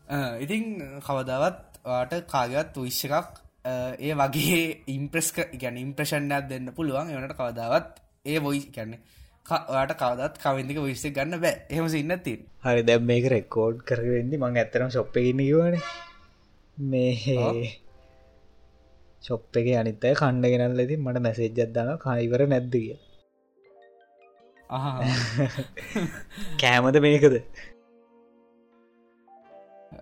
අ, 0.06 0.18
ඉතිං 0.38 0.64
කවදාවත් 1.06 1.58
වාට 1.84 2.12
කාගත් 2.28 2.76
විශ්ෂ 2.78 3.06
එකක් 3.10 3.40
ඒ 3.64 4.14
වගේ 4.14 4.62
ඉම්ප්‍රෙස්ක 4.88 5.36
ගැන 5.60 5.76
ඉම්ප්‍රෂණයක් 5.78 6.48
දෙන්න 6.48 6.72
පුළුවන් 6.72 7.10
එවනට 7.10 7.36
කවදාවත් 7.36 8.00
ඒ 8.26 8.38
වොයි 8.38 8.64
කැන්නේ 8.70 9.00
ට 9.44 9.94
කවදත් 9.94 10.38
කවින්දික 10.38 10.78
විශ්ස 10.80 11.06
ගන්න 11.10 11.40
බෑ. 11.40 11.54
එහම 11.70 11.86
ඉන්න 11.94 12.16
තින් 12.22 12.44
හරි 12.64 12.82
දැම් 12.82 13.02
මේක 13.04 13.26
රෙකෝඩ් 13.28 13.80
කරවෙදදි 13.82 14.36
මං 14.38 14.56
ඇතරම් 14.56 14.90
ශොප්ප 14.90 15.16
ඉන්න 15.22 15.40
කිවන 15.40 15.74
මේ 16.78 17.12
ශොප් 19.22 19.56
එක 19.56 19.68
අනිත්තය 19.74 20.14
කණ්ඩ 20.14 20.50
ගෙනල් 20.52 20.74
ලති 20.78 20.96
මට 20.98 21.18
මැසේජ්ජත් 21.20 21.74
දන 21.74 21.90
කයිවර 21.98 22.46
නැද්ද? 22.46 22.74
කිය 22.74 22.96
කෑමද 26.60 26.96
මේකද? 27.00 27.34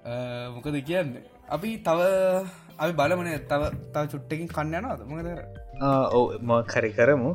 මොකද 0.54 0.76
කියන්න? 0.84 1.16
අපි 1.48 1.70
තව 1.78 2.00
අපි 2.80 2.92
බලමන 3.00 3.28
තව 3.50 3.62
තව 3.94 4.04
චුට්ටකින් 4.12 4.48
කන්න 4.54 4.74
යනවාද? 4.80 5.00
මොකදර 5.10 5.38
ම 6.48 6.50
කරි 6.72 6.90
කරමු. 6.98 7.30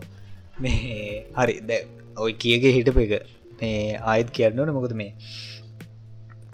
මේ 0.63 1.23
හරි 1.37 1.55
දැ 1.69 1.79
ඔයි 2.25 2.33
කියගේ 2.43 2.73
හිටප 2.77 2.99
එක. 3.05 3.13
මේ 3.61 3.97
ආයත් 4.11 4.29
කියන්නවන 4.37 4.71
මොකද 4.77 4.93
මේ 5.01 5.11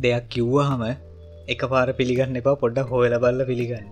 දෙයක් 0.04 0.26
කිව්වහම 0.36 0.84
එක 1.54 1.62
පාර 1.74 1.88
පිළිගන්න 2.00 2.40
එපා 2.42 2.56
පොඩ්ඩ 2.64 2.90
හෝල 2.92 3.14
බල්ල 3.26 3.46
පිළිගන්න. 3.52 3.88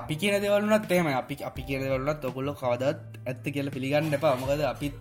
අපි 0.00 0.14
කියන 0.22 0.36
දෙවලුනත් 0.44 0.92
එෙම 0.98 1.08
අපි 1.22 1.34
අපි 1.50 1.62
කියන 1.70 1.82
දෙවලුනත් 1.86 2.28
ඔකොල්ලො 2.30 2.52
කවදත් 2.62 3.00
ඇත්ත 3.30 3.44
කියල 3.54 3.68
පිළිගන්න 3.76 4.18
එපා. 4.18 4.34
මොකද 4.42 4.62
අපිත් 4.74 4.96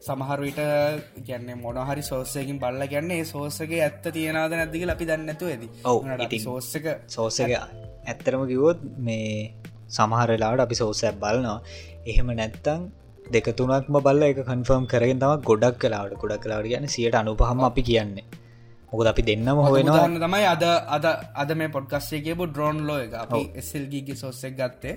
සමහරවිට 0.00 0.60
ගැන්න 1.28 1.48
මොනහරි 1.62 2.02
සෝසයකින් 2.02 2.58
බල්ල 2.58 2.82
ගැන්නේ 2.86 3.24
සෝසගේ 3.24 3.80
ඇත්ත 3.80 4.06
තියෙනද 4.12 4.52
නැතික 4.52 4.84
අපි 4.88 5.08
දන්නඇතු 5.10 5.46
ඇද 5.46 5.64
ඔව්. 5.84 5.98
සෝස්සක 6.40 6.86
සෝසක 7.08 7.52
ඇත්තරම 7.52 8.46
කිවොත් 8.46 8.80
මේ 8.98 9.52
සමහරලාට 9.88 10.64
අපි 10.66 10.74
සෝසැ 10.74 11.12
බලනවා. 11.14 11.58
එහෙම 12.06 12.30
නැත්තං 12.32 12.90
දෙක 13.26 13.48
තුනක්ම 13.56 13.96
බල්ල 14.00 14.22
එක 14.24 14.42
කන්ෆර්ම් 14.42 14.84
කරගෙන 14.86 15.20
තම 15.20 15.42
ගොඩක් 15.42 15.78
කලාට 15.78 16.14
ගොඩක් 16.14 16.42
කලාට 16.44 16.68
කියන 16.68 16.88
සියට 16.88 17.14
අනුපහම 17.14 17.64
අපි 17.70 17.82
කියන්නේ. 17.82 18.26
මොකද 18.92 19.06
අපි 19.06 19.22
දෙන්නම 19.22 19.58
හොයනවාන්න 19.66 20.18
තමයි 20.18 20.46
අද 20.46 20.64
අද 20.88 21.06
අද 21.34 21.50
මේ 21.54 21.68
පොඩ්කස්සේකේබු 21.68 22.44
ඩ්‍රෝන් 22.46 22.86
ලෝ 22.88 22.98
එක. 22.98 23.14
අපි 23.24 23.40
එස්සල්ගීගේ 23.54 24.16
සෝස්සෙක් 24.16 24.54
ගත්තේ 24.56 24.96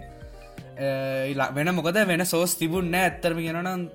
වෙන 0.78 1.70
මොකද 1.76 1.98
වෙන 2.08 2.26
සෝස් 2.26 2.56
තිබුන්න 2.56 2.94
ඇත්තරම 2.94 3.40
ගෙනනම් 3.40 3.90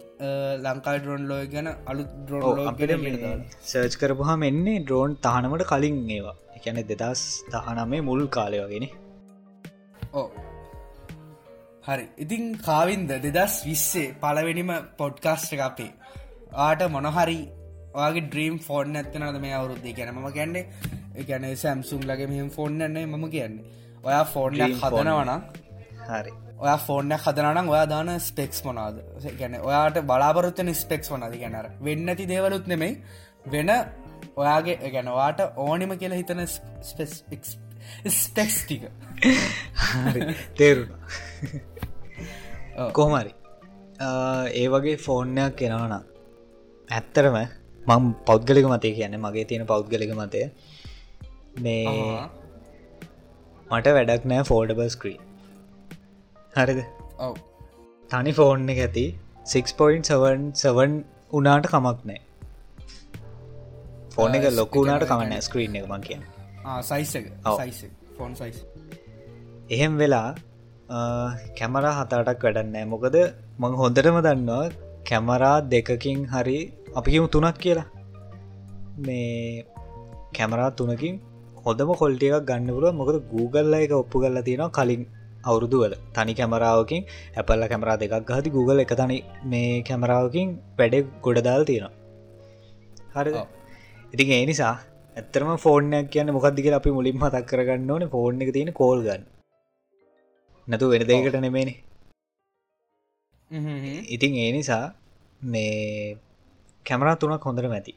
ලංකායි 0.65 1.01
ඩ්‍රෝන් 1.01 1.23
ලෝය 1.27 1.47
ගැන 1.47 1.69
අලු 1.87 2.03
ඩ්‍රෝන් 2.23 3.45
සර්ච් 3.63 3.97
කරපුහම 3.97 4.43
එන්නේ 4.43 4.81
ඩ්‍රෝන් 4.81 5.17
තහනමට 5.19 5.65
කලින් 5.65 5.99
ඒවා. 6.11 6.37
එකැන 6.57 6.77
දෙදස් 6.85 7.23
දහනමේ 7.51 8.03
මුල් 8.03 8.23
කාලය 8.29 8.59
වගෙන 8.63 8.87
ඕ 10.13 10.29
හරි. 11.85 12.07
ඉතින් 12.19 12.45
කාවින්ද 12.59 13.11
දෙදස් 13.27 13.55
විස්සේ 13.65 14.15
පලවෙනිම 14.15 14.73
පොඩ්කාස්ට 14.99 15.53
එක 15.53 15.61
අපේ. 15.61 15.93
ආට 16.67 16.81
මොනහරි 16.89 17.41
වගේ 17.95 18.23
ඩ්‍රීම් 18.23 18.57
ෆෝන් 18.59 18.97
ඇත්තනද 18.97 19.41
මේ 19.41 19.55
අවුරුද්දේ 19.55 19.95
ගැනම 19.95 20.25
ගැන්නේ 20.31 20.65
ගැන 21.25 21.45
සැම්සුම් 21.57 22.03
ලගේ 22.03 22.27
මෙහම 22.27 22.51
ෆෝන් 22.51 22.73
න්නේ 22.75 23.07
මම 23.07 23.25
කියන්නේ. 23.31 23.65
ඔයා 24.05 24.25
phone. 24.25 24.59
හදනවනම් 24.75 25.41
හරි 26.09 26.46
ඔයා 26.63 26.79
ෆෝර්න 26.87 27.13
හදනනම් 27.17 27.69
ඔයා 27.75 27.87
දාන 27.93 28.11
ස්පෙක්ස් 28.21 28.59
මොනාද 28.67 28.97
ගැන 29.41 29.55
ඔයාට 29.61 29.97
බලාපොරොත්තන 30.11 30.73
ස්පෙක්ස් 30.83 31.13
වනද 31.13 31.35
ගැනර 31.43 31.67
වෙන්න 31.87 32.13
ඇති 32.13 32.27
දේවලුත් 32.33 32.67
නෙමෙයි 32.73 32.93
වෙන 33.55 33.71
ඔයාගේ 34.37 34.91
ගැනවාට 34.95 35.41
ඕනිම 35.65 35.93
කියලා 36.03 36.21
හිතන 36.21 36.41
ස්පෙක්ස් 38.13 38.57
ටික. 38.63 38.85
ඔව්. 42.79 42.89
කොහමරි 42.93 43.33
ඒ 44.55 44.67
වගේ 44.75 44.97
ෆෝර්නයක් 45.07 45.53
කෙනවන 45.61 45.95
ඇත්තරම 46.89 47.37
මං 47.87 48.03
පෞද්ගලික 48.27 48.67
මතය 48.73 48.91
කියන්න 48.97 49.21
මගේ 49.21 49.45
තියෙන 49.45 49.67
පෞද්ගලික 49.67 50.13
මතය. 50.21 50.43
මේ. 51.61 51.87
මට 53.67 53.87
වැඩක් 53.97 54.25
නෑ 54.33 54.43
ෆෝඩබල් 54.51 54.91
ස්ක්‍රී 54.97 55.19
හරිද? 56.57 56.81
ඔව්. 57.19 57.35
තනි 58.11 58.33
ෆෝර්න් 58.33 58.69
එක 58.69 58.79
ඇති 58.79 59.05
6.7 59.47 60.95
උනාට 61.33 61.67
කමක් 61.67 61.99
නෑ. 62.05 62.21
ෆෝන 64.15 64.35
එක 64.35 64.45
ලොකුනාට 64.53 65.03
කියන්නේ- 65.03 65.29
කමන්න 65.29 65.41
ස්ක්‍රීන් 65.41 65.77
එක 65.77 65.87
මං 65.89 66.01
කිය 66.01 66.19
සයිසක 66.83 67.27
ඔව්. 67.47 67.59
සයිස 67.61 67.81
ෆෝන් 68.17 68.35
සයිස් 68.35 68.59
එහෙම 69.71 69.99
වෙලා 69.99 70.29
කැමරා 71.59 71.95
හතාටක් 72.01 72.43
වැඩන්නෑ 72.45 72.85
මොකද 72.85 73.17
මං 73.59 73.73
හොඳටම 73.75 74.19
දන්නවා 74.21 74.65
කැමරා 75.09 75.57
දෙකකින් 75.73 76.21
හරි 76.27 76.59
අපිකිම 76.97 77.27
තුනක් 77.29 77.57
කියලා. 77.59 77.87
මේ 78.99 79.65
කැමරා 80.37 80.71
තුනකින් 80.71 81.15
හොඳම 81.67 81.91
කොල්ටිය 81.95 82.31
එකක් 82.31 82.47
ගන්න 82.49 82.75
පුරුව 82.77 82.95
මොකද 82.95 83.17
Google 83.33 83.79
එක 83.85 83.93
ඔප්පු 83.93 84.17
කරලා 84.21 84.43
තියෙනවා 84.43 84.69
කලින් 84.69 85.03
අවුරුදුවල 85.47 85.95
තනි 86.17 86.35
කැමරාවකින් 86.41 87.03
ඇපල්ල 87.37 87.67
කැමරා 87.73 87.97
දෙකක් 88.03 88.27
ගහති 88.31 88.55
Google 88.57 88.83
එක 88.85 88.93
තනි 89.01 89.19
මේ 89.53 89.71
කැමරාවකින් 89.89 90.49
වැඩ 90.79 90.97
ගොඩදාල් 91.27 91.65
තියෙනවා. 91.65 91.95
හරි. 93.17 93.33
ඉතින් 94.15 94.35
ඒ 94.39 94.45
නිසා 94.51 94.75
ඇත්තරම 95.17 95.51
ෆෝර්නයක් 95.65 96.13
කියන්න 96.13 96.35
මොකක්දික 96.37 96.69
අපි 96.79 96.91
මුලින් 96.99 97.19
මතක් 97.23 97.45
කරගන්න 97.51 97.91
ඕන. 97.91 98.05
ෆෝර්න් 98.15 98.43
එක 98.45 98.53
තියෙන 98.57 98.73
කෝල් 98.81 99.01
ගන්න. 99.07 99.23
නැතු 100.69 100.91
වෙන 100.93 101.07
දෙකට 101.11 101.39
නෙමේනි 101.41 101.75
ඉතින් 104.09 104.33
ඒ 104.37 104.51
නිසා 104.53 104.85
මේ 105.47 106.17
කැමරා 106.87 107.17
තුනක් 107.17 107.45
හොඳට 107.45 107.69
මැති 107.75 107.95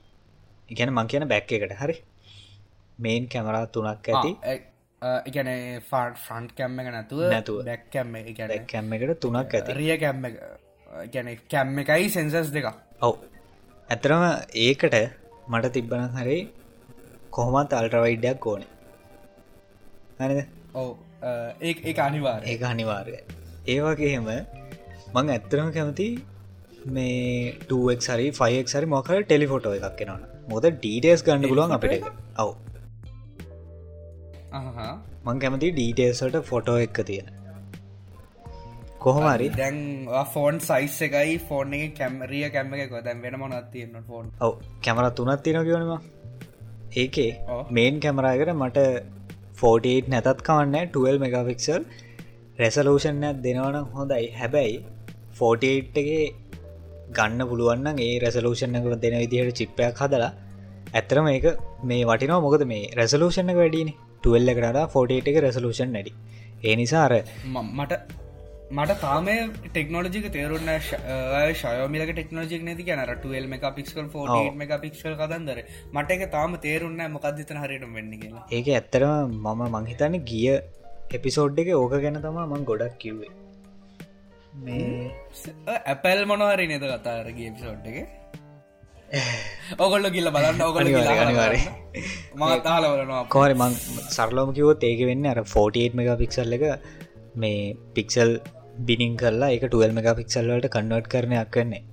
ඉගැන 0.69 0.93
මං 0.93 1.07
කියන 1.07 1.27
බැක් 1.27 1.51
එකට. 1.51 1.73
හරි? 1.81 1.95
මේන් 2.99 3.27
කැමරා 3.27 3.65
තුනක් 3.67 4.09
ඇති 4.09 4.31
එකන 5.01 5.49
ෆාන් 5.89 6.15
ෆ්‍රන්් 6.17 6.47
කැම්ම 6.57 6.79
එක 6.79 6.91
නැතුව 6.91 7.25
නැතුව. 7.29 7.65
බැක් 7.65 7.83
කැම්ම 7.91 8.13
ගැන 8.33 8.65
කැම්ම 8.67 8.93
එකට 8.93 9.19
තුනක් 9.21 9.53
ඇති. 9.53 9.73
රිය 9.73 9.97
කැම්ම 9.97 10.23
ගැන 11.13 11.33
කැම්ම 11.49 11.83
එකයි 11.83 12.09
සෙන්සස් 12.11 12.51
දෙක 12.51 12.71
ඔව්. 13.01 13.19
ඇතරම 13.89 14.23
ඒකට 14.61 14.97
මට 15.49 15.73
තිබ්බන 15.75 16.09
හරි 16.17 16.39
කොහොමත් 17.31 17.73
අල්ට්‍රවයිඩ්ඩයක් 17.73 18.45
ඕන. 18.45 18.65
හරිද? 20.19 20.41
ඔව. 20.75 20.89
ඒ 21.21 21.73
ඒ 21.83 21.93
අනිවාර 22.01 22.41
ඒ 22.45 22.57
අනිවාර්ය 22.71 23.15
ඒවාගේහෙම 23.67 24.27
මං 25.15 25.31
ඇත්තරම 25.35 25.71
කැමති 25.77 26.07
මේ 26.87 27.55
2ක් 27.65 28.07
හරි 28.09 28.27
5ක් 28.33 28.71
හරි 28.73 28.89
මොකර 28.95 29.19
ටෙලිෆොටෝ 29.23 29.73
එකක් 29.79 29.97
කෙනවන 30.01 30.23
මොද 30.51 30.67
ඩීටේස් 30.69 31.23
ගන්න 31.27 31.49
පුළුවන් 31.51 31.75
අපිට 31.77 32.07
ඔව් 32.43 32.51
මං 34.51 35.39
කැමති 35.39 35.69
ඩීටේල්සට 35.71 36.37
ෆොටෝ 36.43 36.77
එක්ක 36.79 36.99
තියෙන. 37.05 37.27
කොහොමරි 38.99 39.49
දැන් 39.55 39.77
ෆෝන් 40.33 40.59
සයිස් 40.61 40.95
එකයි 41.01 41.37
ෆෝන් 41.49 41.75
එක 41.75 41.93
කැමරිය 41.95 42.49
කැම්ම 42.49 42.73
එක 42.77 42.95
දැන් 42.99 43.21
වෙන 43.21 43.37
මොනත් 43.39 43.69
තියන්න 43.73 44.01
ෆෝන් 44.07 44.31
ඔව 44.41 44.53
කැමර 44.83 45.05
තුනත් 45.11 45.43
තියෙන 45.43 45.61
කියවනවා 45.61 46.01
ඒකේ. 46.95 47.31
මේන් 47.71 47.99
කැමරාකට 47.99 48.53
මට 48.55 48.85
48 49.61 50.11
නැතත් 50.13 50.43
කවන්න 50.43 50.91
12 50.91 51.23
මෙගෆික්සල් 51.25 51.81
රැසලූෂන්යක් 52.59 53.41
දෙනවන 53.45 53.79
හොඳයි. 53.93 54.25
හැබැයි 54.33 54.75
48ගේ 55.39 56.25
ගන්න 57.11 57.49
පුළුවන්න 57.49 57.99
ඒ 57.99 58.13
රැසලූෂන් 58.19 58.77
එක 58.77 58.91
දෙන 58.99 59.17
විදිහට 59.21 59.57
චිප්පයක් 59.59 60.03
හදලා 60.03 60.33
ඇත්තරම 60.93 61.27
ඒක 61.29 61.49
මේ 61.83 62.03
වටිනවා. 62.05 62.45
මොකද 62.45 62.63
මේ 62.67 62.85
රැසලූෂණ 62.97 63.51
එක 63.51 63.59
වැඩින 63.63 63.89
ටුවල්ල 64.23 64.53
කරට 64.53 64.79
48 64.93 65.33
එක 65.33 65.43
රැසලූෂන් 65.43 65.93
නැඩි 65.95 66.13
ඒ 66.63 66.75
නිසා 66.75 67.03
අර 67.07 67.13
මට 67.49 68.01
මට 68.71 68.95
තාම 69.01 69.27
ටෙක්නෝජික 69.65 70.25
තේරුන්න 70.31 70.67
ශයමිලක 70.81 72.11
ටෙක්නෝජික් 72.11 72.63
නැති 72.63 72.83
ගැනරටල් 72.83 73.47
මේ 73.47 73.71
පික්ල් 73.73 74.01
ෝ 74.15 74.41
මේ 74.53 74.77
පික්ල් 74.77 75.15
කදන්දර 75.21 75.61
මට 75.93 76.17
එක 76.17 76.25
තාම 76.31 76.57
තේරුන්න 76.59 77.01
මොකක්දිතන 77.09 77.61
හරිට 77.63 77.85
වෙන්න 77.89 78.13
කියලා. 78.15 78.43
ඒක 78.51 78.69
ඇත්තරම 78.71 79.33
මම 79.45 79.63
මංහිතන්න 79.75 80.19
ගිය 80.23 80.47
එපිසෝඩ් 81.11 81.63
එක 81.63 81.71
ඕක 81.75 81.95
ගැන 81.97 82.21
තමා 82.21 82.45
මං 82.47 82.65
ගොඩක් 82.65 82.99
කිව්වේ. 82.99 83.31
මේ 84.59 85.11
ඇපැල් 85.75 86.23
මොනහරි 86.25 86.69
නද 86.69 86.93
කතාරගේ 86.93 87.51
පිසෝට් 87.55 87.91
එක 87.91 88.18
ඔගොල්ල 89.83 90.05
කියල්ල 90.07 90.29
බලන්න 90.29 90.61
අනිවාර්ය, 90.61 91.19
අනිවාර්ය. 91.19 91.59
මතාලවලනවා 92.37 93.21
කොහරි 93.27 93.55
මං 93.55 93.75
සරලෝම 94.09 94.49
කිවොත් 94.53 94.83
ඒක 94.83 95.01
වෙන්න 95.03 95.25
අර 95.25 95.37
48 95.43 95.95
මෙග 95.95 96.09
පික්සල් 96.19 96.57
එක 96.57 96.65
මේ 97.35 97.75
පික්සල් 97.95 98.33
බිනිින් 98.85 99.15
කරලා 99.17 99.49
එක 99.51 99.65
12 99.67 99.97
මෙග 99.97 100.09
පික්සල් 100.15 100.51
වලට 100.51 100.73
කන්වර්ට් 100.75 101.09
කරනයක් 101.09 101.49
කන්නේ 101.49 101.83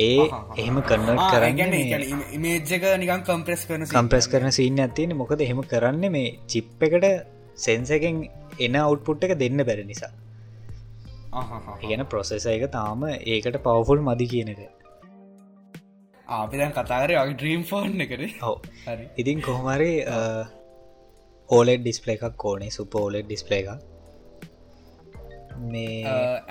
ඒ 0.00 0.28
එහෙම 0.56 0.78
කන්වර්ට් 0.82 1.24
කරන්න 1.32 1.74
ඉමේජ්ක 2.32 2.86
නිකන් 2.98 3.24
කම්ප්‍රෙස් 3.24 3.66
කරන 3.66 3.86
කම්ප්‍රස් 3.88 4.28
කරන 4.28 4.52
සීන් 4.52 4.80
ඇතින 4.80 5.16
මොකද 5.16 5.40
එහෙම 5.40 5.62
කරන්න 5.64 6.06
මේ 6.10 6.36
චිප් 6.46 6.82
එකට 6.82 7.08
සෙන්සකෙන් 7.58 8.22
එන 8.60 8.76
අවුට්පුට් 8.76 9.24
එක 9.24 9.36
දෙන්න 9.36 9.64
බැර 9.64 9.82
නිසා. 9.84 10.12
ඉගෙන 11.82 12.06
ප්‍රොසෙස 12.06 12.46
එක 12.48 12.70
තාම 12.70 13.04
ඒකට 13.10 13.60
පවෆුල් 13.60 14.02
මදි 14.02 14.26
කියනක 14.28 14.64
අපිදැන් 16.26 16.72
කතාරය 16.76 17.14
වගේ 17.16 17.34
ඩ්‍රීම් 17.34 17.62
ෆෝන් 17.70 18.00
එකට 18.04 18.42
ඔව. 18.50 18.58
ඉතින් 19.20 19.38
කොහොමරි 19.46 19.92
ඕලෙඩ් 21.50 21.82
ඩිස්පලේ 21.82 22.16
එකක් 22.18 22.36
කෝනේ 22.44 22.70
සුපෝලෙඩ් 22.76 23.26
ඩිස්පලේ 23.28 23.60
එක 23.62 23.68
මේ 25.72 25.96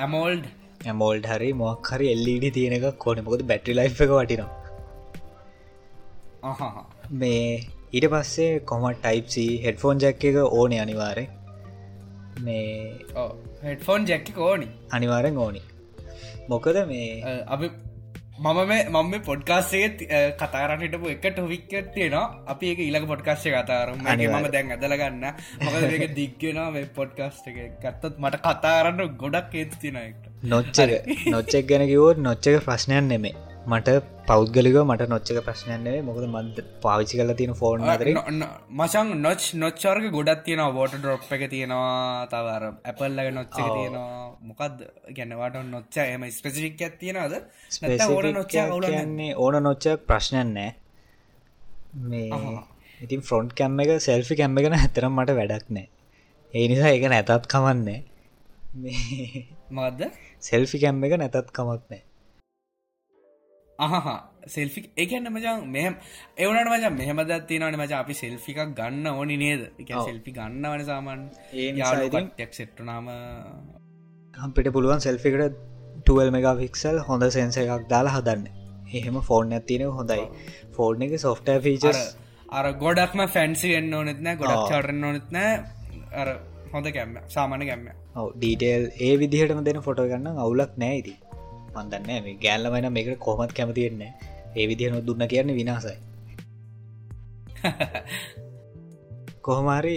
ඇමෝල්ඩ් 0.06 0.46
ඇමෝල්ඩ් 0.92 1.26
හරි 1.34 1.50
මොක් 1.62 1.88
හරි 1.94 2.08
එල්ලඩ 2.16 2.46
තියෙන 2.58 2.76
එක 2.80 2.86
කෝන 3.06 3.18
මොකද 3.28 3.42
බැටි 3.52 3.78
ලයි් 3.78 3.88
එක 3.90 3.96
වටිනවා. 4.12 4.52
මේ 7.22 7.48
ඊට 7.96 8.08
පස්සේ 8.14 8.52
කොම 8.72 8.86
ටයිප්සි 8.92 9.46
හෙඩ්ෆෝන් 9.66 9.98
ජැක් 10.04 10.24
එක 10.30 10.38
ඕනේ 10.44 10.82
අනිවාරය 10.86 11.26
මේ 12.46 12.68
හෙඩ්ෆෝන් 13.64 14.02
ජැක්කි 14.12 14.34
කෝනි 14.38 14.68
අනිවාරෙන් 14.98 15.36
ඕනි. 15.46 15.62
මොකද 16.52 16.78
මේ 16.92 17.10
අපි 17.56 17.68
මම 18.44 18.60
මේ 18.70 18.80
මම 18.86 19.10
මේ 19.12 19.20
පොඩ්කාස්සේ 19.28 19.88
කතාරන්නටපු 20.40 21.12
එක 21.14 21.26
ටොවික්ක 21.28 21.74
තියෙනවා. 21.96 22.26
අපි 22.54 22.72
එක 22.72 22.80
ඉලක 22.88 23.06
පොඩ්කාස්ය 23.12 23.54
කතාරම 23.56 24.02
මම. 24.02 24.50
දැන් 24.56 24.74
ඇදලගන්න 24.76 25.24
එක 25.98 26.06
දික්ගෙනවා 26.18 26.68
වෙ 26.76 26.82
පොඩ්කාස්ට 27.00 27.48
එක. 27.52 27.58
ගත්තත් 27.84 28.20
මට 28.24 28.42
කතාරන්න 28.48 29.02
ගොඩක් 29.24 29.56
ඒත් 29.62 29.80
තිනෙක්ට 29.84 30.24
නොච්චක 30.52 31.10
නොච්චක් 31.36 31.66
ගැන 31.70 31.88
කිවෝත් 31.92 32.18
නොච්චක 32.28 32.60
ප්‍රශ්නයන් 32.68 33.08
නෙමේ 33.14 33.36
මට 33.64 33.90
පෞද්ගලික 34.28 34.76
මට 34.82 35.06
නොච්චක 35.12 35.38
ප්‍රශ්නයන්නේ 35.46 36.00
මොකද 36.08 36.26
මන්ද 36.26 36.58
පාවිචි 36.84 37.20
කල 37.20 37.32
තියෙන 37.40 37.54
ෆෝර්න් 37.56 37.86
අතර 37.86 38.10
මසං 38.72 39.14
නොච් 39.18 39.46
නොච්චර්ග 39.56 40.08
ගොඩත් 40.16 40.44
තියෙනවා. 40.48 40.76
වෝට 40.78 40.96
ඩොප් 40.98 41.32
එක 41.32 41.46
තියෙනවා 41.54 42.28
තවර 42.34 42.66
ඇපල්ලග 42.84 43.30
නොච්චක 43.38 43.58
ඔව්. 43.58 43.72
තියෙනවා. 43.78 44.20
මොකක්ද 44.42 44.84
ගැනවට 45.18 45.58
නොච්ච 45.70 45.98
එම 46.06 46.28
ස්පෙසිික්යක් 46.32 47.00
තියෙනවද? 47.00 47.36
නැත්නම් 47.82 48.16
ඕන 48.18 48.30
නොච්චා 48.40 48.68
කියන්නේ 48.86 49.32
ඕන 49.38 49.60
නොච්චක් 49.64 50.08
ප්‍රශ්නයන් 50.08 50.54
නෑ. 50.54 50.72
මේ. 52.06 52.30
ඉතින් 53.00 53.28
ෆ්‍රොන්ට් 53.28 53.56
කැම්ම 53.56 53.80
එක 53.80 53.98
සෙල්ෆි 54.02 54.40
කැම්ම 54.40 54.60
එකෙන 54.60 54.80
ඇතරම් 54.82 55.20
මට 55.20 55.40
වැඩක් 55.42 55.70
නෑ. 55.72 55.88
ඒ 56.54 56.66
නිසා 56.68 56.96
එක 56.98 57.08
නැතත් 57.10 57.52
කමන්නේ. 57.52 58.00
මද 59.74 60.10
සෙල්ෆි 60.42 60.84
කැම්ම 60.84 61.06
එක 61.08 61.22
නැතත් 61.22 61.48
කමක් 61.52 61.84
නෑ 61.90 62.10
අහහ 63.84 64.08
සෙල්ෆි 64.48 64.82
එකන්න 64.98 65.30
මචන් 65.30 65.68
මෙහම 65.68 65.94
එවනට 66.38 66.72
මච 66.72 66.92
මෙහමද 66.94 67.34
තිනවන 67.50 67.78
මච. 67.78 67.92
අපි 67.94 68.14
සෙල්ෆිකක් 68.16 68.60
ගන්න 68.80 69.08
ඕනි 69.12 69.38
නේද? 69.38 69.62
එක 69.80 69.94
සෙල්ෆි 70.02 70.32
ගන්න 70.32 70.66
වන 70.66 70.86
සාමන් 70.86 71.22
යාටක් 71.54 72.58
සෙට්ටනාම 72.60 73.14
අපිට 74.34 74.74
පුළුවන් 74.74 75.02
සෙල්ෆිකට 75.02 75.62
12 76.08 76.36
මෙගා 76.38 76.56
ෆික්සල් 76.58 77.00
හොඳ 77.08 77.30
සෙන්ස 77.32 77.60
එකක් 77.60 77.88
දාලා 77.90 78.16
හදන්න. 78.18 78.50
එහෙම 78.94 79.22
ෆෝර්න් 79.24 79.54
ඇතින 79.54 79.86
හොඳයි. 79.92 80.26
ෆෝර්න් 80.72 81.06
එක 81.06 81.20
සොෆ්ට 81.20 81.54
ෆීචස් 81.64 82.02
අර 82.52 82.66
ගොඩක්ම 82.80 83.22
ෆැන්සි 83.30 83.76
වෙන්න 83.76 83.94
ඕනෙත්න 83.94 84.34
ගොඩක් 84.34 84.56
ආ. 84.56 84.66
චාටරන්න 84.70 85.06
ඕනෙත්න 85.06 85.38
අර 86.14 86.28
හොඳ 86.74 86.88
කැම්ම 86.92 87.16
සාමාන 87.30 87.66
කැම්ම 87.66 87.88
ඩීටේල් 88.34 88.84
ඒ 89.00 89.14
විදිහටම 89.18 89.62
දෙන 89.64 89.80
ෆොට 89.82 90.02
ගන්න 90.04 90.42
අවුලක් 90.44 90.74
නෑයිති 90.78 91.14
මන්දන්න 91.76 92.24
මේ 92.26 92.36
ගෑල්ලමයින 92.42 92.90
මේකට 92.92 93.20
කොමත් 93.20 93.54
කැමතියෙන්නේ 93.54 94.12
ඒ 94.56 94.66
විදිහන 94.68 95.00
දුන්න 95.08 95.28
කියන්න 95.28 95.56
විනාසයි. 95.56 95.96
කොහොමරි 99.46 99.96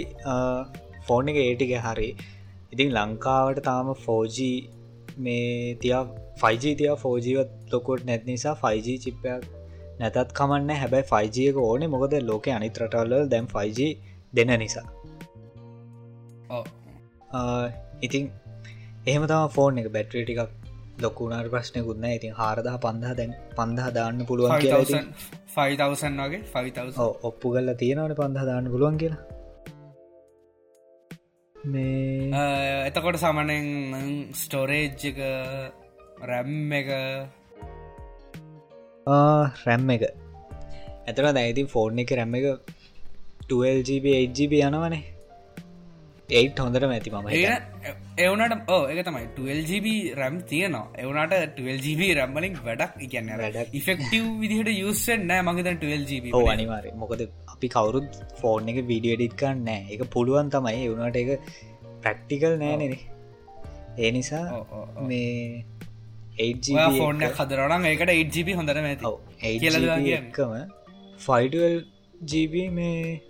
ෆෝන් 1.07 1.29
එක 1.29 1.39
ඒටික 1.39 1.74
හරි. 1.81 2.09
ඉතින් 2.72 2.89
ලංකාවට 2.93 3.62
තාම 3.64 3.93
ෆෝජී 3.97 4.57
මේ 5.18 5.77
තියා 5.77 6.03
ෆයිජී 6.41 6.74
තිය 6.74 6.91
ෆෝජීවත් 6.97 7.72
ලොකොට 7.72 8.03
නැත් 8.05 8.27
නිසා 8.27 8.55
ෆයිජී 8.57 8.99
චිප්පයක් 8.99 9.47
නැතත් 10.01 10.35
කමන්න 10.35 10.70
හැබැයි 10.74 11.09
ෆයිජියක 11.12 11.57
ඕනේ. 11.59 11.89
මොකද 11.89 12.14
ලෝක 12.22 12.49
අනිත්‍රටල්ල 12.51 13.14
දැම් 13.31 13.47
ෆයිජී 13.49 13.93
දෙන්න 14.33 14.53
නිසා. 14.59 14.87
ඉතින් 18.03 18.24
එහෙම 19.07 19.27
තම 19.27 19.49
ෆෝන් 19.51 19.79
එක. 19.79 19.89
බැට්‍රී 19.93 20.24
ටිකක් 20.24 20.66
ලොකුණට 21.05 21.49
ප්‍රශ්නය 21.53 21.80
ගුන්න 21.86 22.05
ඉතින් 22.09 22.34
හාරදහ 22.40 22.68
පන්දහ 22.84 23.12
දැන් 23.18 23.32
පන්දහ 23.57 23.88
දාන්න 23.97 24.20
පුළුවන් 24.28 24.61
කියලා 24.62 25.03
5000 25.57 26.20
වගේ 26.22 26.42
5000 26.53 27.01
ඔව්, 27.05 27.11
ඔප්පු 27.28 27.47
කල්ල 27.55 27.70
තියෙනවට 27.82 28.16
පන්දහ 28.20 28.44
දාන්න 28.51 28.70
පුළුවන් 28.74 28.97
කියලා. 29.03 29.22
මේ 31.57 32.30
එතකොට 32.88 33.18
සමනෙන් 33.22 33.66
ස්ටෝරේජ් 34.42 35.07
එක 35.11 35.18
රැම් 36.30 36.72
එක. 36.80 36.88
රැම් 39.66 39.90
එක. 39.97 40.03
ඇතර 41.09 41.24
දැයිති 41.36 41.62
ෆෝර්න් 41.74 41.99
එක 42.03 42.11
රැම් 42.18 42.34
එක 42.38 42.47
12GB 43.51 44.07
8GB 44.20 44.55
යනවනේ 44.68 45.03
ඒත් 46.29 46.59
හොඳට 46.59 46.85
ඇති 46.85 47.11
මම 47.11 47.29
හිතන්නේ. 47.31 47.93
එවනට 48.18 48.70
ඕ 48.74 48.83
එක 48.93 49.01
තමයි. 49.07 49.27
12GB 49.37 49.87
රැම් 50.18 50.39
තියනවා. 50.51 50.87
එවනට 51.03 51.35
12GB 51.59 52.09
රැම්මලින් 52.18 52.57
වැඩක් 52.66 52.95
ඉගන්න 53.07 53.31
වැඩක්. 53.43 53.74
ඉෆෙක්ටව් 53.81 54.27
විදිහට 54.43 54.70
යුස්සෙන් 54.74 55.27
නෑ 55.31 55.43
මගත 55.47 55.74
12GB 55.85 56.35
ඔව 56.39 56.49
අනිවාරය 56.55 56.93
මොකද 57.03 57.22
අපි 57.55 57.68
කවුරුත් 57.68 58.18
ෆෝර්න් 58.41 58.72
එක 58.72 58.81
විඩිය 58.91 59.16
ඩිට්කන්න 59.16 59.62
නෑ 59.68 59.87
එක 59.97 60.03
පුළුවන් 60.16 60.51
තමයි. 60.51 60.83
එවුණට 60.89 61.16
එක 61.22 61.31
ප්‍රක්ටිකල් 62.03 62.59
නෑනෙන 62.62 62.97
ඒ 63.99 64.11
නිසා. 64.11 64.45
මේ 65.11 65.64
ෆෝර්න 66.99 67.22
හදරනම් 67.39 67.87
ඒකට 67.93 68.11
8GB 68.16 68.59
හොඳර 68.61 68.83
ඇති. 68.83 69.14
කියලා 69.61 69.83
දුවා 69.85 70.01
කියන්නේ. 70.01 70.22
එකම 70.31 70.53
ෆයිඩල් 71.27 71.77
ජීබ 72.33 72.57
මේ 72.72 73.20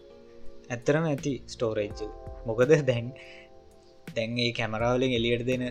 ඇත්තරම 0.70 1.04
ඇති 1.10 1.34
ස්ටෝරේජ් 1.46 1.92
මොකද 2.48 2.70
දැන් 2.90 3.06
දැන්ගේ 4.16 4.50
කැමරාවලින් 4.58 5.12
එලියට 5.18 5.44
දෙන 5.50 5.64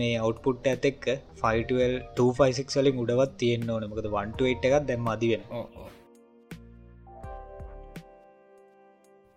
මේ 0.00 0.14
අවට්පුට් 0.24 0.66
ඇත 0.72 0.84
එක්ක 0.90 1.04
5ෆයිසික් 1.42 2.68
වලින් 2.76 3.00
උඩවත් 3.04 3.32
තියෙන් 3.40 3.70
ඕන. 3.76 3.84
මොකද 3.92 4.06
1ට 4.10 4.68
එකක් 4.68 4.76
දැම් 4.90 5.08
අදි 5.14 5.28
වෙන 5.32 5.42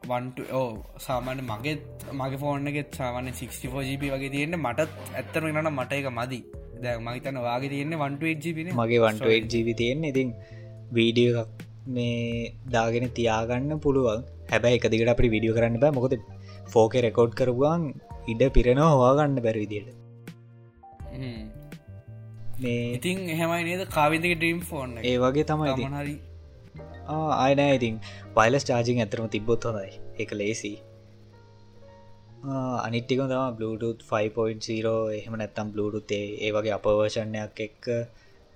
වන්ට 0.01 0.37
ඕ 0.59 0.69
සාමාන්‍ය 1.05 1.41
මගෙත් 1.51 1.81
මගේ 2.19 2.39
ෆෝර්නගෙත් 2.43 2.89
සාමාන්‍ය 2.99 3.31
64GB 3.39 4.03
වගේ 4.15 4.31
තියෙන්නේ. 4.35 4.63
මටත් 4.65 4.91
ඇත්තරම 5.19 5.47
නට 5.53 5.71
මට 5.77 5.91
එක 5.99 6.07
මදි. 6.19 6.39
දැ 6.83 6.95
මහිතන 7.07 7.37
වාගේ 7.47 7.71
තියෙන්නේ 7.73 7.99
1GB 8.05 8.57
මගේ 8.81 8.99
1 9.09 9.51
ජීවි 9.53 9.73
තියෙන්නේ. 9.81 10.11
ඉතින් 10.13 10.29
වීඩිය 10.97 11.29
එකක් 11.41 11.49
මේ 11.95 12.53
දාගෙන 12.75 13.05
තියාගන්න 13.17 13.71
පුළුවන්. 13.85 14.19
හැබැයි 14.51 14.77
එක 14.79 14.87
දිගට 14.93 15.11
අපි 15.13 15.33
විඩියෝ 15.35 15.57
කරන්න 15.57 15.81
බෑ. 15.83 15.95
මොකද 15.97 16.13
ෆෝක 16.67 16.97
රෙකෝඩ් 17.05 17.33
කරපුුවන් 17.33 17.83
ඉඩ 18.27 18.41
පිරෙනවා 18.51 18.95
හවාගන්න 18.95 19.37
බැරිවිදියට 19.41 19.93
මේ 22.57 22.95
ඉතින් 22.95 23.29
එහෙමයි 23.29 23.63
නේද? 23.65 23.83
කාවිදක 23.89 24.33
ඩීම් 24.33 24.59
ෆෝන් 24.61 24.97
ඒ 25.03 25.15
වගේ 25.19 25.45
තමයි. 25.45 25.71
හරි. 25.93 26.15
ආයනෑ 27.37 27.75
ඉතින්. 27.77 27.95
වයිලස් 28.35 28.65
චාජිං 28.65 29.01
ඇතරම 29.03 29.29
තිබොත් 29.29 29.63
හොඳයි. 29.63 29.91
එක 30.17 30.31
ලේසි. 30.33 30.73
අනිට්ටික 32.79 33.23
තම 33.23 33.55
බluetooth 33.57 34.01
5.0 34.05 34.93
එහෙම 35.17 35.33
නැත්තම් 35.35 35.73
බluetooth 35.73 36.13
ඒ 36.15 36.51
වගේ 36.51 36.75
අපවර්ෂණයක් 36.77 37.63
එක්ක 37.67 37.85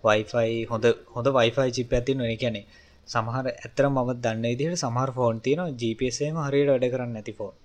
වයිෆයි 0.03 0.59
හොඳ 0.65 0.85
හොඳ 1.15 1.27
වයිෆයි 1.37 1.69
චිප 1.71 1.93
ඇති 1.93 2.13
නොන 2.13 2.31
කියැනෙ 2.33 2.61
සමහර 3.07 3.45
ඇතර 3.53 3.85
ම 3.87 3.97
දන්න 4.17 4.45
ඉදිහට 4.47 4.83
සමහර 4.83 5.11
ෆෝන් 5.17 5.41
තියන 5.41 5.63
GPSම 5.81 6.37
හරියට 6.45 6.71
වැඩ 6.71 6.91
කරන්න 6.93 7.19
ඇති 7.21 7.33
ෆෝන් 7.33 7.55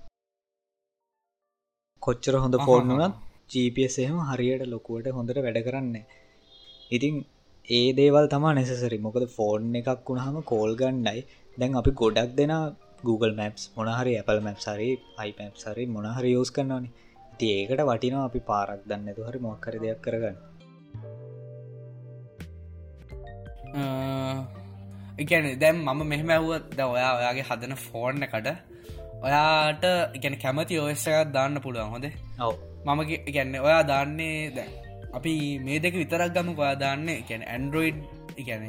කොච්චර 2.07 2.35
හොඳ 2.45 2.57
ෆෝන් 2.67 2.93
වනත් 2.93 3.15
GPSම 3.53 4.17
හරියට 4.29 4.65
ලොකුවට 4.67 5.15
හොඳට 5.17 5.45
වැඩ 5.47 5.61
කරන්න 5.67 5.97
ඉතින් 6.91 7.15
ඒ 7.69 7.85
දේවල් 7.99 8.27
තමා 8.29 8.55
නැසසරි 8.57 8.99
මොකද 8.99 9.25
ෆෝන් 9.37 9.77
එකක් 9.81 10.09
වුණහම 10.09 10.37
කෝල් 10.45 10.73
ගන්නයි. 10.81 11.21
දැන් 11.59 11.79
අපි 11.81 11.91
ගොඩක් 12.01 12.33
දෙෙන 12.39 12.53
Google 13.03 13.35
Maps 13.39 13.63
මොනහරි 13.77 14.13
Apple 14.21 14.41
මැප් 14.41 14.59
සරි 14.59 14.89
iPap 15.21 15.55
සරි 15.57 15.85
මොනහරි 15.89 16.33
යෝස් 16.33 16.51
කරන්නවනි 16.57 16.91
ති 17.39 17.47
ඒකට 17.55 17.81
වටිනවා 17.83 18.27
අපි 18.29 18.41
පාරක් 18.51 18.83
දන්න 18.91 19.17
තු 19.17 19.23
හරි 19.29 19.39
මොක්කර 19.47 19.75
දෙයක් 19.85 20.01
කරගන්න. 20.05 20.37
එකන 25.19 25.49
දැම් 25.59 25.77
මම 25.87 26.01
මෙහෙම 26.13 26.31
ඇවුවත් 26.31 26.67
ද 26.77 26.81
ඔයා 26.87 27.13
ඔයාගේ 27.19 27.49
හදන 27.51 27.75
ෆෝර්න 27.87 28.27
එකට 28.27 28.49
ඔයාට 29.25 29.85
එකන 30.16 30.37
කැමති 30.39 30.81
ඔස්සකත් 30.81 31.33
දාන්න 31.33 31.61
පුළුවන් 31.61 31.91
හොඳේ? 31.91 32.12
ඔව. 32.41 32.55
මම 32.87 33.01
ගැන්න 33.29 33.55
ඔයා 33.59 33.83
දාන්නේ 33.85 34.39
දැ 34.53 34.68
අපි 35.12 35.35
මේ 35.61 35.81
දෙක 35.81 35.95
විතරක් 35.95 36.31
ගම 36.31 36.49
ඔයා 36.55 36.77
දාන්න 36.77 37.09
එකැන 37.12 37.45
ඇන්ඩරෝයිඩ් 37.49 38.01
එකැන 38.37 38.64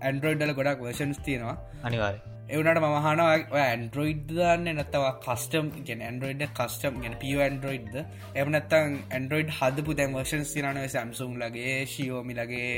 ඇන්ඩරෝයිඩ්ඩල 0.00 0.56
ගොඩක් 0.58 0.82
වර්ෂන්ස් 0.82 1.20
තියෙනවා. 1.20 1.56
අනිවාර 1.82 2.16
එවනට 2.48 2.80
මහන 2.80 3.20
ඇන්ඩරෝයිඩ් 3.60 4.28
දන්න 4.30 4.68
නැතවා 4.74 5.14
කස්ටම් 5.20 5.70
ගෙන 5.86 6.02
ඇන්ඩරෝයිඩ් 6.02 6.44
කස්ටම් 6.52 7.00
ගෙන 7.02 7.16
පිය 7.22 7.40
ඇන්ඩරෝයිඩ්ද 7.40 7.96
එමනත්තන් 8.36 9.00
ඇන්ඩරෝයිඩ් 9.10 9.50
හදපු 9.56 9.96
දැන් 9.98 10.14
වර්ෂන්ස් 10.14 10.52
තිනන 10.54 10.78
සැම්සුම් 10.88 11.34
ලගේ 11.40 11.74
ශියෝමි 11.86 12.36
ලගේ 12.36 12.70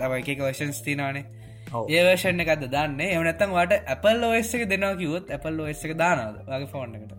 තව 0.00 0.20
එක 0.22 0.32
වර්ෂන්ස් 0.40 0.82
තිනානේ 0.82 1.24
ඔව්. 1.72 1.84
ඒවර්ෂණ 1.90 2.42
එකද 2.44 2.64
දන්න? 2.74 3.00
එවනත්තන් 3.08 3.50
වාට 3.56 3.72
ඇපල් 3.86 4.24
ෝස් 4.28 4.50
එක 4.56 4.64
දෙනවා 4.72 4.96
කිවොත් 5.00 5.30
ඇපල් 5.36 5.60
ෝස් 5.66 5.84
එක 5.86 5.92
දානද 5.96 6.36
වගේ 6.48 6.68
ෆෝන් 6.72 6.94
එකට. 6.98 7.12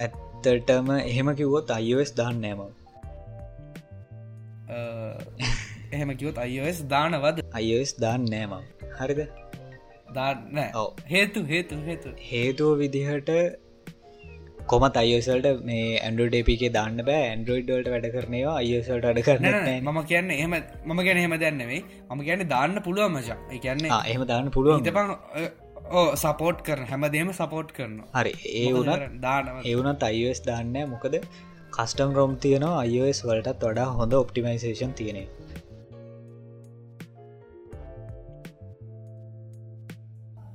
ඇත්තටම 0.00 0.90
එහෙම 1.02 1.28
කිව්වොත් 1.40 1.70
අයිස් 1.76 2.10
දාන්න 2.20 2.40
නෑම 2.44 2.60
අ, 4.68 4.78
එහෙම 5.92 6.10
කිවොත් 6.16 6.38
අයිෝස් 6.38 6.78
දානවද? 6.92 7.38
අයිස් 7.54 7.90
දාන්න 8.04 8.24
නෑම 8.32 8.52
හරිද? 8.98 9.20
දාන්න. 10.14 10.58
හේතු 11.06 11.40
හේතු 11.46 11.74
හේතු. 11.86 12.08
හේතුව 12.30 12.70
විදිහට 12.80 13.30
කොමත් 14.72 14.96
අයිසල්ට 15.02 15.46
මේ 15.68 15.84
ඇන්ඩඩේපිේ 16.06 16.70
දාන්න 16.76 17.00
බෑ. 17.08 17.22
ඇන්ඩරෝයිඩ්වලට 17.30 17.88
වැඩ 17.94 18.08
කරනවා 18.16 18.56
අයිසල්ට 18.62 19.08
අඩ 19.10 19.20
කරන 19.28 19.46
මම 19.86 20.00
කියන්න 20.10 20.34
එහම 20.36 20.54
මම 20.56 21.00
ගැන 21.06 21.22
එහෙම 21.22 21.34
දැන්නෙවෙයි 21.44 21.80
මම 22.10 22.22
කියන්න 22.28 22.44
දාන්න 22.54 22.82
පුළුව 22.86 23.10
මචා. 23.16 23.38
කියන්නේ 23.64 24.02
එහෙම 24.12 24.26
දාන්න 24.32 24.52
පුළුවන්. 24.56 24.84
හිතපං 24.84 25.10
ඕ 25.98 26.06
සපෝට් 26.22 26.58
කරන 26.66 26.86
හැමදේම 26.92 27.34
සපෝට් 27.40 27.70
කරනවා. 27.76 28.08
හරි 28.16 28.32
ඒ 28.62 28.66
වුනත් 28.74 29.20
දානව 29.26 29.68
ඒවනත් 29.72 30.08
අයිස් 30.10 30.40
දාන්න 30.48 30.76
මොකද 30.94 31.18
කස්ටම් 31.76 32.14
රෝම් 32.18 32.32
තියනවා. 32.44 32.76
අයිස් 32.84 33.20
වලටත් 33.28 33.68
වඩා 33.68 33.88
හොඳ 33.98 34.12
ඔප්ටිමයිසේෂන් 34.22 34.92
තියනෙ 35.00 35.22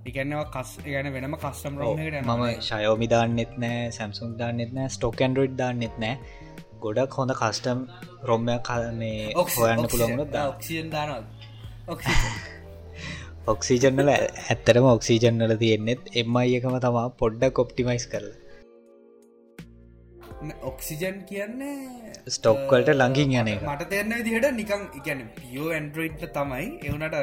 එකන්නවා 0.10 0.45
කස් 0.54 0.72
ගැන 0.86 1.08
වෙනම 1.16 1.36
කස්ටම් 1.41 1.76
රෝහට 1.82 2.16
මම 2.22 2.41
ශයෝමි 2.70 3.08
දාන්නෙත් 3.14 3.54
නෑ 3.64 3.84
සැම්සුම් 3.97 4.32
දාන්නෙත් 4.41 4.72
නෑ 4.78 4.89
ස්ටෝක 4.95 5.22
ඇන්ඩරෝයිඩ් 5.26 5.56
දාන්නෙත් 5.62 5.95
නෑ. 6.04 6.16
ගොඩක් 6.84 7.16
හොඳ 7.20 7.34
කස්ටම් 7.41 7.80
රොම්මයක් 8.30 8.70
මේ 8.99 9.32
හොයන්න 9.54 9.88
පුළොමුණු 9.93 10.26
දා 10.36 10.45
ඔක්සියන් 10.54 10.91
දානවත් 10.95 11.26
ඔක්සිජන්නල 13.54 14.14
ඇත්තරම 14.14 14.88
ඔක්සිජන්නල 14.91 15.56
තියෙන්නෙත් 15.64 16.14
එම්මයි 16.22 16.56
එකම 16.60 16.80
තමා 16.86 17.08
පොඩ්ඩක් 17.22 17.66
ඔප්ටිමයිස් 17.66 18.08
කරල. 18.14 18.30
ඔක්සිජන් 20.70 21.18
කියන්නේ 21.30 21.76
ස්ටොක්වලට 22.36 22.97
ලඟින් 22.99 23.38
යන 23.41 23.54
මට 23.56 23.91
තෙරන්න 23.93 24.18
විදිහට 24.20 24.56
නිකං 24.62 24.89
එකැන 24.99 25.22
පියෝ 25.38 25.70
ඇන්ඩරෝයිඩ්ට 25.78 26.34
තමයි. 26.39 26.66
එවනට 26.88 27.16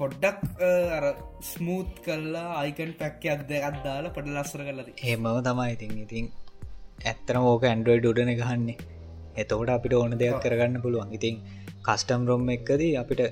පොඩ්ඩක් 0.00 0.62
අර 0.96 1.04
ස්මූත් 1.50 1.90
කල්ලා 2.06 2.46
අයිකන් 2.60 2.92
පැක්ක 3.00 3.24
අද 3.34 3.50
අදදාලා 3.60 4.14
පොඩ 4.16 4.30
ලස්සර 4.34 4.62
කලද 4.68 4.88
හෙමව 5.08 5.38
තමයි. 5.48 5.68
ඉතින් 5.76 5.92
ඉතින් 6.04 6.26
ඇත්තරම 7.04 7.44
ඕක 7.52 7.66
ඇන්ඩරෝයිඩ් 7.70 8.08
උඩන 8.10 8.32
ගහන්නේ. 8.40 8.78
එතකොට 9.36 9.74
අපිට 9.76 9.98
ඕන 10.00 10.16
දෙයක් 10.22 10.40
කරගන්න 10.44 10.82
පුළුවන්. 10.84 11.14
ඉතින් 11.18 11.36
කස්ටම් 11.86 12.26
රොම් 12.30 12.50
එක්කදී 12.56 12.90
අපිට 13.02 13.22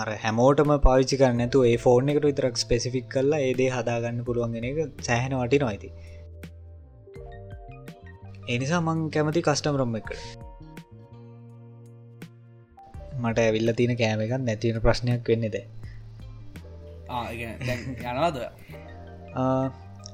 අර 0.00 0.08
හැමෝටම 0.24 0.72
පාවිච්චි 0.86 1.20
කරන්නතු 1.20 1.64
ඒ 1.68 1.76
ෆෝර්න 1.84 2.12
එකට 2.12 2.28
විතරක් 2.30 2.62
ස්පෙසිෆික් 2.64 3.06
කරලා 3.14 3.44
ඒදේ 3.46 3.70
හදාගන්න 3.76 4.26
පුළුවන්ගෙන 4.26 4.68
එක 4.70 4.80
සෑහෙන 5.08 5.36
වටි 5.40 5.62
නොයිති 5.64 5.90
එනිසා 8.48 8.80
මං 8.80 8.98
කැමති 9.14 9.46
කස්ටම් 9.48 9.78
රොම් 9.80 9.96
එක. 10.00 10.10
මට 13.22 13.38
ඇවිල්ල 13.40 13.72
තියෙන 13.78 13.98
කෑම 14.00 14.22
එකක් 14.24 14.34
නැතිවෙන 14.40 14.84
ප්‍රශ්නයක් 14.84 15.28
වෙන්නේද 15.30 15.56
යනවාද? 17.06 18.36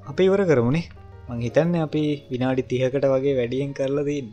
අපි 0.07 0.23
ඉවර 0.25 0.43
කරමුණේ 0.45 0.87
මං 1.29 1.41
හිතන්න 1.41 1.75
අපි 1.81 2.05
විනාඩි 2.31 2.63
තිහකට 2.65 3.07
වගේ 3.07 3.37
වැඩියෙන් 3.37 3.75
කරලා 3.75 4.05
දන්න 4.05 4.33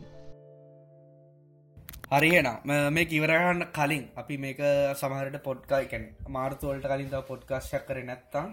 හරිහෙන 2.10 2.48
මේ 2.90 3.06
කිවරගන්න 3.06 3.62
කලින් 3.72 4.04
අපි 4.16 4.36
මේක 4.36 4.60
සමහරට 4.94 5.38
පොඩ්කා 5.42 5.80
එකැන 5.80 6.04
මාර්තුවලට 6.28 6.86
කලින් 6.86 7.08
ද 7.08 7.22
පොඩ්කාශයක් 7.24 7.86
කර 7.86 7.98
නැත්තම්. 8.02 8.46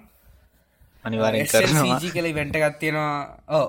අනිවාරෙන් 1.06 1.46
ජී 1.96 2.12
කළ 2.12 2.34
වෙන්ට 2.34 2.58
ගත්තියෙනවා 2.58 3.14
ඕ 3.50 3.68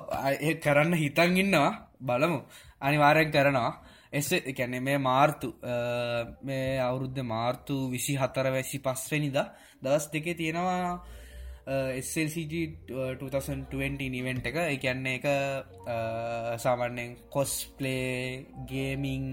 කරන්න 0.62 0.92
හිතන් 0.94 1.36
ඉන්නවා. 1.36 1.70
බලමු. 2.00 2.40
අනිවාරයෙන් 2.80 3.30
කරනවා. 3.30 3.72
එස 4.10 4.28
එකැනෙ 4.32 4.80
මේ 4.80 4.98
මාර්තු 5.00 5.48
මේ 6.42 6.78
අවුරුද්ධ 6.80 7.22
මාර්තු 7.24 7.74
විසි 7.90 8.14
හතර 8.16 8.46
වැසි 8.50 8.78
පස්වනිද 8.80 9.36
දවස් 9.82 10.06
දෙකේ 10.12 10.34
තියෙනවා 10.40 11.04
SLCG 12.06 12.54
2020 13.20 14.08
නිවෙන්ට 14.14 14.46
එක. 14.50 14.56
එකන්නේ 14.74 15.16
එක 15.18 15.26
සාමාන්‍යෙන් 16.64 17.16
කොස්පලේ 17.34 18.46
ගේමිං 18.70 19.24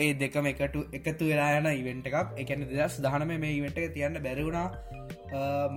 ඒ 0.00 0.10
දෙකම 0.20 0.46
එකට 0.52 0.76
එකතු 0.98 1.24
වෙලා 1.30 1.58
යන 1.58 1.66
ඉවෙන්ට 1.72 2.06
එකක්. 2.10 2.28
එකන 2.42 2.60
දෙදස් 2.70 3.00
දහනම 3.04 3.32
මේ 3.44 3.56
ඉවෙන්ට 3.58 3.78
එක 3.78 3.94
තියන්න 3.96 4.22
බැරිවුණා 4.26 4.68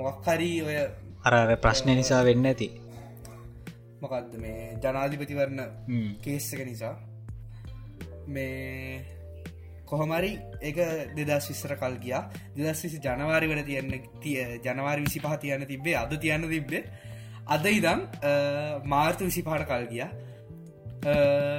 මොක්හරී 0.01 0.57
ඔය 0.67 0.77
අරර 1.25 1.55
ප්‍රශ්නය 1.65 1.95
නිසා 2.01 2.21
වෙන්න 2.29 2.45
ඇති. 2.51 2.69
මොකක්ද 4.01 4.37
මේ 4.43 4.59
ජනාධිපතිවරණ 4.83 5.61
කේස්සක 6.23 6.61
නිසා? 6.69 6.95
මේ 8.27 9.01
කොහොමරි 9.91 10.31
එක 10.61 10.77
දෙදස් 11.17 11.49
විස්සර 11.49 11.75
කල් 11.75 11.95
ගියා. 11.99 12.23
දෙදස් 12.55 12.83
විසි 12.83 12.99
ජනවාරි 12.99 13.47
වල 13.47 13.63
තියන්න 13.63 13.91
තිය 14.21 14.37
ජනවාරි 14.63 15.01
විසි 15.01 15.19
පහ 15.19 15.37
තියන්න 15.37 15.65
තිබේ 15.65 15.95
අද 15.95 16.13
තියන්න 16.17 16.49
තිබ්බේ. 16.49 16.83
අද 17.47 17.65
ඉදම් 17.71 18.07
මාර්තු 18.85 19.25
විසි 19.25 19.43
පහට 19.43 19.67
කල් 19.67 19.85
ගියා. 19.87 20.09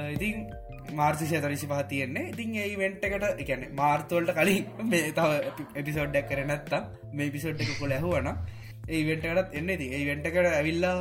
ඉතින් 0.09 0.35
මාර්තිශය 0.93 1.39
තරිසි 1.39 1.67
පහ 1.67 1.85
තියෙන්නේ. 1.87 2.29
ඉතින් 2.29 2.55
ඒ 2.57 2.75
වෙන්ට 2.77 3.05
එකට 3.05 3.43
එකන 3.43 3.69
මාර්තවලට 3.75 4.33
කලින් 4.33 4.65
මේ 4.85 5.11
තව 5.11 5.29
එපිසෝඩ්ඩක් 5.75 6.27
කර 6.29 6.43
නැත්තා 6.45 6.81
මේ 7.13 7.31
පිසෝඩ් 7.31 7.61
එක 7.61 7.71
කොළ 7.79 7.91
ඇහුවන 7.91 8.29
ඒ 8.89 9.01
වෙන්ටකටත් 9.05 9.53
එන්න. 9.53 9.71
ති 9.75 9.87
ඒ 9.91 10.03
වෙන්ටකට 10.05 10.51
ඇවිල්ලා 10.51 10.99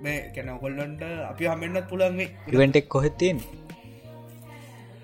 මේ 0.00 0.18
කැන 0.34 0.52
කොල්ලොන්ට 0.58 1.02
අපි 1.02 1.44
හමෙන්න්නත් 1.46 1.88
පුළන්ගේ 1.88 2.28
ඉවෙන්ටෙක් 2.48 2.88
කොහෙත්තියෙන් 2.88 3.40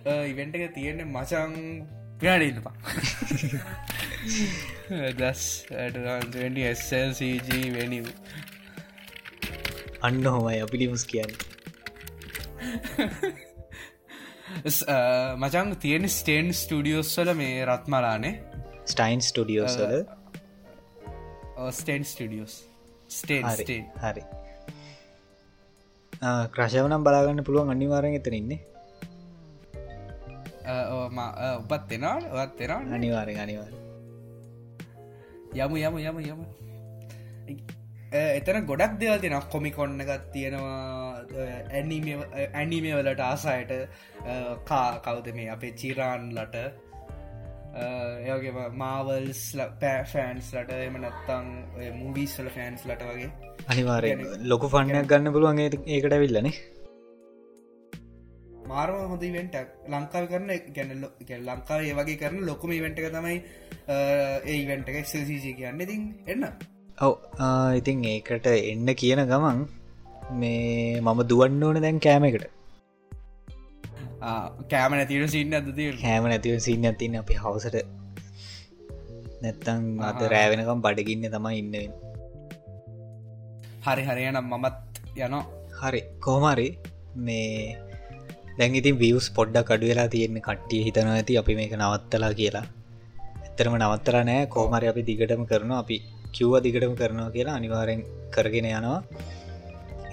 ඉවෙන්ට 0.04 0.56
එක 0.56 0.74
තියෙන්නේ 0.74 1.06
මචං 1.06 1.86
පිනාඩඉන්නපා 2.20 2.72
දස් 5.18 5.64
SLCG 6.72 7.72
වෙනිව 7.72 8.06
අන්න 10.02 10.26
හොමයි 10.26 10.60
අපිලිමුස් 10.60 11.06
කියන්න. 11.06 11.34
මචං 15.38 15.76
තියෙන 15.78 16.10
ස්ටේන් 16.10 16.54
ස්ටඩියෝස්වල 16.54 17.34
මේ 17.34 17.66
රත්මලානේ. 17.66 18.40
ස්ටයින් 18.86 19.22
ස්ටඩියෝස්වල 19.22 20.04
ස්ටේන් 21.72 22.04
ස්ටඩියෝස් 22.04 22.64
ස්ටේන් 23.10 23.44
හරි 24.02 24.22
ක්‍රශවනම් 26.52 27.04
බලාගන්න 27.04 27.44
පුළුවන් 27.44 27.70
අනිවාරෙන් 27.70 28.14
එතනන්නේ 28.14 28.73
උපත් 30.64 31.84
දෙෙනවා 31.90 32.18
ඔත් 32.42 32.52
තෙනවා 32.58 32.82
අනිවාරෙන් 32.98 33.40
අනිවාර 33.44 33.72
යමු 35.54 35.76
යමු 35.78 35.98
යමු. 36.00 36.20
යමු 36.30 36.44
එතන 38.14 38.66
ගොඩක් 38.70 38.94
දෙවල් 39.00 39.20
දෙෙන 39.22 39.36
කොමිකොන්න 39.52 40.00
එකත් 40.04 40.24
තියෙනවා 40.32 40.80
ඇනිමේ 42.60 42.94
වලට 42.98 43.22
ආසායට 43.28 43.72
කා 44.70 44.88
කවුද 45.04 45.26
මේ 45.36 45.48
අපේ 45.54 45.72
චිරාන්ලට? 45.80 46.56
ඒගේම 47.74 48.58
මාවල්ස් 48.82 49.42
පෑෆෑන්ස් 49.80 50.52
ලට 50.54 50.70
එම 50.86 50.96
නැත්තං 51.04 51.46
මූවිස්වල 52.00 52.48
ෆෑන්ස් 52.56 52.86
ලට 52.88 53.02
වගේ. 53.10 53.30
අනිවාරය 53.72 54.10
ලොකු 54.52 54.66
ෆන්නයක් 54.74 55.10
ගන්න 55.10 55.34
පුළුවන් 55.34 55.60
ඒකට 55.64 56.16
විල්ලනේ 56.24 56.54
මාරම 58.70 58.96
හොඳ 59.12 59.24
වෙන්ට 59.36 59.56
ලංකාව 59.92 60.24
කරන 60.32 60.50
ගැනල්ල 60.76 61.04
ලංකාව 61.48 61.80
ඒ 61.82 61.94
වගේ 61.98 62.18
කරන 62.22 62.38
ලොකුම 62.50 62.74
ඉවෙන්ට 62.78 63.00
එක 63.00 63.08
තමයි 63.16 63.36
ඒ 63.88 64.56
ඉවෙන්ට 64.56 64.90
එක 64.90 64.98
සල්සිජි 65.04 65.52
කියන්න. 65.58 65.82
ඉතින් 65.86 66.02
එන්න. 66.26 66.44
ඔව 66.98 67.14
ඉතින් 67.80 68.04
ඒකට 68.12 68.48
එන්න 68.52 68.94
කියන 69.02 69.24
ගමන් 69.32 69.64
මේ 70.34 71.00
මම 71.00 71.20
දුවන්න 71.32 71.66
ඕන 71.68 71.82
දැන් 71.84 72.00
කෑමකට 72.06 72.46
කෑම 74.70 74.96
නැතිර 74.98 75.28
සින්න 75.28 75.60
අද 75.60 75.68
කෑම 76.00 76.30
නැතිව 76.32 76.56
සින්න 76.68 76.88
ඇතින්න 76.90 77.20
අපි 77.22 77.36
හවසට 77.42 77.76
නැත්තං 79.42 79.84
අත 80.10 80.26
රෑවෙනකම් 80.34 80.84
බඩගින්න 80.86 81.30
තමයි 81.36 81.60
ඉන්නවෙන් 81.62 81.92
හරි 83.84 84.02
හරියනම් 84.04 84.46
මමත් 84.50 84.76
යනවා. 85.18 85.44
හරි. 85.80 86.00
කෝමරි 86.20 86.68
මේ 87.16 87.76
දැන් 88.58 88.74
ඉතින් 88.80 88.96
වියස් 89.02 89.26
පොඩ්ඩ 89.36 89.66
කඩු 89.68 89.86
වෙලා 89.90 90.08
තියෙන 90.14 90.40
කට්ටිය 90.48 90.82
හිතන 90.86 91.08
ඇති 91.12 91.38
අපි 91.42 91.54
මේක 91.60 91.72
නවත්තලා 91.78 92.32
කියලා. 92.40 92.66
ඇත්තරම 93.44 93.74
නවත්තලා 93.80 94.24
නෑ 94.28 94.42
කෝමරි 94.54 94.90
අපි 94.92 95.02
දිගටම 95.08 95.42
කරන 95.52 95.72
අපි 95.82 95.96
කිව්ව 96.36 96.54
දිගටම 96.66 96.94
කරනවා 97.00 97.30
කියලා 97.36 97.56
අනිවාරෙන් 97.60 98.02
කරගෙන 98.34 98.68
යනවා. 98.72 99.00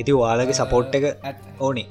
ඉති 0.01 0.11
වාලගේ 0.21 0.57
සපෝට් 0.61 0.95
එක 0.99 1.05
ඕනි. 1.67 1.85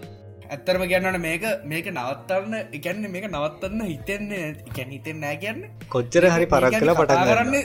ඇත්තරම 0.53 0.83
කියන්නට 0.93 1.21
මේක 1.27 1.45
මේක 1.73 1.87
නවත්තන්න 1.95 2.55
එකන්න 2.79 3.05
මේක 3.15 3.27
නවත්තන්න 3.31 3.81
හිතෙන්නේ 3.93 4.45
එකැන 4.71 4.91
හිතෙන් 4.97 5.21
නෑ 5.25 5.37
කියන්න. 5.45 5.61
කොච්චර 5.95 6.27
හරි 6.35 6.47
පරක් 6.55 6.83
කලා 6.83 6.99
පටන් 7.01 7.29
කරන්න 7.31 7.57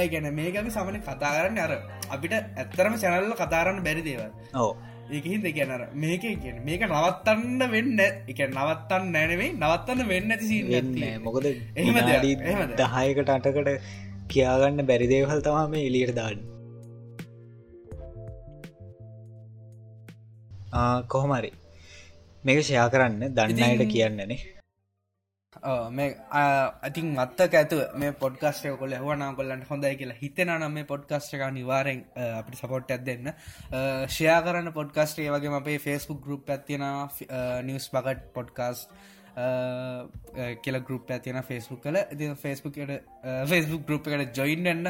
ඒගැන 0.00 0.26
මේකම 0.40 0.68
සමන 0.70 0.98
කතා 1.06 1.36
කරන්න 1.36 1.62
අර 1.66 1.72
අපිට 2.14 2.34
ඇත්තරම 2.34 2.96
සැනල්ල 3.02 3.38
කතාරන්න 3.40 3.80
බැරි 3.86 4.02
දේව 4.08 4.22
ඕ 4.62 4.72
ඒකහිද 5.10 5.46
කියනර 5.56 5.82
මේක 5.94 6.22
කියන 6.22 6.56
මේක 6.64 6.82
නවත්තන්න 6.86 7.62
වෙන්න 7.70 8.00
එක 8.00 8.40
නවත්තන්න 8.46 9.12
නැනවේ 9.12 9.50
නවත්තන්න 9.52 10.08
වෙන්න 10.08 10.30
ඇති 10.30 10.58
මොකද 11.20 11.46
එහම 11.50 11.96
දහයකට 12.74 13.30
අටකට 13.36 13.70
කියාගන්න 14.28 14.86
බැරි 14.86 15.06
දේවල් 15.06 15.42
තමා 15.42 15.68
මේ 15.68 15.86
එලියට 15.86 16.14
දාන්න. 16.16 16.40
කොහොමරි 21.08 21.50
මේක 22.44 22.58
ෂයා 22.62 22.88
කරන්න 22.88 23.22
දන්නයට 23.34 23.92
කියන්නනේ 23.92 24.53
මේ 25.90 26.16
අතින් 26.82 27.06
මත්තක 27.12 27.54
ඇතු 27.54 27.76
මේ 27.94 28.12
පොඩ්කාස්ටය 28.14 28.76
කොල 28.76 28.92
හවනා 28.94 29.30
කොල්ලන්ට 29.34 29.68
හොඳයි 29.68 29.96
කියලා 29.96 30.16
හිතෙන 30.16 30.50
නම් 30.50 30.72
මේ 30.72 30.84
පොඩ්කාස්ටක 30.84 31.46
නිවාරෙන් 31.52 32.04
අපිට 32.16 32.56
සපොට් 32.56 32.90
ඇත් 32.90 33.04
දෙන්න. 33.04 33.32
ෂයා 34.08 34.42
කරන්න 34.42 34.72
පොඩ්කාස්ටේ 34.72 35.30
වගේ 35.30 35.54
අපේ 35.54 35.78
ෆෙස්බුක් 35.80 36.20
ගරුප් 36.20 36.50
ඇතියෙන 36.50 36.84
නිවස් 37.64 37.90
බගට් 37.90 38.32
පොඩ්කාස්ට 38.32 38.88
කියල 40.62 40.80
ගරුප් 40.82 41.10
ඇතියෙන 41.10 41.42
ෆෙස්බුක් 41.42 41.82
කල 41.82 41.98
ති 42.12 42.30
ෆෙස්බුක්ට 42.36 42.96
ෆෙස්බුක් 43.46 43.86
ගරුප් 43.86 44.08
එකට 44.08 44.36
ජොයින්න්න 44.36 44.86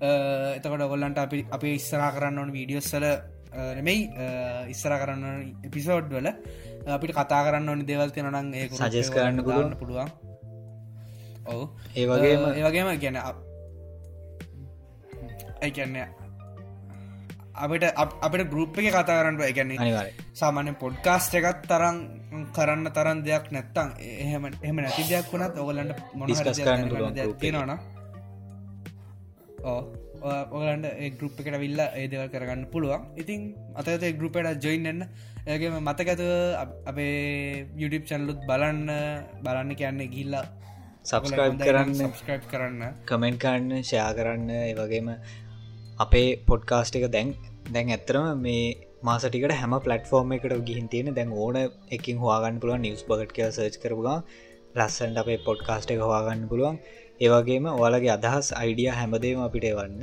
එතකොට 0.00 0.88
ගොල්ලන්ට 0.88 1.18
අපි 1.18 1.46
අපි 1.50 1.74
ඉස්සරා 1.74 2.12
කරන්න 2.12 2.38
ඕන 2.38 2.52
වීඩියෝස්සල 2.52 3.06
නෙමෙයි 3.74 4.02
ඉස්සර 4.68 4.94
කරන්න 4.98 5.54
එපිසෝඩ් 5.64 6.10
වල. 6.10 6.28
අපිට 6.88 7.12
කතා 7.12 7.40
කරන්න 7.44 7.68
ඕනි 7.68 7.84
දේවල් 7.90 8.10
තියෙනනම් 8.10 8.54
ඒ 8.54 8.68
සජස් 8.70 9.10
කරන්න 9.10 9.42
පුළුවන්. 9.42 9.74
පුළුවන්. 9.80 10.08
ඔවු. 11.46 11.64
ඒ 11.96 12.06
වගේම 12.06 12.40
ඒ 12.50 12.64
වගේම 12.66 12.88
ගැන 13.02 13.16
ඇකන්න 15.62 15.96
අපට 17.56 17.84
අපට 18.22 18.42
ගරුප් 18.52 18.78
එක 18.78 18.88
කතා 18.88 19.18
කරන්න 19.18 19.40
එකන්නේ 19.42 20.02
සාමාන්‍ය 20.40 20.72
පොඩ්කාස්ට 20.82 21.32
එකත් 21.34 21.62
තරම් 21.70 21.96
කරන්න 22.56 22.90
තරන් 22.96 23.22
දෙයක් 23.26 23.46
නැත්තං 23.50 23.88
එහෙම 24.24 24.44
එහම 24.62 24.76
නැති 24.78 25.06
දෙයක් 25.10 25.32
වුණත් 25.32 25.54
ඔගලන්ට 25.58 25.92
Discuss 26.28 26.60
කරන්න. 26.60 26.86
තියෙනවන 27.42 27.72
ඕ 29.64 29.80
ඔගලන්ට 30.52 30.86
ගරුප් 31.18 31.40
එකට 31.40 31.58
විල්ල 31.64 31.80
ඒදවල් 31.80 32.30
කරගන්න 32.34 32.62
පුළුවන්. 32.72 33.02
ඉතින් 33.16 33.40
අතත 33.74 34.06
ගරුපට 34.20 34.64
ජොයින්න්න 34.64 35.02
ඒගේම 35.48 35.76
මතකඇත 35.80 36.20
අපේ 36.90 37.66
යුඩිප් 37.82 38.04
චන්ලුත් 38.08 38.40
බලන්න 38.48 38.90
බලන්න 39.44 39.70
කියන්නේ 39.80 40.08
ගිල්ලා 40.14 40.44
සබස්ක්‍රයිබ් 41.02 41.54
කරන්න. 41.60 41.94
සබස්ක්‍රයිබ් 42.00 42.44
කරන්න. 42.50 42.82
කමෙන්ට් 43.10 43.38
කරන්න 43.44 43.72
ෂයා 43.80 44.10
කරන්න 44.18 44.50
ඒවගේම 44.58 45.08
අපේ 45.98 46.28
පොඩ්කාස්ට 46.50 46.98
එක 47.00 47.08
දැන් 47.16 47.32
දැන් 47.70 47.94
ඇත්තරම 47.96 48.44
මේ 48.44 48.66
මාසටිකට 49.02 49.56
හැම 49.62 49.78
පලටෆෝර්ම් 49.78 50.36
එකට 50.36 50.54
ගිහින් 50.68 50.92
තියෙන 50.92 51.16
දැන් 51.18 51.32
ඕන 51.38 51.56
එකින් 51.96 52.20
හවාගන්න 52.22 52.60
පුළුවන් 52.62 52.84
නිවස් 52.86 53.08
බගට් 53.08 53.36
කිය 53.36 53.48
සර්ච් 53.48 53.82
කරපුගා 53.82 54.18
ලස්සන්ට 54.76 55.24
අපේ 55.24 55.40
පොඩ්කාස්ට 55.48 55.96
එක 55.96 56.04
හවාගන්න 56.06 56.48
පුළුවන්. 56.52 56.76
ඒවගේම 57.20 57.72
ඔයාලගේ 57.74 58.16
අදහස් 58.18 58.48
අයිඩිය 58.62 58.90
හැමදේම 58.98 59.40
අපිට 59.46 59.70
එවන්න 59.72 60.02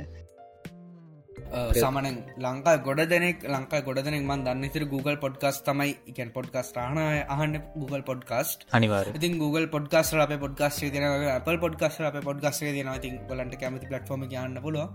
සමන 1.52 2.06
ලංකා 2.44 2.76
ගොඩ 2.86 3.00
දෙනෙක් 3.12 3.44
ලංකා 3.54 3.82
ගොඩ 3.88 4.00
දෙනෙක් 4.06 4.22
මන් 4.22 4.44
දන්න 4.46 4.72
තිර 4.74 4.84
Google 4.94 5.18
පොඩ්කස් 5.24 5.58
තමයි. 5.68 5.92
එකන් 6.12 6.30
පොඩ්කස් 6.36 6.72
රහන 6.76 6.98
අහන්න 7.34 7.58
Google 7.76 8.02
පොඩ්කාස්ට 8.10 8.66
අනිවාර 8.78 9.12
ඉතින් 9.18 9.38
Google 9.42 9.68
පොඩ්කාස් 9.76 10.14
අප 10.26 10.34
පොඩ්කාස් 10.46 10.80
තින 10.96 11.04
අප 11.04 11.48
පොඩ්කාස් 11.66 12.00
අප 12.10 12.18
පොඩ්කාස් 12.30 12.58
තින 12.58 12.90
ති 13.04 13.12
ලන්ට 13.38 13.60
කැමති 13.62 13.90
පලට්ෆෝම 13.92 14.26
ගන්න 14.32 14.58
පුලුව 14.66 14.88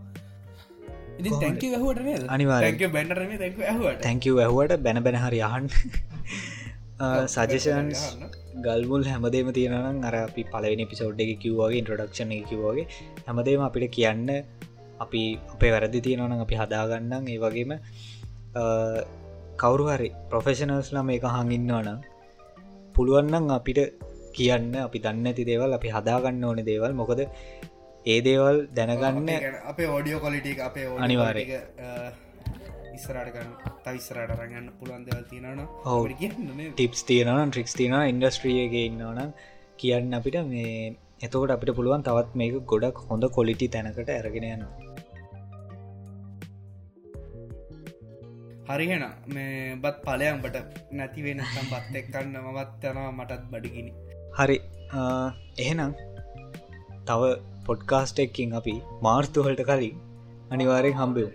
ඉතින් 1.19 1.33
තැක 1.43 1.63
හට. 2.59 2.91
බැන්නර 2.95 3.19
හට 3.23 4.03
තැංකව 4.05 4.39
ඇහුවට. 4.45 4.77
බැන 4.85 5.03
බැන 5.05 5.17
හරි 5.23 5.41
අහන් 5.49 5.69
සජෂන්ස් 7.27 8.01
ගල්මුල් 8.65 9.03
හැමදේම 9.11 9.47
තියෙනනම් 9.57 10.03
අර 10.07 10.15
අපි 10.25 10.43
පලවෙනි 10.53 10.85
පිසෝඩ් 10.91 11.21
එක 11.25 11.31
කිව්වාගේ 11.43 11.79
ඉන්ට්‍රඩක්ෂණ 11.81 12.33
එක 12.37 12.45
කිව්වාගේ 12.51 12.85
හැමදේම 13.27 13.63
අපිට 13.67 13.87
කියන්න 13.97 14.29
අපි 15.03 15.23
අපේ 15.55 15.71
වැරදි 15.73 15.99
තියෙනවන 16.05 16.45
අපි 16.45 16.61
හදාගන්නම් 16.61 17.33
ඒ 17.33 17.39
වගේම 17.43 17.73
කවුරු 19.61 19.85
හරි 19.91 20.09
ප්‍රොෆෙෂනල්ස් 20.31 20.89
ලම 20.95 21.09
එක 21.17 21.27
හඟින්නවනම් 21.35 21.99
පුළුවන්නන් 22.95 23.51
අපිට 23.57 23.81
කියන්න 24.37 24.71
අපි 24.85 25.03
දන්න 25.05 25.29
ඇති 25.29 25.43
දේවල් 25.49 25.77
අපි 25.77 25.93
හදාගන්න 25.97 26.47
ඕන 26.49 26.63
දේවල් 26.69 26.93
මොකද 26.93 27.21
ඒ 28.05 28.19
දේවල් 28.21 28.57
දැනගන්න 28.73 29.29
අපේ 29.65 29.87
ඕඩියෝ 29.87 30.19
කොලිටික් 30.19 30.59
අපේ 30.67 30.85
අනිවාර්යෙන්. 30.99 31.49
ඉස්සරටගන්න 32.95 33.51
තවිස්සරට 33.85 34.31
රගන්න 34.35 34.67
පුළුවන් 34.79 35.05
දෙවල් 35.07 35.23
තියෙනන. 35.29 35.61
කියන්න 36.19 36.73
ටිප්ස් 36.73 37.03
තියෙනන 37.09 37.51
ට්‍රික්ස් 37.51 37.77
තියෙන 37.77 37.95
ඉන්ඩස්ට්‍රියගේ 38.05 38.85
ඉන්නවනම් 38.89 39.31
කියන්න 39.79 40.17
අපිට 40.19 40.37
මේ 40.47 40.95
එතකොට 41.21 41.53
අපිට 41.55 41.75
පුළුවන් 41.77 42.07
තවත් 42.07 42.41
මේක 42.41 42.57
ගොඩක් 42.65 43.03
හොඳ 43.09 43.29
කොලිටි 43.37 43.67
තැනකට 43.69 44.09
ඇරගෙන 44.09 44.49
යන්න 44.49 44.90
හරිහෙන 48.71 49.05
මේ 49.35 49.75
බත් 49.83 49.97
පලයම්බට 50.05 50.57
නැතිවෙන 50.99 51.41
තම් 51.47 51.67
බත් 51.73 51.93
එක්කන්න 52.01 52.35
මවත් 52.45 52.91
යනවා 52.91 53.11
මටත් 53.11 53.43
බඩිගිනි. 53.53 53.91
හරි. 54.37 54.57
එහෙනම් 55.59 55.91
තව 57.07 57.21
පොඩ්කාස්ට 57.67 58.17
එක්කින් 58.19 58.57
අපි 58.59 58.75
මාර්තුවලට 59.01 59.61
කලින් 59.69 59.97
අනිවාරයෙන් 60.51 60.97
හම්බෙව් 60.99 61.29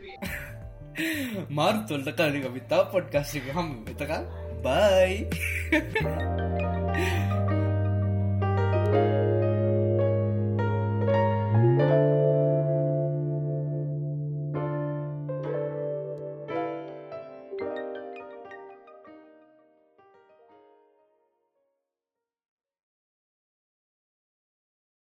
මාර්තුල්ට 1.61 2.11
කලික 2.21 2.47
විතාව 2.57 2.85
පොඩ්කස්ටික 2.95 3.49
හම් 3.57 3.71
එතකල් 3.93 4.25
බයි 4.65 5.15